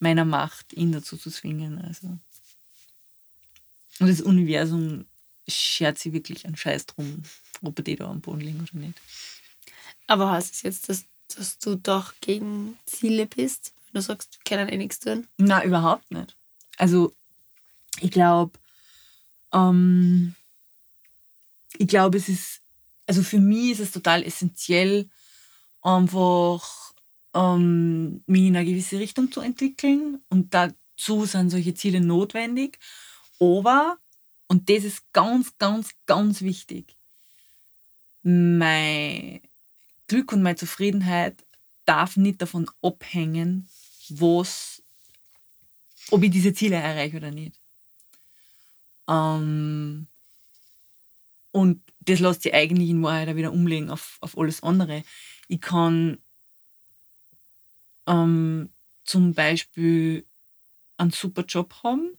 meiner 0.00 0.24
Macht, 0.24 0.72
ihn 0.72 0.92
dazu 0.92 1.16
zu 1.16 1.30
zwingen. 1.30 1.80
Also. 1.80 2.18
Und 4.00 4.08
das 4.08 4.20
Universum 4.20 5.06
schert 5.46 5.98
sich 5.98 6.12
wirklich 6.12 6.46
einen 6.46 6.56
Scheiß 6.56 6.86
drum, 6.86 7.22
ob 7.62 7.84
die 7.84 7.96
da 7.96 8.10
am 8.10 8.20
Boden 8.20 8.40
liegen 8.40 8.60
oder 8.60 8.78
nicht. 8.78 9.00
Aber 10.06 10.30
heißt 10.32 10.54
es 10.54 10.62
jetzt, 10.62 10.88
dass, 10.88 11.04
dass 11.34 11.58
du 11.58 11.76
doch 11.76 12.14
gegen 12.20 12.76
Ziele 12.86 13.26
bist? 13.26 13.72
Du 13.92 14.00
sagst, 14.00 14.38
wir 14.38 14.44
können 14.44 14.68
eh 14.68 14.76
nichts 14.76 14.98
tun? 14.98 15.26
Nein, 15.36 15.68
überhaupt 15.68 16.10
nicht. 16.10 16.36
Also, 16.76 17.14
ich 18.00 18.10
glaube, 18.10 18.58
ähm, 19.52 20.34
ich 21.78 21.86
glaube, 21.86 22.18
es 22.18 22.28
ist, 22.28 22.60
also 23.06 23.22
für 23.22 23.38
mich 23.38 23.72
ist 23.72 23.80
es 23.80 23.90
total 23.92 24.24
essentiell, 24.24 25.08
einfach 25.82 26.92
ähm, 27.34 28.22
mich 28.26 28.42
in 28.42 28.56
eine 28.56 28.66
gewisse 28.66 28.98
Richtung 28.98 29.30
zu 29.30 29.40
entwickeln. 29.40 30.22
Und 30.28 30.54
dazu 30.54 31.24
sind 31.24 31.50
solche 31.50 31.74
Ziele 31.74 32.00
notwendig. 32.00 32.78
Aber, 33.40 33.98
und 34.48 34.68
das 34.70 34.84
ist 34.84 35.12
ganz, 35.12 35.56
ganz, 35.58 35.90
ganz 36.06 36.42
wichtig, 36.42 36.96
mein 38.22 39.40
Glück 40.06 40.32
und 40.32 40.42
meine 40.42 40.56
Zufriedenheit 40.56 41.44
darf 41.84 42.16
nicht 42.16 42.40
davon 42.40 42.70
abhängen, 42.82 43.68
was, 44.08 44.82
ob 46.10 46.22
ich 46.22 46.30
diese 46.30 46.54
Ziele 46.54 46.76
erreiche 46.76 47.18
oder 47.18 47.30
nicht. 47.30 47.60
Ähm, 49.08 50.06
und 51.52 51.82
das 52.00 52.20
lässt 52.20 52.42
sich 52.42 52.54
eigentlich 52.54 52.90
in 52.90 53.02
Wahrheit 53.02 53.36
wieder 53.36 53.52
umlegen 53.52 53.90
auf, 53.90 54.18
auf 54.20 54.36
alles 54.36 54.62
andere. 54.62 55.04
Ich 55.48 55.60
kann 55.60 56.18
ähm, 58.06 58.70
zum 59.04 59.34
Beispiel 59.34 60.26
einen 60.96 61.10
super 61.10 61.44
Job 61.44 61.74
haben 61.82 62.16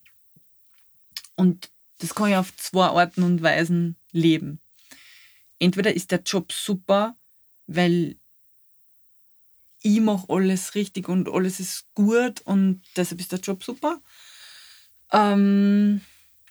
und 1.36 1.70
das 2.00 2.14
kann 2.16 2.30
ich 2.30 2.36
auf 2.36 2.56
zwei 2.58 2.88
Arten 2.88 3.24
und 3.24 3.42
Weisen 3.42 3.96
leben. 4.12 4.60
Entweder 5.60 5.94
ist 5.94 6.12
der 6.12 6.22
Job 6.22 6.52
super, 6.52 7.16
weil 7.68 8.18
ich 9.82 10.00
mache 10.02 10.26
alles 10.30 10.76
richtig 10.76 11.08
und 11.08 11.30
alles 11.30 11.60
ist 11.60 11.86
gut 11.94 12.42
und 12.42 12.82
deshalb 12.96 13.22
ist 13.22 13.32
der 13.32 13.40
Job 13.40 13.64
super. 13.64 14.02
Ähm, 15.12 16.02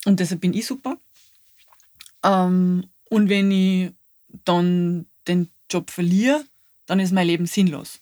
und 0.05 0.19
deshalb 0.19 0.41
bin 0.41 0.53
ich 0.53 0.65
super. 0.65 0.97
Ähm, 2.23 2.87
und 3.09 3.29
wenn 3.29 3.51
ich 3.51 3.91
dann 4.45 5.05
den 5.27 5.49
Job 5.69 5.91
verliere, 5.91 6.45
dann 6.85 6.99
ist 6.99 7.11
mein 7.11 7.27
Leben 7.27 7.45
sinnlos. 7.45 7.99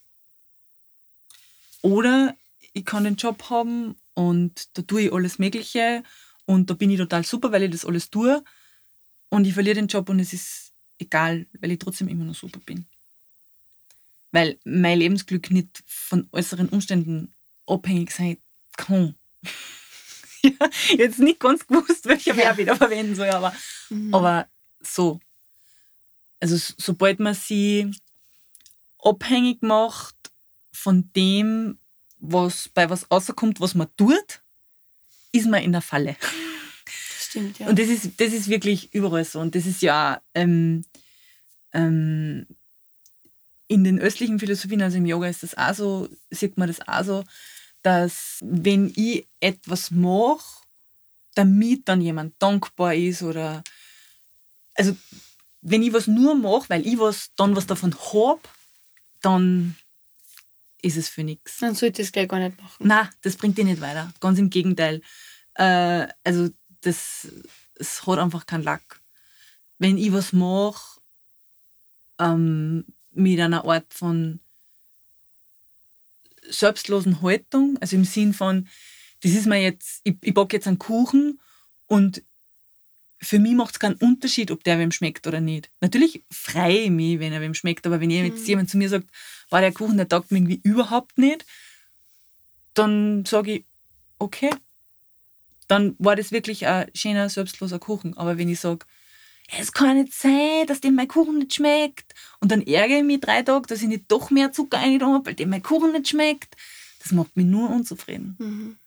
Oder 1.82 2.36
ich 2.74 2.86
kann 2.86 3.04
den 3.04 3.16
Job 3.16 3.50
haben 3.50 3.96
und 4.14 4.78
da 4.78 4.82
tue 4.84 5.04
ich 5.04 5.14
alles 5.14 5.40
Mögliche 5.40 6.04
und 6.46 6.70
da 6.70 6.74
bin 6.74 6.90
ich 6.90 6.98
total 6.98 7.26
super, 7.26 7.52
weil 7.52 7.64
ich 7.64 7.72
das 7.72 7.86
alles 7.86 8.10
tue 8.10 8.44
und 9.30 9.46
ich 9.46 9.54
verliere 9.54 9.76
den 9.76 9.88
Job 9.88 10.10
und 10.10 10.20
es 10.20 10.34
ist 10.34 10.74
egal, 11.00 11.48
weil 11.60 11.72
ich 11.72 11.80
trotzdem 11.80 12.08
immer 12.08 12.26
noch 12.26 12.36
super 12.36 12.60
bin. 12.60 12.86
Weil 14.32 14.60
mein 14.64 15.00
Lebensglück 15.00 15.52
nicht 15.52 15.84
von 15.86 16.28
äußeren 16.32 16.70
Umständen 16.70 17.34
abhängig 17.68 18.12
sein 18.12 18.38
kann. 18.78 19.16
ja, 20.44 20.70
jetzt 20.98 21.20
nicht 21.20 21.40
ganz 21.40 21.66
gewusst, 21.66 22.06
welcher 22.06 22.36
Verb 22.36 22.60
ich 22.60 22.66
da 22.66 22.76
verwenden 22.76 23.16
soll, 23.16 23.30
aber, 23.30 23.54
mhm. 23.90 24.14
aber 24.14 24.48
so. 24.82 25.20
Also 26.40 26.58
sobald 26.78 27.20
man 27.20 27.36
sie 27.36 27.90
abhängig 29.00 29.62
macht 29.62 30.16
von 30.72 31.10
dem, 31.16 31.78
was 32.20 32.70
bei 32.70 32.90
was 32.90 33.10
rauskommt, 33.10 33.62
was 33.62 33.76
man 33.76 33.88
tut, 33.96 34.43
ist 35.34 35.48
man 35.48 35.62
in 35.62 35.74
der 35.74 35.82
Falle. 35.82 36.16
Stimmt, 37.20 37.60
ja. 37.60 37.68
Und 37.68 37.78
das 37.78 37.90
ist, 37.90 38.12
das 38.22 38.32
ist 38.32 38.48
wirklich 38.48 38.94
überall 38.94 39.26
so. 39.26 39.40
Und 39.40 39.56
das 39.56 39.66
ist 39.66 39.82
ja 39.82 40.22
ähm, 40.34 40.86
ähm, 41.74 42.46
in 43.68 43.84
den 43.84 44.00
östlichen 44.00 44.40
Philosophien, 44.40 44.82
also 44.82 44.98
im 44.98 45.06
Yoga 45.06 45.28
ist 45.28 45.44
das 45.44 45.58
auch 45.58 45.74
so, 45.74 46.10
sieht 46.30 46.58
man 46.58 46.68
das 46.68 46.88
auch 46.88 47.04
so, 47.04 47.24
dass 47.82 48.38
wenn 48.42 48.94
ich 48.96 49.28
etwas 49.40 49.92
mache, 49.92 50.62
damit 51.36 51.88
dann 51.88 52.02
jemand 52.02 52.36
dankbar 52.40 52.94
ist 52.94 53.24
oder 53.24 53.64
also 54.76 54.96
wenn 55.62 55.82
ich 55.82 55.94
was 55.94 56.08
nur 56.08 56.36
mache, 56.36 56.70
weil 56.70 56.86
ich 56.86 57.00
was 57.00 57.32
dann 57.36 57.56
was 57.56 57.66
davon 57.66 57.96
habe, 58.14 58.42
dann 59.22 59.76
ist 60.84 60.98
es 60.98 61.10
für 61.10 61.24
nichts. 61.24 61.58
Dann 61.58 61.76
sollte 61.76 62.02
ich 62.02 62.10
es 62.10 62.12
gleich 62.12 62.28
gar 62.28 62.40
nicht 62.40 62.62
machen. 62.62 62.84
Na, 62.86 63.10
das 63.22 63.38
bringt 63.38 63.58
dich 63.58 63.66
nicht 63.66 63.82
weiter. 63.82 64.14
Ganz 64.20 64.38
im 64.38 64.50
Gegenteil. 64.50 65.02
Äh, 65.56 66.08
also 66.24 66.50
das, 66.82 67.28
es 67.76 68.06
hat 68.06 68.20
einfach 68.20 68.46
keinen 68.46 68.64
Lack. 68.64 69.02
Wenn 69.80 69.98
ich 69.98 70.12
was 70.12 70.34
mache 70.34 71.00
ähm, 72.20 72.86
mit 73.12 73.40
einer 73.40 73.66
Art 73.66 73.94
von 73.94 74.40
selbstlosen 76.50 77.22
Haltung, 77.22 77.78
also 77.80 77.96
im 77.96 78.04
Sinn 78.04 78.34
von, 78.34 78.68
das 79.22 79.32
ist 79.32 79.48
mir 79.48 79.62
jetzt, 79.62 80.02
ich, 80.04 80.18
ich 80.22 80.34
backe 80.34 80.58
jetzt 80.58 80.68
einen 80.68 80.80
Kuchen 80.80 81.40
und 81.88 82.22
für 83.24 83.40
mich 83.40 83.54
macht 83.54 83.74
es 83.74 83.80
keinen 83.80 83.96
Unterschied, 83.96 84.52
ob 84.52 84.64
der 84.64 84.80
wem 84.80 84.92
schmeckt 84.92 85.26
oder 85.28 85.42
nicht. 85.42 85.70
Natürlich 85.82 86.24
freue 86.32 86.78
ich 86.78 86.90
mich, 86.90 87.20
wenn 87.20 87.34
er 87.34 87.42
wem 87.42 87.54
schmeckt, 87.54 87.88
aber 87.88 88.00
wenn 88.00 88.10
jetzt 88.10 88.42
mhm. 88.42 88.46
jemand 88.46 88.70
zu 88.70 88.78
mir 88.78 88.90
sagt, 88.90 89.08
war 89.50 89.62
der 89.62 89.72
Kuchen, 89.72 89.98
der 89.98 90.08
taugt 90.08 90.32
mir 90.32 90.40
irgendwie 90.40 90.62
überhaupt 90.64 91.18
nicht, 91.18 91.46
dann 92.74 93.26
sage 93.26 93.54
ich, 93.54 93.66
okay, 94.20 94.50
dann 95.68 95.96
war 96.00 96.16
das 96.16 96.32
wirklich 96.32 96.68
ein 96.68 96.90
schöner, 96.94 97.30
selbstloser 97.30 97.80
Kuchen. 97.80 98.18
Aber 98.18 98.38
wenn 98.38 98.50
ich 98.50 98.60
sage, 98.60 98.86
es 99.58 99.72
kann 99.72 99.98
nicht 99.98 100.14
sein, 100.14 100.66
dass 100.68 100.82
dem 100.82 100.96
mein 100.96 101.08
Kuchen 101.08 101.40
nicht 101.40 101.56
schmeckt, 101.56 102.14
und 102.40 102.52
dann 102.52 102.62
ärgere 102.62 102.98
ich 102.98 103.04
mich 103.04 103.20
drei 103.22 103.42
Tage, 103.42 103.68
dass 103.68 103.82
ich 103.82 103.88
nicht 103.88 104.06
doch 104.08 104.30
mehr 104.32 104.52
Zucker 104.52 104.80
eingetan 104.80 105.14
habe, 105.14 105.28
weil 105.28 105.36
dem 105.36 105.50
mein 105.50 105.64
Kuchen 105.64 105.92
nicht 105.92 106.10
schmeckt, 106.10 106.56
das 107.00 107.12
macht 107.12 107.36
mich 107.36 107.46
nur 107.46 107.70
unzufrieden. 107.70 108.36
Mhm. 108.40 108.78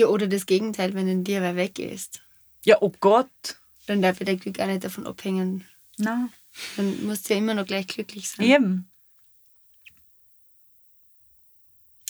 Ja, 0.00 0.06
oder 0.06 0.26
das 0.26 0.46
Gegenteil, 0.46 0.94
wenn 0.94 1.06
in 1.08 1.24
dir 1.24 1.42
wer 1.42 1.56
weg 1.56 1.78
ist. 1.78 2.22
Ja, 2.64 2.78
oh 2.80 2.90
Gott. 3.00 3.28
Dann 3.86 4.00
darf 4.00 4.18
der 4.18 4.36
Glück 4.36 4.58
auch 4.58 4.66
nicht 4.66 4.82
davon 4.82 5.06
abhängen. 5.06 5.66
Nein. 5.98 6.32
Dann 6.78 7.04
musst 7.04 7.28
du 7.28 7.34
ja 7.34 7.38
immer 7.38 7.52
noch 7.52 7.66
gleich 7.66 7.86
glücklich 7.86 8.30
sein. 8.30 8.46
Eben. 8.46 8.90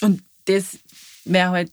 Und 0.02 0.22
das 0.44 0.78
wäre 1.24 1.50
halt 1.50 1.72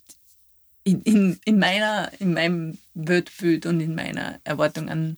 in, 0.86 1.04
in, 1.04 1.40
in, 1.46 1.60
meiner, 1.60 2.12
in 2.20 2.34
meinem 2.34 2.80
Weltbild 2.96 3.68
und 3.68 3.80
in 3.80 3.94
meiner 3.94 4.40
Erwartung 4.44 4.90
an, 4.90 5.18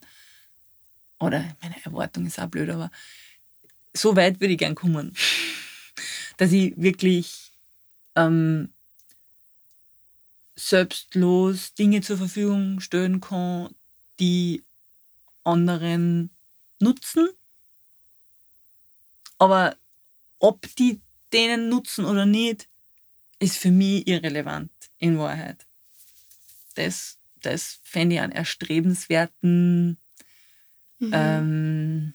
oder 1.17 1.55
meine 1.61 1.81
Erwartung 1.85 2.25
ist 2.25 2.41
auch 2.41 2.47
blöd, 2.47 2.69
aber 2.71 2.91
so 3.93 4.17
weit 4.17 4.41
würde 4.41 4.51
ich 4.51 4.59
gern 4.59 4.75
kommen, 4.75 5.15
dass 6.37 6.51
ich 6.51 6.73
wirklich 6.75 7.51
ähm, 8.17 8.73
selbstlos 10.59 11.73
Dinge 11.73 12.01
zur 12.01 12.17
Verfügung 12.17 12.81
stellen 12.81 13.21
kann, 13.21 13.73
die 14.19 14.63
anderen 15.43 16.29
nutzen. 16.79 17.29
Aber 19.37 19.77
ob 20.39 20.67
die 20.75 20.99
denen 21.31 21.69
nutzen 21.69 22.03
oder 22.05 22.25
nicht, 22.25 22.67
ist 23.39 23.57
für 23.57 23.71
mich 23.71 24.05
irrelevant 24.07 24.71
in 24.97 25.17
Wahrheit. 25.17 25.65
Das, 26.75 27.17
das 27.41 27.79
fände 27.83 28.15
ich 28.15 28.21
einen 28.21 28.33
erstrebenswerten 28.33 29.97
mhm. 30.99 31.11
ähm, 31.13 32.13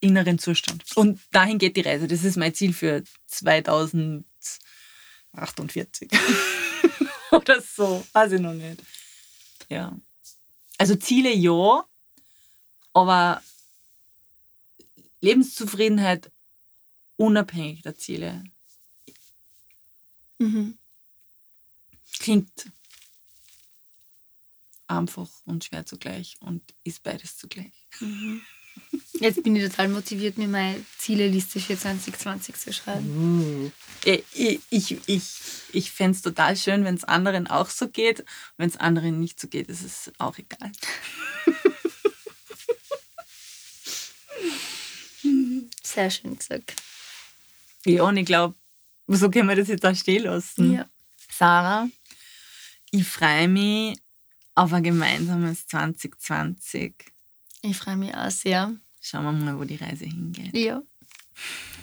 inneren 0.00 0.38
Zustand. 0.38 0.84
Und 0.96 1.20
dahin 1.32 1.58
geht 1.58 1.76
die 1.76 1.82
Reise. 1.82 2.06
Das 2.06 2.22
ist 2.22 2.36
mein 2.36 2.54
Ziel 2.54 2.72
für 2.72 3.02
2048. 3.26 6.10
oder 7.36 7.60
so. 7.60 8.04
Weiß 8.12 8.32
ich 8.32 8.40
noch 8.40 8.52
nicht. 8.52 8.82
Ja. 9.68 9.96
Also 10.78 10.96
Ziele 10.96 11.32
ja, 11.32 11.84
aber 12.92 13.42
Lebenszufriedenheit 15.20 16.30
unabhängig 17.16 17.82
der 17.82 17.96
Ziele. 17.96 18.44
Mhm. 20.38 20.78
Klingt 22.18 22.70
einfach 24.86 25.28
und 25.44 25.64
schwer 25.64 25.86
zugleich 25.86 26.36
und 26.40 26.62
ist 26.84 27.02
beides 27.02 27.36
zugleich. 27.36 27.86
Mhm. 28.00 28.42
Jetzt 29.20 29.42
bin 29.42 29.56
ich 29.56 29.68
total 29.68 29.88
motiviert, 29.88 30.36
mir 30.36 30.46
meine 30.48 30.84
Zieleliste 30.98 31.58
für 31.58 31.78
2020 31.78 32.54
zu 32.54 32.72
schreiben. 32.72 33.08
Uh. 33.64 33.70
Ich, 34.04 34.60
ich, 34.70 34.98
ich, 35.06 35.24
ich 35.72 35.90
fände 35.90 36.16
es 36.16 36.22
total 36.22 36.56
schön, 36.56 36.84
wenn 36.84 36.94
es 36.94 37.04
anderen 37.04 37.46
auch 37.46 37.70
so 37.70 37.88
geht. 37.88 38.24
Wenn 38.56 38.68
es 38.68 38.76
anderen 38.76 39.18
nicht 39.18 39.40
so 39.40 39.48
geht, 39.48 39.68
ist 39.68 39.82
es 39.82 40.12
auch 40.18 40.36
egal. 40.38 40.70
Sehr 45.82 46.10
schön 46.10 46.36
gesagt. 46.38 46.74
Ja, 47.86 48.02
und 48.02 48.16
ich 48.18 48.26
glaube, 48.26 48.54
so 49.06 49.30
können 49.30 49.48
wir 49.48 49.56
das 49.56 49.68
jetzt 49.68 49.86
auch 49.86 49.96
stehen 49.96 50.24
lassen. 50.24 50.74
Ja. 50.74 50.90
Sarah, 51.32 51.88
ich 52.90 53.06
freue 53.06 53.48
mich 53.48 53.98
auf 54.54 54.72
ein 54.72 54.82
gemeinsames 54.82 55.66
2020. 55.66 57.15
Ich 57.68 57.76
freue 57.76 57.96
mich 57.96 58.14
auch 58.14 58.30
sehr. 58.30 58.72
Schauen 59.00 59.24
wir 59.24 59.32
mal, 59.32 59.58
wo 59.58 59.64
die 59.64 59.74
Reise 59.74 60.04
hingeht. 60.04 60.56
Ja. 60.56 60.82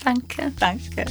Danke. 0.03 0.51
Danke. 0.57 1.05